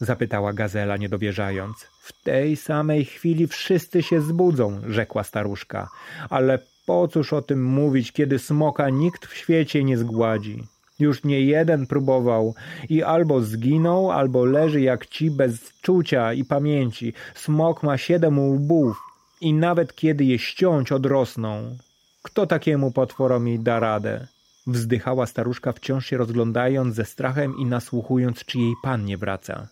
zapytała 0.02 0.54
gazela, 0.54 0.98
niedowierzając. 0.98 1.78
W 2.02 2.24
tej 2.24 2.56
samej 2.56 3.06
chwili 3.06 3.48
wszyscy 3.48 4.04
się 4.04 4.22
zbudzą, 4.22 4.82
rzekła 4.88 5.24
staruszka. 5.24 5.90
Ale 6.30 6.60
po 6.86 7.08
cóż 7.08 7.34
o 7.34 7.42
tym 7.42 7.66
mówić, 7.66 8.12
kiedy 8.12 8.40
smoka 8.40 8.90
nikt 8.90 9.26
w 9.26 9.38
świecie 9.38 9.84
nie 9.84 9.98
zgładzi? 9.98 10.64
Już 11.00 11.24
nie 11.24 11.42
jeden 11.42 11.88
próbował 11.88 12.56
i 12.90 13.04
albo 13.04 13.42
zginął, 13.42 14.12
albo 14.12 14.46
leży 14.46 14.82
jak 14.82 15.06
ci 15.06 15.32
bez 15.32 15.82
czucia 15.82 16.34
i 16.34 16.46
pamięci. 16.46 17.14
Smok 17.36 17.84
ma 17.84 17.98
siedem 17.98 18.40
łbów 18.40 19.13
i 19.44 19.54
nawet 19.54 19.96
kiedy 19.96 20.26
je 20.26 20.40
ściąć 20.40 20.92
odrosną. 20.92 21.78
Kto 22.22 22.48
takiemu 22.48 22.92
potworowi 22.92 23.60
da 23.60 23.80
radę? 23.80 24.28
Wzdychała 24.68 25.26
staruszka 25.26 25.74
wciąż 25.74 26.06
się 26.06 26.18
rozglądając 26.18 26.96
ze 26.96 27.06
strachem 27.06 27.58
i 27.58 27.66
nasłuchując, 27.66 28.46
czy 28.46 28.60
jej 28.60 28.74
pan 28.84 29.06
nie 29.06 29.18
wraca. 29.18 29.68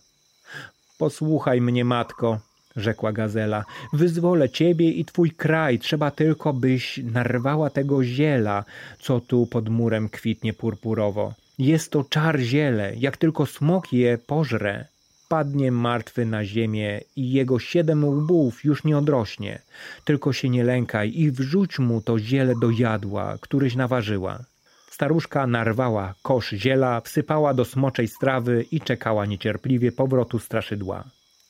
Posłuchaj 0.98 1.60
mnie, 1.60 1.84
matko, 1.84 2.40
rzekła 2.76 3.12
gazela. 3.12 3.64
Wyzwolę 3.92 4.50
ciebie 4.50 4.90
i 4.90 5.04
twój 5.04 5.30
kraj. 5.30 5.78
Trzeba 5.78 6.10
tylko, 6.10 6.52
byś 6.52 7.00
narwała 7.04 7.70
tego 7.70 8.04
ziela, 8.04 8.64
co 9.00 9.20
tu 9.20 9.46
pod 9.46 9.68
murem 9.68 10.08
kwitnie 10.08 10.52
purpurowo. 10.52 11.34
Jest 11.58 11.90
to 11.90 12.04
czar 12.04 12.38
ziele, 12.38 12.92
jak 12.96 13.16
tylko 13.16 13.46
smok 13.46 13.92
je 13.92 14.18
pożre. 14.18 14.91
Padnie 15.32 15.72
martwy 15.72 16.26
na 16.26 16.44
ziemię 16.44 17.00
i 17.16 17.32
jego 17.32 17.58
siedem 17.58 18.04
łbów 18.04 18.64
już 18.64 18.84
nie 18.84 18.98
odrośnie. 18.98 19.62
Tylko 20.04 20.32
się 20.32 20.48
nie 20.48 20.64
lękaj 20.64 21.12
i 21.14 21.30
wrzuć 21.30 21.78
mu 21.78 22.00
to 22.00 22.18
ziele 22.18 22.54
do 22.60 22.70
jadła, 22.70 23.38
któryś 23.40 23.76
naważyła. 23.76 24.44
Staruszka 24.90 25.46
narwała 25.46 26.14
kosz 26.22 26.50
ziela, 26.50 27.00
wsypała 27.00 27.54
do 27.54 27.64
smoczej 27.64 28.08
strawy 28.08 28.64
i 28.70 28.80
czekała 28.80 29.26
niecierpliwie 29.26 29.92
powrotu 29.92 30.38
straszydła. 30.38 31.04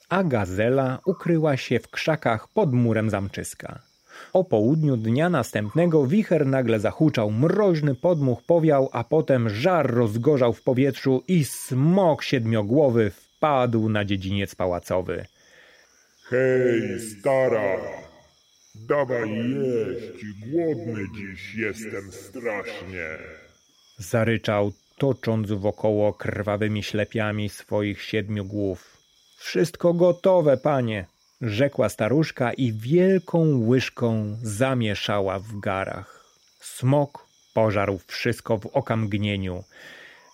A 0.08 0.24
gazela 0.24 0.98
ukryła 1.06 1.56
się 1.56 1.78
w 1.78 1.88
krzakach 1.88 2.48
pod 2.48 2.72
murem 2.72 3.10
zamczyska. 3.10 3.78
O 4.32 4.44
południu 4.44 4.96
dnia 4.96 5.30
następnego 5.30 6.06
wicher 6.06 6.46
nagle 6.46 6.80
zahuczał, 6.80 7.30
mroźny 7.30 7.94
podmuch 7.94 8.42
powiał, 8.42 8.88
a 8.92 9.04
potem 9.04 9.48
żar 9.48 9.94
rozgorzał 9.94 10.52
w 10.52 10.62
powietrzu 10.62 11.22
i 11.28 11.44
smok 11.44 12.22
siedmiogłowy 12.22 13.12
wpadł 13.42 13.88
na 13.88 14.04
dziedziniec 14.04 14.54
pałacowy. 14.54 15.26
Hej, 16.30 17.00
stara! 17.00 17.76
Dawaj 18.74 19.30
jeść, 19.30 20.24
głodny 20.46 21.02
dziś 21.16 21.54
jestem 21.54 22.12
strasznie. 22.12 23.06
Zaryczał, 23.98 24.72
tocząc 24.98 25.52
wokoło 25.52 26.12
krwawymi 26.12 26.82
ślepiami 26.82 27.48
swoich 27.48 28.02
siedmiu 28.02 28.44
głów. 28.44 28.96
Wszystko 29.36 29.94
gotowe, 29.94 30.56
panie, 30.56 31.06
rzekła 31.40 31.88
staruszka 31.88 32.52
i 32.52 32.72
wielką 32.72 33.66
łyżką 33.66 34.36
zamieszała 34.42 35.38
w 35.38 35.60
garach. 35.60 36.24
Smok 36.60 37.26
pożarł 37.54 38.00
wszystko 38.06 38.58
w 38.58 38.66
okamgnieniu. 38.66 39.64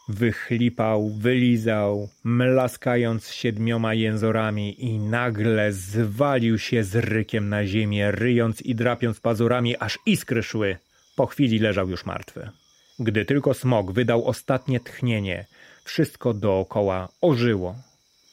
Wychlipał, 0.09 1.11
wylizał, 1.11 2.09
mlaskając 2.25 3.33
siedmioma 3.33 3.95
jęzorami 3.95 4.85
i 4.85 4.99
nagle 4.99 5.73
zwalił 5.73 6.59
się 6.59 6.85
z 6.85 6.95
rykiem 6.97 7.49
na 7.49 7.67
ziemię, 7.67 8.11
ryjąc 8.11 8.63
i 8.63 8.75
drapiąc 8.75 9.21
pazurami, 9.21 9.77
aż 9.77 9.99
iskry 10.07 10.43
szły. 10.43 10.77
Po 11.17 11.27
chwili 11.27 11.59
leżał 11.59 11.89
już 11.91 12.07
martwy. 12.07 12.51
Gdy 12.99 13.25
tylko 13.25 13.55
smok 13.55 13.93
wydał 13.93 14.27
ostatnie 14.27 14.81
tchnienie, 14.81 15.47
wszystko 15.85 16.35
dookoła 16.35 17.09
ożyło. 17.21 17.88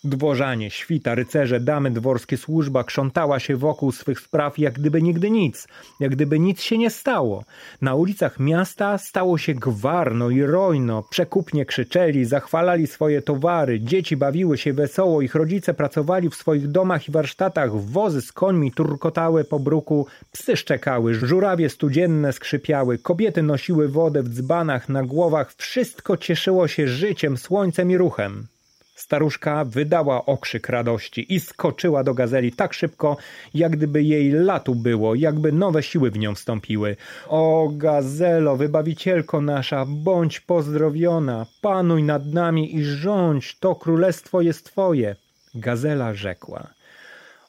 Dworzanie, 0.05 0.71
świta, 0.71 1.15
rycerze, 1.15 1.59
damy 1.59 1.91
dworskie, 1.91 2.37
służba 2.37 2.83
krzątała 2.83 3.39
się 3.39 3.57
wokół 3.57 3.91
swych 3.91 4.19
spraw, 4.19 4.59
jak 4.59 4.73
gdyby 4.73 5.01
nigdy 5.01 5.29
nic, 5.31 5.67
jak 5.99 6.11
gdyby 6.11 6.39
nic 6.39 6.61
się 6.61 6.77
nie 6.77 6.89
stało. 6.89 7.43
Na 7.81 7.95
ulicach 7.95 8.39
miasta 8.39 8.97
stało 8.97 9.37
się 9.37 9.53
gwarno 9.53 10.29
i 10.29 10.43
rojno, 10.43 11.03
przekupnie 11.09 11.65
krzyczeli, 11.65 12.25
zachwalali 12.25 12.87
swoje 12.87 13.21
towary, 13.21 13.79
dzieci 13.79 14.17
bawiły 14.17 14.57
się 14.57 14.73
wesoło, 14.73 15.21
ich 15.21 15.35
rodzice 15.35 15.73
pracowali 15.73 16.29
w 16.29 16.35
swoich 16.35 16.67
domach 16.67 17.09
i 17.09 17.11
warsztatach, 17.11 17.75
wozy 17.75 18.21
z 18.21 18.31
końmi 18.31 18.71
turkotały 18.71 19.43
po 19.43 19.59
bruku, 19.59 20.07
psy 20.31 20.57
szczekały, 20.57 21.13
żurawie 21.13 21.69
studzienne 21.69 22.33
skrzypiały, 22.33 22.97
kobiety 22.97 23.43
nosiły 23.43 23.87
wodę 23.87 24.23
w 24.23 24.29
dzbanach, 24.29 24.89
na 24.89 25.03
głowach, 25.03 25.53
wszystko 25.53 26.17
cieszyło 26.17 26.67
się 26.67 26.87
życiem, 26.87 27.37
słońcem 27.37 27.91
i 27.91 27.97
ruchem. 27.97 28.47
Staruszka 28.95 29.65
wydała 29.65 30.25
okrzyk 30.25 30.69
radości 30.69 31.33
i 31.33 31.39
skoczyła 31.39 32.03
do 32.03 32.13
gazeli 32.13 32.51
tak 32.51 32.73
szybko, 32.73 33.17
jak 33.53 33.71
gdyby 33.71 34.03
jej 34.03 34.31
latu 34.31 34.75
było, 34.75 35.15
jakby 35.15 35.51
nowe 35.51 35.83
siły 35.83 36.11
w 36.11 36.17
nią 36.17 36.35
wstąpiły. 36.35 36.95
O 37.27 37.69
gazelo, 37.73 38.55
wybawicielko 38.57 39.41
nasza, 39.41 39.85
bądź 39.87 40.39
pozdrowiona, 40.39 41.45
panuj 41.61 42.03
nad 42.03 42.25
nami 42.25 42.75
i 42.75 42.83
rządź, 42.83 43.59
to 43.59 43.75
królestwo 43.75 44.41
jest 44.41 44.65
twoje. 44.65 45.15
Gazela 45.55 46.13
rzekła. 46.13 46.67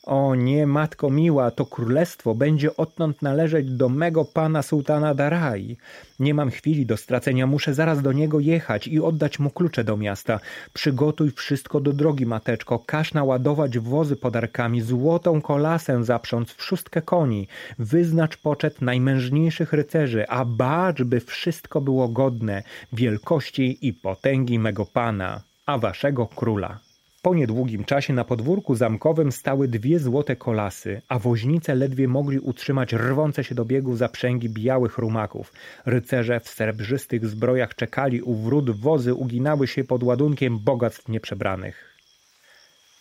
O 0.07 0.35
nie, 0.35 0.67
matko 0.67 1.11
miła, 1.11 1.51
to 1.51 1.67
królestwo 1.67 2.35
będzie 2.35 2.77
odtąd 2.77 3.23
należeć 3.23 3.71
do 3.71 3.89
mego 3.89 4.25
pana 4.25 4.63
sułtana 4.63 5.15
Darai. 5.15 5.77
Nie 6.21 6.35
mam 6.35 6.51
chwili 6.51 6.87
do 6.87 6.97
stracenia, 6.97 7.47
muszę 7.47 7.75
zaraz 7.75 8.03
do 8.03 8.13
niego 8.13 8.41
jechać 8.41 8.89
i 8.89 9.01
oddać 9.01 9.39
mu 9.39 9.51
klucze 9.51 9.85
do 9.85 9.97
miasta. 9.97 10.41
Przygotuj 10.73 11.31
wszystko 11.31 11.81
do 11.81 11.93
drogi, 11.93 12.27
mateczko, 12.27 12.79
każ 12.79 13.15
naładować 13.15 13.79
wozy 13.79 14.17
podarkami, 14.17 14.81
złotą 14.81 15.43
kolasę 15.43 16.05
zaprząc 16.05 16.53
w 16.53 16.63
szóstkę 16.63 17.03
koni. 17.03 17.49
Wyznacz 17.79 18.37
poczet 18.37 18.83
najmężniejszych 18.83 19.73
rycerzy, 19.73 20.29
a 20.29 20.45
bacz, 20.45 21.03
by 21.03 21.21
wszystko 21.21 21.81
było 21.81 22.09
godne 22.09 22.63
wielkości 22.93 23.79
i 23.87 23.93
potęgi 23.93 24.59
mego 24.59 24.87
pana, 24.87 25.41
a 25.67 25.79
waszego 25.79 26.27
króla. 26.27 26.86
Po 27.27 27.35
niedługim 27.35 27.85
czasie 27.85 28.13
na 28.13 28.25
podwórku 28.25 28.75
zamkowym 28.75 29.33
stały 29.33 29.69
dwie 29.69 29.99
złote 29.99 30.37
kolasy, 30.37 31.03
a 31.09 31.19
woźnice 31.19 31.75
ledwie 31.75 32.09
mogli 32.09 32.39
utrzymać 32.39 32.93
rwące 32.93 33.45
się 33.45 33.55
do 33.55 33.65
biegu 33.65 33.97
zaprzęgi 33.97 34.49
białych 34.49 34.99
rumaków. 34.99 35.53
Rycerze 35.87 36.41
w 36.41 36.49
srebrzystych 36.49 37.27
zbrojach 37.27 37.75
czekali 37.75 38.23
u 38.23 38.35
wrót, 38.35 38.71
wozy 38.71 39.15
uginały 39.15 39.67
się 39.67 39.85
pod 39.85 40.03
ładunkiem 40.03 40.59
bogactw 40.59 41.09
nieprzebranych. 41.09 41.95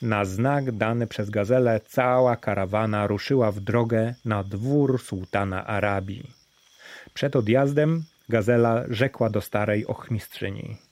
Na 0.02 0.26
znak 0.26 0.72
dany 0.72 1.08
przez 1.08 1.30
gazelę 1.30 1.82
cała 1.86 2.36
karawana 2.36 3.08
ruszyła 3.08 3.52
w 3.52 3.60
drogę 3.60 4.14
na 4.26 4.44
dwór 4.44 5.02
sułtana 5.02 5.68
Arabii. 5.68 6.30
Przed 7.14 7.36
odjazdem 7.36 8.04
gazela 8.30 8.84
rzekła 8.90 9.30
do 9.30 9.42
starej 9.42 9.88
ochmistrzyni. 9.88 10.85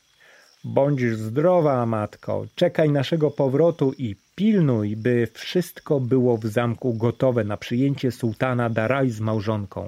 Bądź 0.65 1.01
zdrowa, 1.01 1.85
matko, 1.85 2.45
czekaj 2.55 2.89
naszego 2.89 3.31
powrotu 3.31 3.93
i 3.97 4.15
pilnuj, 4.35 4.95
by 4.95 5.27
wszystko 5.33 5.99
było 5.99 6.37
w 6.37 6.45
zamku 6.45 6.93
gotowe 6.93 7.43
na 7.43 7.57
przyjęcie 7.57 8.11
sułtana 8.11 8.69
Daraj 8.69 9.09
z 9.09 9.19
małżonką. 9.19 9.87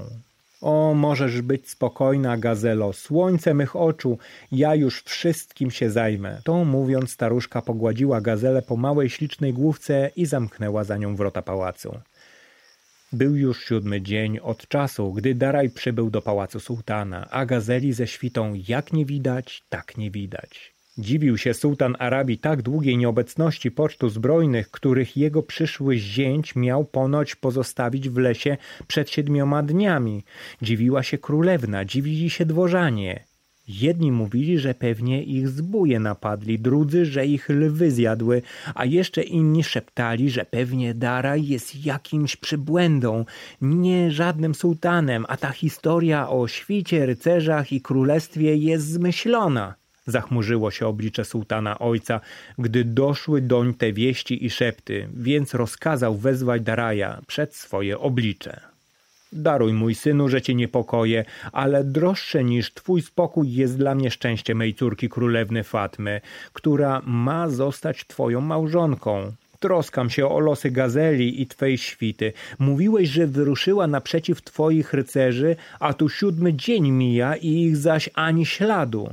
O, 0.62 0.94
możesz 0.94 1.42
być 1.42 1.70
spokojna, 1.70 2.38
gazelo, 2.38 2.94
słońce 2.94 3.54
mych 3.54 3.76
oczu, 3.76 4.18
ja 4.52 4.76
już 4.76 5.04
wszystkim 5.04 5.72
się 5.72 5.90
zajmę. 5.90 6.42
To 6.44 6.66
mówiąc, 6.66 7.12
staruszka 7.12 7.62
pogładziła 7.62 8.22
gazelę 8.22 8.62
po 8.62 8.78
małej, 8.78 9.10
ślicznej 9.10 9.54
główce 9.54 10.12
i 10.16 10.26
zamknęła 10.26 10.84
za 10.84 10.98
nią 10.98 11.16
wrota 11.16 11.42
pałacu. 11.42 11.98
Był 13.16 13.36
już 13.36 13.66
siódmy 13.66 14.02
dzień 14.02 14.40
od 14.40 14.68
czasu, 14.68 15.14
gdy 15.14 15.36
Daraj 15.36 15.70
przybył 15.70 16.10
do 16.10 16.22
pałacu 16.22 16.60
sułtana, 16.60 17.28
a 17.32 17.46
gazeli 17.46 17.94
ze 17.94 18.08
świtą 18.08 18.54
jak 18.68 18.94
nie 18.94 19.06
widać, 19.06 19.64
tak 19.70 19.98
nie 19.98 20.12
widać. 20.12 20.76
Dziwił 20.98 21.38
się 21.38 21.54
sułtan 21.54 21.96
Arabii 22.00 22.38
tak 22.38 22.62
długiej 22.62 22.98
nieobecności 22.98 23.72
pocztu 23.72 24.10
zbrojnych, 24.10 24.72
których 24.72 25.18
jego 25.18 25.44
przyszły 25.44 25.98
zięć 25.98 26.56
miał 26.56 26.86
ponoć 26.86 27.36
pozostawić 27.36 28.10
w 28.10 28.18
lesie 28.18 28.58
przed 28.88 29.10
siedmioma 29.10 29.64
dniami. 29.64 30.24
Dziwiła 30.62 31.04
się 31.04 31.18
królewna, 31.18 31.86
dziwili 31.86 32.30
się 32.30 32.46
dworzanie. 32.46 33.35
Jedni 33.68 34.12
mówili, 34.12 34.60
że 34.60 34.74
pewnie 34.74 35.24
ich 35.24 35.50
zbóje 35.50 36.00
napadli, 36.00 36.60
drudzy, 36.60 37.06
że 37.06 37.26
ich 37.26 37.50
lwy 37.50 37.92
zjadły, 37.92 38.42
a 38.76 38.86
jeszcze 38.86 39.24
inni 39.24 39.64
szeptali, 39.64 40.30
że 40.30 40.46
pewnie 40.46 40.94
Dara 40.94 41.36
jest 41.36 41.86
jakimś 41.86 42.36
przybłędą, 42.36 43.26
nie 43.62 44.12
żadnym 44.12 44.56
sułtanem, 44.56 45.26
a 45.28 45.38
ta 45.38 45.52
historia 45.52 46.30
o 46.30 46.48
świcie, 46.48 47.06
rycerzach 47.06 47.72
i 47.72 47.82
królestwie 47.82 48.56
jest 48.56 48.88
zmyślona. 48.88 49.76
Zachmurzyło 50.08 50.72
się 50.72 50.88
oblicze 50.88 51.26
sułtana 51.26 51.80
ojca, 51.80 52.22
gdy 52.58 52.86
doszły 52.86 53.42
doń 53.42 53.74
te 53.74 53.94
wieści 53.94 54.46
i 54.46 54.50
szepty, 54.50 55.10
więc 55.14 55.54
rozkazał 55.54 56.18
wezwać 56.18 56.62
Daraja 56.62 57.22
przed 57.28 57.56
swoje 57.56 58.00
oblicze. 58.00 58.75
Daruj, 59.36 59.74
mój 59.74 59.96
synu, 59.96 60.30
że 60.30 60.42
cię 60.42 60.56
niepokoję, 60.56 61.26
ale 61.52 61.84
droższe 61.84 62.44
niż 62.44 62.74
twój 62.74 63.02
spokój 63.02 63.54
jest 63.54 63.78
dla 63.78 63.96
mnie 63.96 64.12
szczęście 64.12 64.56
mej 64.56 64.74
córki 64.74 65.10
królewny 65.10 65.64
Fatmy, 65.64 66.22
która 66.54 67.02
ma 67.06 67.50
zostać 67.50 68.08
twoją 68.08 68.42
małżonką. 68.42 69.32
Troskam 69.60 70.10
się 70.10 70.28
o 70.28 70.40
losy 70.40 70.72
gazeli 70.72 71.42
i 71.42 71.48
twej 71.48 71.78
świty. 71.78 72.34
Mówiłeś, 72.60 73.10
że 73.10 73.28
wyruszyła 73.28 73.88
naprzeciw 73.88 74.42
twoich 74.42 74.94
rycerzy, 74.94 75.56
a 75.80 75.94
tu 75.94 76.10
siódmy 76.10 76.54
dzień 76.54 76.92
mija 76.92 77.36
i 77.36 77.48
ich 77.48 77.78
zaś 77.78 78.10
ani 78.14 78.46
śladu. 78.46 79.10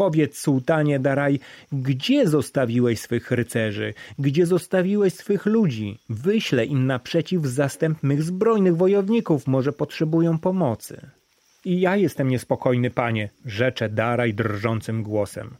Powiedz, 0.00 0.38
sułtanie 0.38 0.98
Daraj, 0.98 1.38
gdzie 1.72 2.26
zostawiłeś 2.26 3.00
swych 3.00 3.30
rycerzy? 3.30 3.94
Gdzie 4.18 4.46
zostawiłeś 4.46 5.14
swych 5.14 5.46
ludzi? 5.46 5.98
Wyślę 6.08 6.64
im 6.64 6.86
naprzeciw 6.86 7.44
zastęp 7.44 8.02
mych 8.02 8.22
zbrojnych 8.22 8.76
wojowników, 8.76 9.46
może 9.46 9.72
potrzebują 9.72 10.38
pomocy. 10.38 11.10
I 11.64 11.80
ja 11.80 11.96
jestem 11.96 12.28
niespokojny, 12.28 12.90
panie, 12.90 13.30
rzecze 13.44 13.88
Daraj 13.88 14.34
drżącym 14.34 15.02
głosem. 15.02 15.56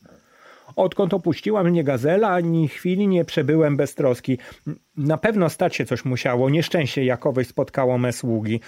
Odkąd 0.77 1.15
opuściła 1.15 1.63
mnie 1.63 1.85
gazela, 1.85 2.29
ani 2.29 2.69
chwili 2.69 3.09
nie 3.09 3.25
przebyłem 3.25 3.77
bez 3.77 3.95
troski. 3.95 4.39
Na 4.97 5.17
pewno 5.17 5.49
stać 5.49 5.77
się 5.77 5.85
coś 5.85 6.05
musiało, 6.05 6.51
nieszczęście 6.51 7.05
jakoweś 7.05 7.47
spotkało 7.47 7.99
me 7.99 8.13
sługi. 8.13 8.61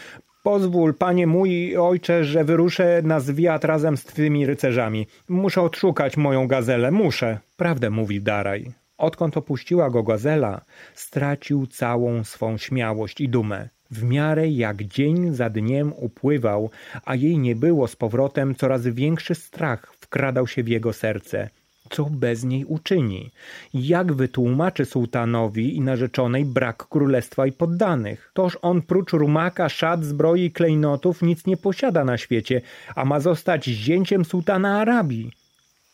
Pozwól, 0.43 0.95
panie 0.95 1.27
mój 1.27 1.77
ojcze, 1.77 2.25
że 2.25 2.45
wyruszę 2.45 3.03
na 3.05 3.21
zwiat 3.21 3.65
razem 3.65 3.97
z 3.97 4.05
twymi 4.05 4.47
rycerzami. 4.47 5.07
Muszę 5.29 5.63
odszukać 5.63 6.17
moją 6.17 6.47
gazelę, 6.47 6.91
muszę. 6.91 7.39
Prawdę 7.57 7.91
mówi 7.91 8.21
Daraj. 8.21 8.73
Odkąd 8.99 9.37
opuściła 9.37 9.91
go 9.91 10.03
gazela, 10.03 10.61
stracił 10.95 11.67
całą 11.67 12.25
swą 12.25 12.59
śmiałość 12.59 13.21
i 13.21 13.29
dumę. 13.29 13.69
W 13.91 14.05
miarę 14.05 14.49
jak 14.49 14.83
dzień 14.83 15.35
za 15.35 15.51
dniem 15.51 15.93
upływał, 15.97 16.71
a 17.05 17.15
jej 17.15 17.39
nie 17.39 17.57
było 17.57 17.89
z 17.89 17.97
powrotem, 17.97 18.55
coraz 18.55 18.87
większy 18.87 19.35
strach 19.35 19.95
wkradał 20.01 20.47
się 20.47 20.63
w 20.63 20.69
jego 20.69 20.93
serce 20.93 21.51
co 21.93 22.05
bez 22.05 22.45
niej 22.45 22.65
uczyni? 22.65 23.31
Jak 23.75 24.13
wytłumaczy 24.13 24.85
sułtanowi 24.85 25.77
i 25.77 25.81
narzeczonej 25.81 26.45
brak 26.45 26.87
królestwa 26.89 27.47
i 27.47 27.53
poddanych? 27.53 28.31
Toż 28.35 28.59
on 28.63 28.83
prócz 28.83 29.13
rumaka, 29.13 29.69
szat, 29.69 30.05
zbroi 30.05 30.45
i 30.45 30.53
klejnotów 30.53 31.23
nic 31.23 31.47
nie 31.47 31.57
posiada 31.57 32.05
na 32.05 32.19
świecie, 32.19 32.61
a 32.95 33.05
ma 33.05 33.21
zostać 33.21 33.65
zięciem 33.65 34.25
sułtana 34.25 34.81
Arabii. 34.81 35.33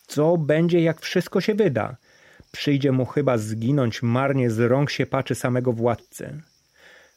Co 0.07 0.37
będzie, 0.37 0.81
jak 0.81 1.01
wszystko 1.01 1.41
się 1.41 1.55
wyda? 1.55 1.97
Przyjdzie 2.53 2.93
mu 2.93 3.05
chyba 3.07 3.39
zginąć 3.39 4.03
marnie 4.03 4.51
z 4.51 4.59
rąk 4.59 4.91
się 4.91 5.07
paczy 5.07 5.35
samego 5.35 5.73
władcy. 5.73 6.43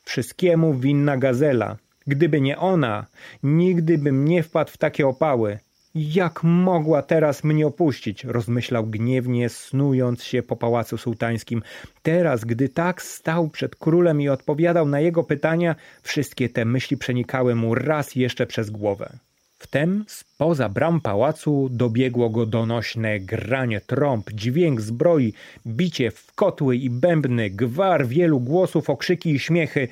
Wszystkiemu 0.04 0.74
winna 0.74 1.18
gazela. 1.18 1.78
Gdyby 2.08 2.42
nie 2.42 2.58
ona, 2.58 3.06
nigdy 3.44 3.98
bym 3.98 4.26
nie 4.26 4.44
wpadł 4.44 4.72
w 4.72 4.78
takie 4.78 5.08
opały. 5.08 5.60
Jak 5.96 6.44
mogła 6.44 7.02
teraz 7.02 7.44
mnie 7.44 7.68
opuścić? 7.68 8.24
rozmyślał 8.24 8.88
gniewnie, 8.88 9.50
snując 9.50 10.24
się 10.24 10.44
po 10.44 10.56
pałacu 10.56 10.98
sułtańskim. 10.98 11.64
Teraz, 12.04 12.46
gdy 12.46 12.70
tak 12.70 13.02
stał 13.02 13.50
przed 13.50 13.76
królem 13.76 14.22
i 14.22 14.30
odpowiadał 14.30 14.88
na 14.88 15.00
jego 15.00 15.24
pytania, 15.24 15.76
wszystkie 16.02 16.50
te 16.50 16.66
myśli 16.66 16.98
przenikały 16.98 17.56
mu 17.56 17.76
raz 17.76 18.16
jeszcze 18.16 18.46
przez 18.48 18.70
głowę. 18.70 19.18
Wtem 19.58 20.06
spoza 20.08 20.70
bram 20.70 21.02
pałacu 21.02 21.70
dobiegło 21.72 22.30
go 22.30 22.46
donośne 22.46 23.20
granie 23.20 23.82
trąb, 23.82 24.32
dźwięk 24.32 24.82
zbroi, 24.82 25.34
bicie 25.68 26.12
w 26.12 26.34
kotły 26.36 26.76
i 26.76 26.90
bębny, 26.90 27.50
gwar 27.50 28.08
wielu 28.08 28.40
głosów, 28.40 28.90
okrzyki 28.90 29.32
i 29.32 29.40
śmiechy. 29.40 29.88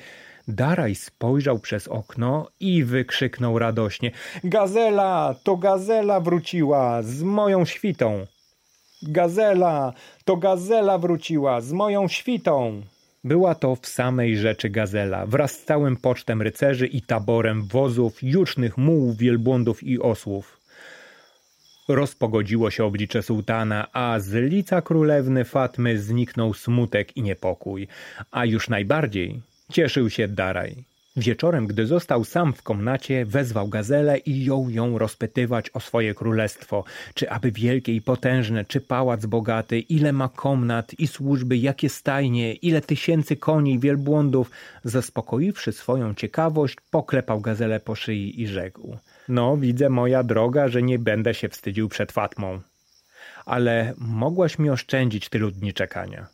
Daraj 0.50 0.94
spojrzał 0.94 1.58
przez 1.58 1.88
okno 1.88 2.48
i 2.60 2.84
wykrzyknął 2.84 3.58
radośnie: 3.58 4.10
Gazela, 4.44 5.34
to 5.42 5.56
gazela 5.56 6.20
wróciła 6.20 7.02
z 7.02 7.22
moją 7.22 7.64
świtą. 7.64 8.26
Gazela! 9.02 9.92
To 10.24 10.36
gazela 10.36 10.98
wróciła 10.98 11.60
z 11.60 11.72
moją 11.72 12.08
świtą! 12.08 12.82
Była 13.24 13.54
to 13.54 13.76
w 13.76 13.86
samej 13.86 14.36
rzeczy 14.36 14.70
gazela, 14.70 15.26
wraz 15.26 15.52
z 15.52 15.64
całym 15.64 15.96
pocztem 15.96 16.42
rycerzy 16.42 16.86
i 16.86 17.02
taborem 17.02 17.66
wozów, 17.66 18.22
jucznych 18.22 18.78
mułów, 18.78 19.16
wielbłądów 19.16 19.82
i 19.82 19.98
osłów. 19.98 20.60
Rozpogodziło 21.88 22.70
się 22.70 22.84
oblicze 22.84 23.22
sułtana, 23.22 23.86
a 23.92 24.20
z 24.20 24.32
lica 24.32 24.82
królewny 24.82 25.44
Fatmy 25.44 25.98
zniknął 25.98 26.54
smutek 26.54 27.16
i 27.16 27.22
niepokój, 27.22 27.88
a 28.30 28.44
już 28.44 28.68
najbardziej 28.68 29.40
cieszył 29.70 30.10
się 30.10 30.28
Daraj. 30.28 30.84
Wieczorem, 31.16 31.66
gdy 31.66 31.86
został 31.86 32.24
sam 32.24 32.52
w 32.52 32.62
komnacie, 32.62 33.26
wezwał 33.26 33.68
gazelę 33.68 34.18
i 34.18 34.44
jął 34.44 34.70
ją 34.70 34.98
rozpytywać 34.98 35.70
o 35.70 35.80
swoje 35.80 36.14
królestwo, 36.14 36.84
czy 37.14 37.30
aby 37.30 37.52
wielkie 37.52 37.94
i 37.94 38.00
potężne, 38.00 38.64
czy 38.64 38.80
pałac 38.80 39.26
bogaty, 39.26 39.80
ile 39.80 40.12
ma 40.12 40.28
komnat 40.28 40.94
i 40.98 41.06
służby, 41.06 41.56
jakie 41.56 41.88
stajnie, 41.88 42.52
ile 42.52 42.80
tysięcy 42.80 43.36
koni 43.36 43.74
i 43.74 43.78
wielbłądów. 43.78 44.50
Zaspokoiwszy 44.84 45.72
swoją 45.72 46.14
ciekawość, 46.14 46.76
poklepał 46.90 47.40
gazelę 47.40 47.80
po 47.80 47.94
szyi 47.94 48.42
i 48.42 48.46
rzekł: 48.46 48.96
No, 49.28 49.56
widzę, 49.56 49.88
moja 49.88 50.22
droga, 50.22 50.68
że 50.68 50.82
nie 50.82 50.98
będę 50.98 51.34
się 51.34 51.48
wstydził 51.48 51.88
przed 51.88 52.12
Fatmą. 52.12 52.60
Ale 53.46 53.94
mogłaś 53.98 54.58
mi 54.58 54.70
oszczędzić 54.70 55.28
tylu 55.28 55.50
dni 55.50 55.72
czekania. 55.74 56.26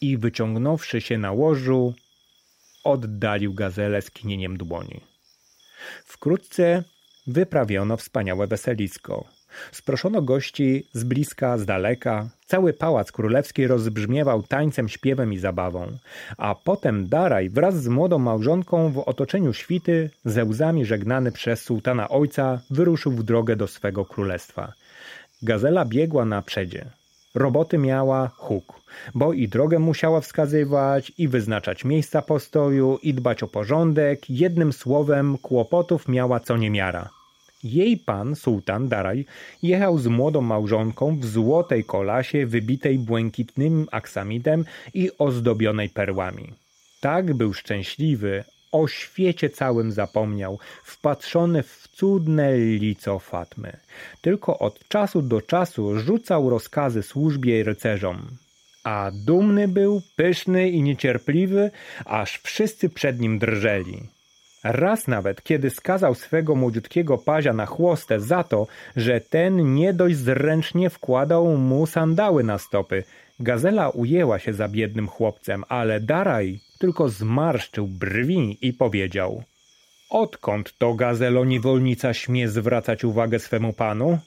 I 0.00 0.18
wyciągnąwszy 0.18 1.00
się 1.00 1.18
na 1.18 1.32
łożu, 1.32 1.94
oddalił 2.84 3.54
gazelę 3.54 4.02
skinieniem 4.02 4.56
dłoni. 4.56 5.00
Wkrótce 6.04 6.84
wyprawiono 7.26 7.96
wspaniałe 7.96 8.46
weselisko. 8.46 9.24
Sproszono 9.72 10.22
gości 10.22 10.86
z 10.92 11.04
bliska, 11.04 11.58
z 11.58 11.66
daleka. 11.66 12.28
Cały 12.46 12.72
pałac 12.72 13.12
królewski 13.12 13.66
rozbrzmiewał 13.66 14.42
tańcem, 14.42 14.88
śpiewem 14.88 15.32
i 15.32 15.38
zabawą. 15.38 15.98
A 16.36 16.54
potem 16.54 17.08
Daraj 17.08 17.50
wraz 17.50 17.82
z 17.82 17.88
młodą 17.88 18.18
małżonką 18.18 18.92
w 18.92 18.98
otoczeniu 18.98 19.52
świty, 19.52 20.10
ze 20.24 20.44
łzami 20.44 20.84
żegnany 20.84 21.32
przez 21.32 21.62
sułtana 21.62 22.08
ojca, 22.08 22.60
wyruszył 22.70 23.12
w 23.12 23.22
drogę 23.22 23.56
do 23.56 23.66
swego 23.66 24.04
królestwa. 24.04 24.72
Gazela 25.42 25.84
biegła 25.84 26.24
na 26.24 26.42
przedzie. 26.42 26.99
Roboty 27.34 27.78
miała 27.78 28.28
huk, 28.28 28.80
bo 29.14 29.32
i 29.32 29.48
drogę 29.48 29.78
musiała 29.78 30.20
wskazywać, 30.20 31.12
i 31.18 31.28
wyznaczać 31.28 31.84
miejsca 31.84 32.22
postoju, 32.22 32.98
i 33.02 33.14
dbać 33.14 33.42
o 33.42 33.48
porządek. 33.48 34.30
Jednym 34.30 34.72
słowem, 34.72 35.38
kłopotów 35.38 36.08
miała 36.08 36.40
co 36.40 36.56
niemiara. 36.56 37.08
Jej 37.64 37.96
pan, 37.96 38.36
sułtan 38.36 38.88
Daraj, 38.88 39.26
jechał 39.62 39.98
z 39.98 40.06
młodą 40.06 40.40
małżonką 40.40 41.18
w 41.20 41.26
złotej 41.26 41.84
kolasie 41.84 42.46
wybitej 42.46 42.98
błękitnym 42.98 43.86
aksamitem 43.90 44.64
i 44.94 45.10
ozdobionej 45.18 45.88
perłami. 45.88 46.52
Tak 47.00 47.34
był 47.34 47.54
szczęśliwy, 47.54 48.44
o 48.72 48.88
świecie 48.88 49.50
całym 49.50 49.92
zapomniał, 49.92 50.58
wpatrzony 50.84 51.62
w 51.62 51.88
cudne 51.92 52.58
lico 52.58 53.18
Fatmy. 53.18 53.76
Tylko 54.20 54.58
od 54.58 54.88
czasu 54.88 55.22
do 55.22 55.42
czasu 55.42 55.98
rzucał 55.98 56.50
rozkazy 56.50 57.02
służbie 57.02 57.60
i 57.60 57.62
rycerzom. 57.62 58.22
A 58.84 59.10
dumny 59.26 59.68
był, 59.68 60.02
pyszny 60.16 60.70
i 60.70 60.82
niecierpliwy, 60.82 61.70
aż 62.04 62.38
wszyscy 62.38 62.88
przed 62.88 63.20
nim 63.20 63.38
drżeli. 63.38 64.08
Raz 64.64 65.08
nawet, 65.08 65.42
kiedy 65.42 65.70
skazał 65.70 66.14
swego 66.14 66.54
młodziutkiego 66.54 67.18
pazia 67.18 67.52
na 67.52 67.66
chłostę 67.66 68.20
za 68.20 68.44
to, 68.44 68.66
że 68.96 69.20
ten 69.20 69.74
nie 69.74 69.92
dość 69.92 70.16
zręcznie 70.16 70.90
wkładał 70.90 71.56
mu 71.56 71.86
sandały 71.86 72.44
na 72.44 72.58
stopy, 72.58 73.04
Gazela 73.40 73.88
ujęła 73.88 74.38
się 74.38 74.52
za 74.52 74.68
biednym 74.68 75.08
chłopcem, 75.08 75.64
ale 75.68 76.00
Daraj 76.00 76.60
tylko 76.80 77.08
zmarszczył 77.08 77.86
brwi 77.86 78.58
i 78.62 78.72
powiedział 78.72 79.42
Odkąd 80.10 80.78
to 80.78 80.94
gazelo 80.94 81.44
niewolnica 81.44 82.14
śmie 82.14 82.48
zwracać 82.48 83.04
uwagę 83.04 83.38
swemu 83.38 83.72
panu? 83.72 84.18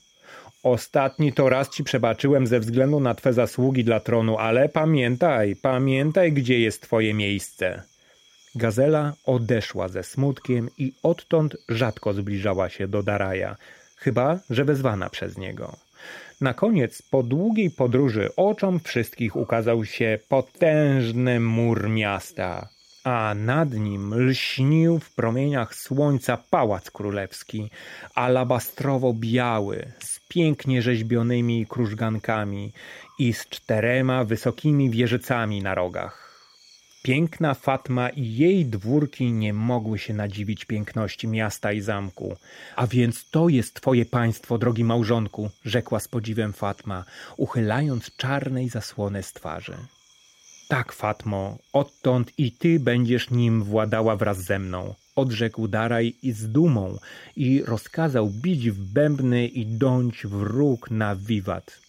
Ostatni 0.64 1.34
to 1.34 1.50
raz 1.50 1.70
ci 1.70 1.84
przebaczyłem 1.84 2.48
ze 2.48 2.60
względu 2.60 3.00
na 3.00 3.16
twe 3.16 3.34
zasługi 3.34 3.84
dla 3.84 4.00
tronu, 4.00 4.38
ale 4.38 4.70
pamiętaj, 4.70 5.56
pamiętaj, 5.56 6.34
gdzie 6.34 6.60
jest 6.60 6.82
twoje 6.82 7.14
miejsce. 7.14 7.84
Gazela 8.56 9.14
odeszła 9.26 9.88
ze 9.88 10.04
smutkiem 10.04 10.70
i 10.78 10.94
odtąd 11.04 11.58
rzadko 11.70 12.14
zbliżała 12.14 12.70
się 12.70 12.88
do 12.88 13.04
Daraja, 13.04 13.56
chyba 13.98 14.40
że 14.50 14.66
wezwana 14.66 15.10
przez 15.10 15.38
niego. 15.38 15.76
Na 16.44 16.54
koniec, 16.54 17.02
po 17.02 17.24
długiej 17.24 17.72
podróży, 17.72 18.30
oczom 18.36 18.80
wszystkich 18.80 19.36
ukazał 19.36 19.86
się 19.86 20.20
potężny 20.30 21.40
mur 21.40 21.90
miasta, 21.90 22.70
a 23.04 23.34
nad 23.36 23.74
nim 23.74 24.14
lśnił 24.14 25.00
w 25.00 25.16
promieniach 25.16 25.76
słońca 25.76 26.38
pałac 26.50 26.92
królewski, 26.92 27.70
alabastrowo-biały, 28.16 29.92
z 30.00 30.20
pięknie 30.28 30.82
rzeźbionymi 30.82 31.66
krużgankami 31.70 32.74
i 33.20 33.34
z 33.34 33.48
czterema 33.50 34.24
wysokimi 34.24 34.90
wieżycami 34.90 35.62
na 35.62 35.76
rogach. 35.76 36.23
Piękna 37.04 37.54
Fatma 37.54 38.10
i 38.10 38.36
jej 38.36 38.66
dwórki 38.66 39.32
nie 39.32 39.54
mogły 39.54 40.00
się 40.00 40.14
nadziwić 40.14 40.66
piękności 40.66 41.28
miasta 41.28 41.72
i 41.72 41.82
zamku. 41.82 42.36
A 42.76 42.88
więc 42.88 43.30
to 43.30 43.50
jest 43.50 43.74
twoje 43.74 44.06
państwo, 44.06 44.58
drogi 44.58 44.84
małżonku, 44.84 45.50
rzekła 45.66 46.00
z 46.00 46.08
podziwem 46.08 46.54
Fatma, 46.54 47.06
uchylając 47.38 48.16
czarnej 48.18 48.70
zasłony 48.70 49.24
z 49.24 49.34
twarzy. 49.34 49.78
Tak, 50.68 50.94
Fatmo, 50.94 51.58
odtąd 51.74 52.32
i 52.38 52.52
ty 52.52 52.80
będziesz 52.80 53.30
nim 53.30 53.64
władała 53.64 54.16
wraz 54.16 54.42
ze 54.42 54.60
mną, 54.60 54.94
odrzekł 55.16 55.68
Daraj 55.68 56.14
i 56.22 56.32
z 56.32 56.52
dumą 56.52 56.98
i 57.36 57.64
rozkazał 57.66 58.30
bić 58.30 58.72
w 58.72 58.94
bębny 58.94 59.48
i 59.48 59.66
dąć 59.66 60.28
w 60.28 60.42
róg 60.42 60.92
na 60.92 61.16
wiwat 61.16 61.83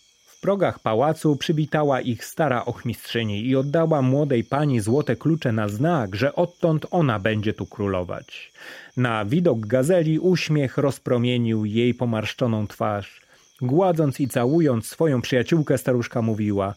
progach 0.45 0.79
pałacu 0.79 1.37
przywitała 1.37 2.01
ich 2.01 2.25
stara 2.25 2.65
ochmistrzyni 2.65 3.47
i 3.47 3.57
oddała 3.57 4.03
młodej 4.03 4.45
pani 4.45 4.81
złote 4.81 5.17
klucze 5.17 5.53
na 5.53 5.69
znak, 5.69 6.17
że 6.17 6.35
odtąd 6.35 6.87
ona 6.91 7.19
będzie 7.19 7.53
tu 7.53 7.67
królować. 7.67 8.53
Na 8.97 9.25
widok 9.25 9.67
gazeli 9.67 10.19
uśmiech 10.19 10.79
rozpromienił 10.79 11.65
jej 11.65 11.95
pomarszczoną 11.95 12.67
twarz. 12.67 13.21
Gładząc 13.61 14.21
i 14.21 14.29
całując 14.29 14.87
swoją 14.87 15.23
przyjaciółkę, 15.23 15.79
staruszka 15.79 16.23
mówiła: 16.23 16.75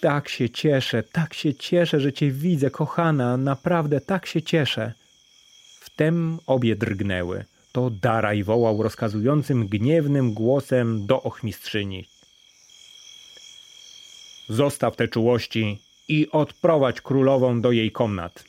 Tak 0.00 0.28
się 0.28 0.50
cieszę, 0.50 1.02
tak 1.02 1.34
się 1.34 1.54
cieszę, 1.54 2.00
że 2.00 2.12
cię 2.12 2.30
widzę, 2.30 2.70
kochana, 2.70 3.36
naprawdę 3.36 4.00
tak 4.00 4.26
się 4.26 4.42
cieszę. 4.42 4.92
Wtem 5.80 6.38
obie 6.46 6.76
drgnęły. 6.76 7.44
To 7.72 7.90
Daraj 7.90 8.42
wołał 8.42 8.82
rozkazującym 8.82 9.66
gniewnym 9.66 10.34
głosem 10.34 11.06
do 11.06 11.22
ochmistrzyni. 11.22 12.15
Zostaw 14.48 14.96
te 14.96 15.08
czułości 15.08 15.78
i 16.08 16.30
odprowadź 16.30 17.00
królową 17.00 17.60
do 17.60 17.72
jej 17.72 17.92
komnat. 17.92 18.44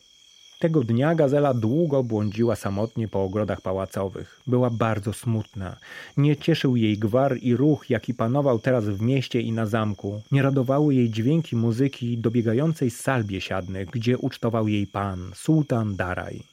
Tego 0.59 0.83
dnia 0.83 1.15
gazela 1.15 1.53
długo 1.53 2.03
błądziła 2.03 2.55
samotnie 2.55 3.07
po 3.07 3.23
ogrodach 3.23 3.61
pałacowych. 3.61 4.41
Była 4.47 4.69
bardzo 4.69 5.13
smutna. 5.13 5.77
Nie 6.17 6.37
cieszył 6.37 6.75
jej 6.75 6.97
gwar 6.97 7.37
i 7.41 7.55
ruch, 7.55 7.89
jaki 7.89 8.13
panował 8.13 8.59
teraz 8.59 8.85
w 8.85 9.01
mieście 9.01 9.41
i 9.41 9.51
na 9.51 9.65
zamku. 9.65 10.21
Nie 10.31 10.41
radowały 10.41 10.95
jej 10.95 11.09
dźwięki 11.09 11.55
muzyki 11.55 12.17
dobiegającej 12.17 12.89
z 12.91 12.99
sal 12.99 13.23
biesiadnych, 13.23 13.89
gdzie 13.89 14.17
ucztował 14.17 14.67
jej 14.67 14.87
pan, 14.87 15.31
sułtan 15.35 15.95
Daraj. 15.95 16.43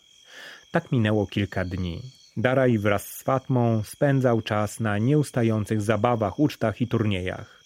Tak 0.71 0.93
minęło 0.93 1.27
kilka 1.27 1.65
dni. 1.65 2.01
Daraj 2.37 2.79
wraz 2.79 3.09
z 3.09 3.23
Fatmą 3.23 3.83
spędzał 3.85 4.43
czas 4.43 4.81
na 4.81 4.99
nieustających 4.99 5.83
zabawach, 5.83 6.39
ucztach 6.39 6.81
i 6.81 6.89
turniejach. 6.89 7.64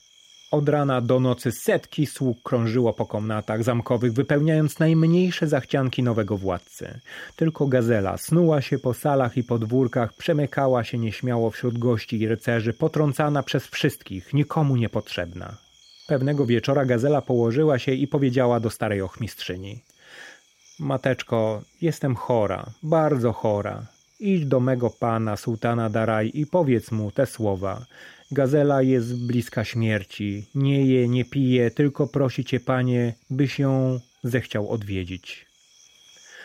Od 0.50 0.68
rana 0.68 1.00
do 1.00 1.20
nocy 1.20 1.52
setki 1.52 2.06
sług 2.06 2.42
krążyło 2.42 2.92
po 2.92 3.06
komnatach 3.06 3.64
zamkowych, 3.64 4.12
wypełniając 4.12 4.78
najmniejsze 4.78 5.48
zachcianki 5.48 6.02
nowego 6.02 6.36
władcy. 6.36 7.00
Tylko 7.36 7.66
gazela 7.66 8.16
snuła 8.16 8.60
się 8.60 8.78
po 8.78 8.94
salach 8.94 9.36
i 9.36 9.44
podwórkach, 9.44 10.12
przemykała 10.12 10.84
się 10.84 10.98
nieśmiało 10.98 11.50
wśród 11.50 11.78
gości 11.78 12.20
i 12.20 12.28
rycerzy, 12.28 12.72
potrącana 12.72 13.42
przez 13.42 13.66
wszystkich, 13.66 14.34
nikomu 14.34 14.76
niepotrzebna. 14.76 15.56
Pewnego 16.06 16.46
wieczora 16.46 16.84
gazela 16.84 17.22
położyła 17.22 17.78
się 17.78 17.92
i 17.92 18.06
powiedziała 18.06 18.60
do 18.60 18.70
starej 18.70 19.02
ochmistrzyni. 19.02 19.82
Mateczko, 20.78 21.62
jestem 21.80 22.14
chora, 22.14 22.70
bardzo 22.82 23.32
chora. 23.32 23.86
Idź 24.20 24.46
do 24.46 24.60
mego 24.60 24.90
pana, 24.90 25.36
sułtana 25.36 25.90
Daraj 25.90 26.30
i 26.34 26.46
powiedz 26.46 26.90
mu 26.90 27.10
te 27.10 27.26
słowa. 27.26 27.86
Gazela 28.30 28.82
jest 28.82 29.26
bliska 29.26 29.64
śmierci. 29.64 30.46
Nie 30.54 30.86
je, 30.86 31.08
nie 31.08 31.24
pije, 31.24 31.70
tylko 31.70 32.06
prosi 32.06 32.44
cię, 32.44 32.60
panie, 32.60 33.14
byś 33.30 33.58
ją 33.58 34.00
zechciał 34.24 34.70
odwiedzić. 34.70 35.46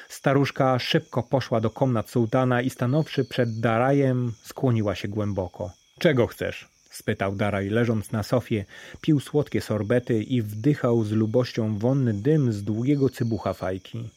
Staruszka 0.09 0.79
szybko 0.79 1.23
poszła 1.23 1.61
do 1.61 1.69
komnat 1.69 2.09
sułtana 2.09 2.61
i 2.61 2.69
stanowszy 2.69 3.25
przed 3.25 3.59
Darajem, 3.59 4.34
skłoniła 4.43 4.95
się 4.95 5.07
głęboko. 5.07 5.71
Czego 5.99 6.27
chcesz? 6.27 6.67
spytał 6.89 7.36
Daraj, 7.36 7.69
leżąc 7.69 8.11
na 8.11 8.23
sofie, 8.23 8.65
pił 9.01 9.19
słodkie 9.19 9.61
sorbety 9.61 10.23
i 10.23 10.41
wdychał 10.41 11.03
z 11.03 11.11
lubością 11.11 11.77
wonny 11.77 12.13
dym 12.13 12.53
z 12.53 12.63
długiego 12.63 13.09
cybucha 13.09 13.53
fajki. 13.53 14.09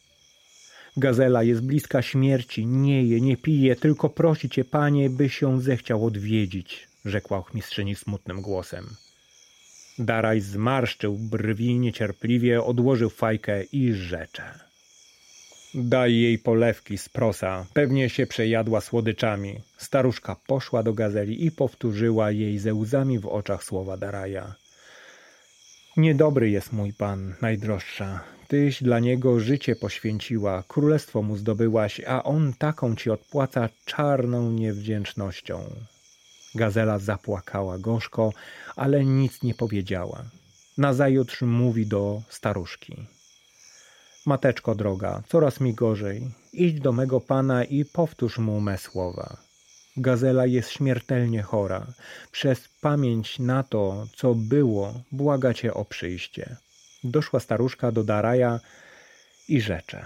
Gazela 0.97 1.43
jest 1.43 1.61
bliska 1.61 2.01
śmierci, 2.01 2.65
nie 2.65 3.03
je, 3.03 3.21
nie 3.21 3.37
pije, 3.37 3.75
tylko 3.75 4.09
prosi 4.09 4.49
cię, 4.49 4.65
panie, 4.65 5.09
byś 5.09 5.41
ją 5.41 5.59
zechciał 5.59 6.05
odwiedzić, 6.05 6.87
rzekła 7.07 7.37
ochmistrzyni 7.37 7.95
smutnym 7.95 8.41
głosem. 8.41 8.85
Daraj 9.99 10.41
zmarszczył 10.41 11.17
brwi 11.17 11.79
niecierpliwie, 11.79 12.63
odłożył 12.63 13.09
fajkę 13.09 13.63
i 13.63 13.93
rzecze. 13.93 14.59
Daj 15.73 16.15
jej 16.15 16.39
polewki 16.39 16.97
z 16.97 17.09
prosa, 17.09 17.65
pewnie 17.73 18.09
się 18.09 18.27
przejadła 18.27 18.81
słodyczami. 18.81 19.61
Staruszka 19.77 20.35
poszła 20.47 20.83
do 20.83 20.93
gazeli 20.93 21.45
i 21.45 21.51
powtórzyła 21.51 22.31
jej 22.31 22.59
ze 22.59 22.73
łzami 22.73 23.19
w 23.19 23.25
oczach 23.25 23.63
słowa 23.63 23.97
Daraja. 23.97 24.55
Niedobry 25.97 26.49
jest 26.49 26.73
mój 26.73 26.93
pan, 26.93 27.35
najdroższa. 27.41 28.23
Tyś 28.47 28.83
dla 28.83 28.99
niego 28.99 29.39
życie 29.39 29.75
poświęciła, 29.75 30.63
królestwo 30.67 31.21
mu 31.21 31.37
zdobyłaś, 31.37 32.01
a 32.07 32.23
on 32.23 32.53
taką 32.53 32.95
ci 32.95 33.09
odpłaca 33.09 33.69
czarną 33.85 34.51
niewdzięcznością. 34.51 35.69
Gazela 36.57 36.99
zapłakała 36.99 37.77
gorzko, 37.77 38.33
ale 38.75 39.05
nic 39.05 39.43
nie 39.43 39.53
powiedziała. 39.53 40.23
Nazajutrz 40.77 41.41
mówi 41.41 41.87
do 41.87 42.21
staruszki. 42.29 42.95
Mateczko 44.25 44.75
droga, 44.75 45.21
coraz 45.27 45.59
mi 45.59 45.73
gorzej. 45.73 46.31
Idź 46.53 46.79
do 46.79 46.91
mego 46.91 47.21
pana 47.21 47.63
i 47.63 47.85
powtórz 47.85 48.37
mu 48.37 48.61
me 48.61 48.77
słowa. 48.77 49.37
Gazela 49.97 50.45
jest 50.45 50.69
śmiertelnie 50.69 51.41
chora. 51.41 51.87
Przez 52.31 52.67
pamięć 52.81 53.39
na 53.39 53.63
to, 53.63 54.07
co 54.15 54.35
było, 54.35 55.01
błaga 55.11 55.53
cię 55.53 55.73
o 55.73 55.85
przyjście. 55.85 56.55
Doszła 57.03 57.39
staruszka 57.39 57.91
do 57.91 58.03
Daraja 58.03 58.59
i 59.47 59.61
rzecze. 59.61 60.05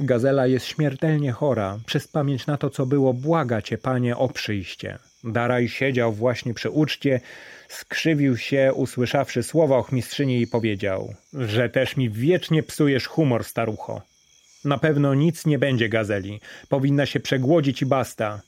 Gazela 0.00 0.46
jest 0.46 0.66
śmiertelnie 0.66 1.32
chora. 1.32 1.78
Przez 1.86 2.08
pamięć 2.08 2.46
na 2.46 2.56
to, 2.56 2.70
co 2.70 2.86
było, 2.86 3.14
błaga 3.14 3.62
cię, 3.62 3.78
panie, 3.78 4.16
o 4.16 4.28
przyjście. 4.28 4.98
Daraj 5.24 5.68
siedział 5.68 6.12
właśnie 6.12 6.54
przy 6.54 6.70
uczcie, 6.70 7.20
skrzywił 7.68 8.36
się, 8.36 8.72
usłyszawszy 8.74 9.42
słowa 9.42 9.76
ochmistrzyni 9.76 10.40
i 10.40 10.46
powiedział, 10.46 11.14
że 11.32 11.68
też 11.68 11.96
mi 11.96 12.10
wiecznie 12.10 12.62
psujesz 12.62 13.06
humor, 13.06 13.44
starucho. 13.44 14.02
Na 14.64 14.78
pewno 14.78 15.14
nic 15.14 15.46
nie 15.46 15.58
będzie 15.58 15.88
gazeli. 15.88 16.40
Powinna 16.68 17.06
się 17.06 17.20
przegłodzić 17.20 17.82
i 17.82 17.86
basta. 17.86 18.40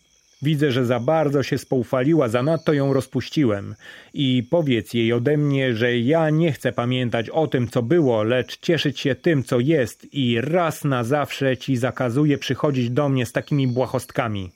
Widzę, 0.43 0.73
że 0.73 0.87
za 0.87 1.01
bardzo 1.01 1.43
się 1.43 1.59
spoufaliła, 1.59 2.29
zanadto 2.29 2.73
ją 2.73 2.93
rozpuściłem. 2.93 3.75
I 4.15 4.43
powiedz 4.51 4.95
jej 4.95 5.13
ode 5.13 5.37
mnie, 5.37 5.75
że 5.75 5.99
ja 5.99 6.31
nie 6.31 6.53
chcę 6.53 6.73
pamiętać 6.73 7.31
o 7.31 7.47
tym, 7.47 7.69
co 7.69 7.83
było, 7.83 8.23
lecz 8.23 8.61
cieszyć 8.61 9.01
się 9.01 9.15
tym, 9.15 9.45
co 9.45 9.61
jest 9.61 10.15
i 10.15 10.41
raz 10.41 10.85
na 10.85 11.05
zawsze 11.05 11.57
ci 11.57 11.77
zakazuję 11.77 12.39
przychodzić 12.39 12.91
do 12.91 13.09
mnie 13.09 13.27
z 13.27 13.33
takimi 13.33 13.69
błahostkami. 13.69 14.51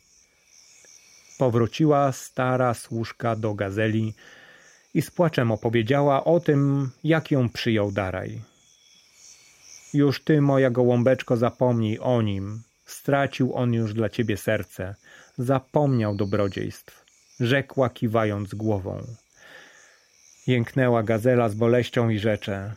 Powróciła 1.38 2.12
stara 2.12 2.74
służka 2.74 3.36
do 3.36 3.54
gazeli 3.54 4.14
i 4.94 5.02
z 5.02 5.10
płaczem 5.10 5.52
opowiedziała 5.52 6.24
o 6.24 6.40
tym, 6.40 6.90
jak 7.04 7.30
ją 7.30 7.48
przyjął 7.48 7.92
Daraj. 7.92 8.40
Już 9.94 10.24
ty, 10.24 10.40
moja 10.40 10.70
gołąbeczko, 10.70 11.36
zapomnij 11.36 11.98
o 11.98 12.22
nim. 12.22 12.62
Stracił 12.86 13.54
on 13.54 13.74
już 13.74 13.94
dla 13.94 14.08
ciebie 14.08 14.36
serce. 14.36 14.94
Zapomniał 15.38 16.16
dobrodziejstw. 16.16 17.04
Rzekła 17.40 17.90
kiwając 17.90 18.54
głową. 18.54 19.06
Jęknęła 20.46 21.02
gazela 21.02 21.48
z 21.48 21.54
boleścią 21.54 22.08
i 22.08 22.18
rzecze. 22.18 22.74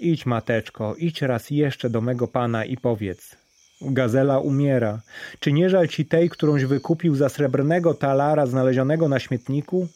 Idź, 0.00 0.26
mateczko, 0.26 0.94
idź 0.98 1.22
raz 1.22 1.50
jeszcze 1.50 1.90
do 1.90 2.00
mego 2.00 2.28
pana 2.28 2.64
i 2.64 2.76
powiedz. 2.76 3.45
Gazela 3.80 4.38
umiera. 4.38 5.00
Czy 5.40 5.52
nie 5.52 5.70
żal 5.70 5.88
ci 5.88 6.06
tej, 6.06 6.30
którąś 6.30 6.64
wykupił 6.64 7.14
za 7.14 7.28
srebrnego 7.28 7.94
talara 7.94 8.46
znalezionego 8.46 9.08
na 9.08 9.18
śmietniku? 9.18 9.88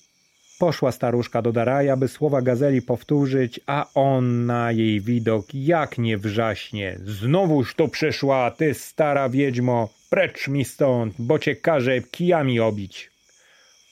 Poszła 0.59 0.93
staruszka 0.93 1.43
do 1.43 1.53
Daraja, 1.53 1.97
by 1.97 2.09
słowa 2.09 2.43
gazeli 2.43 2.83
powtórzyć, 2.83 3.61
a 3.67 3.87
on 3.95 4.47
na 4.47 4.73
jej 4.73 5.01
widok 5.01 5.55
jak 5.55 5.99
nie 5.99 6.19
wrzaśnie. 6.19 6.99
Znowuż 7.05 7.75
to 7.75 7.89
przyszła, 7.89 8.51
ty 8.51 8.75
stara 8.75 9.29
wiedźmo, 9.29 9.89
precz 10.11 10.49
mi 10.49 10.65
stąd, 10.65 11.15
bo 11.19 11.39
cię 11.39 11.57
każe 11.57 12.01
kijami 12.01 12.61
obić. 12.61 13.11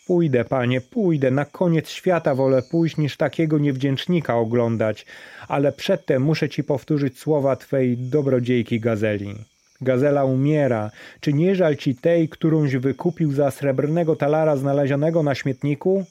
Pójdę, 0.07 0.45
panie, 0.45 0.81
pójdę, 0.81 1.31
na 1.31 1.45
koniec 1.45 1.89
świata 1.89 2.35
wolę 2.35 2.63
pójść, 2.71 2.97
niż 2.97 3.17
takiego 3.17 3.59
niewdzięcznika 3.59 4.37
oglądać, 4.37 5.07
ale 5.49 5.73
przedtem 5.73 6.23
muszę 6.23 6.49
ci 6.49 6.65
powtórzyć 6.65 7.19
słowa 7.19 7.57
twej 7.57 7.97
dobrodziejki 7.97 8.81
gazeli. 8.81 9.35
Gazela 9.81 10.25
umiera. 10.25 10.91
Czy 11.21 11.33
nie 11.33 11.55
żal 11.55 11.77
ci 11.77 11.95
tej, 11.95 12.29
którąś 12.29 12.77
wykupił 12.77 13.33
za 13.33 13.51
srebrnego 13.51 14.17
talara 14.17 14.57
znalezionego 14.57 15.23
na 15.23 15.35
śmietniku? 15.35 16.05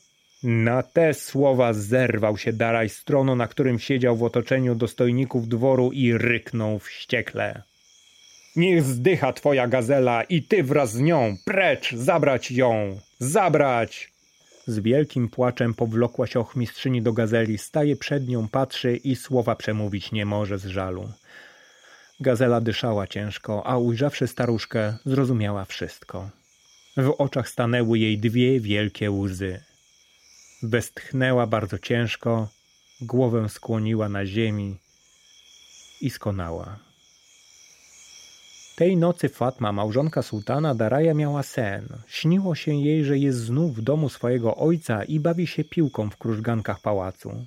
Na 0.44 0.84
te 0.84 1.14
słowa 1.14 1.74
zerwał 1.74 2.38
się 2.38 2.54
Daraj 2.54 2.90
z 2.90 3.04
tronu, 3.04 3.36
na 3.36 3.48
którym 3.48 3.80
siedział 3.80 4.16
w 4.16 4.24
otoczeniu 4.24 4.76
dostojników 4.76 5.48
dworu 5.48 5.92
i 5.92 6.14
ryknął 6.14 6.80
wściekle. 6.80 7.62
Niech 8.56 8.84
zdycha 8.84 9.34
twoja 9.34 9.68
gazela 9.68 10.24
i 10.24 10.44
ty 10.44 10.64
wraz 10.64 10.92
z 10.92 11.00
nią, 11.00 11.36
precz, 11.46 11.96
zabrać 11.96 12.52
ją, 12.52 13.00
zabrać! 13.20 14.12
Z 14.68 14.80
wielkim 14.80 15.30
płaczem 15.30 15.74
powlokła 15.74 16.28
się 16.28 16.40
ochmistrzyni 16.40 17.02
do 17.02 17.14
gazeli, 17.14 17.58
staje 17.58 17.96
przed 17.96 18.28
nią, 18.28 18.48
patrzy 18.48 18.96
i 18.96 19.16
słowa 19.16 19.56
przemówić 19.56 20.12
nie 20.12 20.26
może 20.26 20.58
z 20.58 20.66
żalu. 20.66 21.10
Gazela 22.20 22.62
dyszała 22.62 23.08
ciężko, 23.08 23.68
a 23.68 23.78
ujrzawszy 23.78 24.28
staruszkę, 24.28 24.98
zrozumiała 25.06 25.66
wszystko. 25.66 26.30
W 26.98 27.14
oczach 27.18 27.50
stanęły 27.50 28.00
jej 28.00 28.18
dwie 28.18 28.60
wielkie 28.60 29.12
łzy. 29.12 29.64
Westchnęła 30.64 31.48
bardzo 31.48 31.80
ciężko, 31.80 32.48
głowę 33.02 33.50
skłoniła 33.50 34.10
na 34.10 34.26
ziemi 34.26 34.78
i 36.02 36.10
skonała. 36.10 36.80
Tej 38.76 38.98
nocy 38.98 39.30
Fatma, 39.30 39.72
małżonka 39.72 40.22
sułtana 40.22 40.76
Daraja, 40.76 41.14
miała 41.14 41.44
sen. 41.44 41.88
Śniło 42.08 42.56
się 42.56 42.74
jej, 42.74 43.06
że 43.06 43.18
jest 43.18 43.40
znów 43.40 43.76
w 43.76 43.82
domu 43.82 44.10
swojego 44.10 44.56
ojca 44.56 45.04
i 45.04 45.20
bawi 45.20 45.48
się 45.48 45.64
piłką 45.64 46.10
w 46.10 46.18
krużgankach 46.18 46.82
pałacu. 46.82 47.46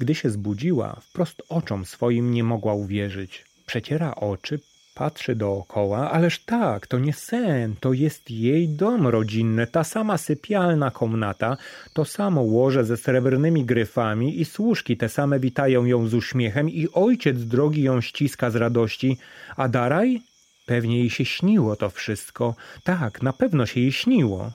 Gdy 0.00 0.14
się 0.14 0.30
zbudziła, 0.30 1.00
wprost 1.00 1.42
oczom 1.48 1.84
swoim 1.84 2.32
nie 2.32 2.44
mogła 2.44 2.74
uwierzyć. 2.74 3.47
Przeciera 3.68 4.14
oczy, 4.14 4.60
patrzy 4.94 5.36
dookoła, 5.36 6.10
ależ 6.10 6.38
tak, 6.38 6.86
to 6.86 6.98
nie 6.98 7.12
sen, 7.12 7.74
to 7.80 7.92
jest 7.92 8.30
jej 8.30 8.68
dom 8.68 9.06
rodzinny, 9.06 9.66
ta 9.66 9.84
sama 9.84 10.18
sypialna 10.18 10.90
komnata, 10.90 11.56
to 11.92 12.04
samo 12.04 12.40
łoże 12.40 12.84
ze 12.84 12.96
srebrnymi 12.96 13.64
gryfami 13.64 14.40
i 14.40 14.44
służki 14.44 14.96
te 14.96 15.08
same 15.08 15.40
witają 15.40 15.84
ją 15.84 16.06
z 16.06 16.14
uśmiechem 16.14 16.70
i 16.70 16.88
ojciec 16.92 17.44
drogi 17.44 17.82
ją 17.82 18.00
ściska 18.00 18.50
z 18.50 18.56
radości, 18.56 19.18
a 19.56 19.68
Daraj? 19.68 20.22
Pewnie 20.66 20.98
jej 20.98 21.10
się 21.10 21.24
śniło 21.24 21.76
to 21.76 21.90
wszystko. 21.90 22.54
Tak, 22.84 23.22
na 23.22 23.32
pewno 23.32 23.66
się 23.66 23.80
jej 23.80 23.92
śniło. 23.92 24.52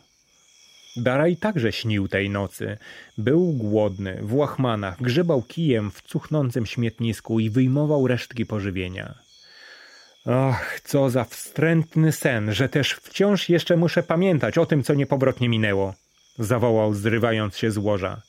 Daraj 0.96 1.38
także 1.38 1.72
śnił 1.72 2.08
tej 2.08 2.30
nocy. 2.30 2.78
Był 3.18 3.54
głodny, 3.54 4.20
w 4.22 4.34
łachmanach, 4.34 5.02
grzebał 5.02 5.42
kijem 5.42 5.92
w 5.92 6.02
cuchnącym 6.02 6.66
śmietnisku 6.66 7.40
i 7.40 7.50
wyjmował 7.50 8.08
resztki 8.08 8.46
pożywienia. 8.46 9.14
Ach, 10.26 10.82
co 10.82 11.10
za 11.10 11.24
wstrętny 11.24 12.12
sen, 12.12 12.54
że 12.54 12.70
też 12.70 12.94
wciąż 12.94 13.50
jeszcze 13.50 13.78
muszę 13.78 14.04
pamiętać 14.04 14.58
o 14.58 14.66
tym, 14.66 14.84
co 14.84 14.94
niepowrotnie 14.94 15.50
minęło, 15.50 15.94
zawołał, 16.40 16.94
zrywając 16.94 17.58
się 17.58 17.72
z 17.72 17.78
łoża. 17.78 18.22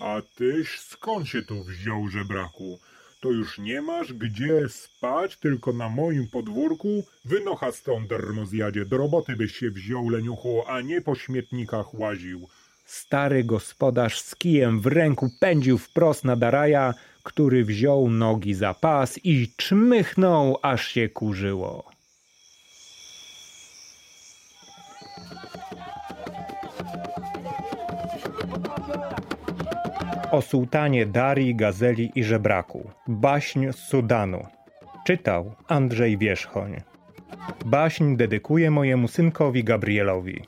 A 0.00 0.22
tyś 0.34 0.80
skąd 0.80 1.28
się 1.28 1.42
tu 1.42 1.64
wziął, 1.64 2.08
żebraku? 2.08 2.78
To 3.22 3.30
już 3.30 3.58
nie 3.58 3.82
masz 3.82 4.12
gdzie 4.12 4.68
spać, 4.68 5.36
tylko 5.36 5.72
na 5.72 5.88
moim 5.88 6.28
podwórku? 6.28 7.04
Wynocha 7.24 7.72
stąd, 7.72 8.08
darmozjadzie, 8.08 8.84
do 8.84 8.96
roboty 8.96 9.36
byś 9.36 9.56
się 9.56 9.70
wziął, 9.70 10.08
leniuchu, 10.08 10.62
a 10.66 10.80
nie 10.80 11.00
po 11.00 11.14
śmietnikach 11.14 11.94
łaził. 11.94 12.48
Stary 12.84 13.44
gospodarz 13.44 14.20
z 14.20 14.36
kijem 14.36 14.80
w 14.80 14.86
ręku 14.86 15.30
pędził 15.40 15.78
wprost 15.78 16.24
na 16.24 16.36
Daraja, 16.36 16.94
który 17.22 17.64
wziął 17.64 18.10
nogi 18.10 18.54
za 18.54 18.74
pas 18.74 19.20
i 19.24 19.48
czmychnął, 19.56 20.58
aż 20.62 20.88
się 20.88 21.08
kurzyło. 21.08 21.90
O 30.32 30.42
sułtanie 30.42 31.06
Darii, 31.06 31.54
Gazeli 31.54 32.12
i 32.14 32.24
Żebraku. 32.24 32.90
Baśń 33.08 33.72
z 33.72 33.76
Sudanu. 33.76 34.46
Czytał 35.06 35.54
Andrzej 35.68 36.18
Wierzchoń. 36.18 36.80
Baśń 37.64 38.16
dedykuję 38.16 38.70
mojemu 38.70 39.08
synkowi 39.08 39.64
Gabrielowi. 39.64 40.42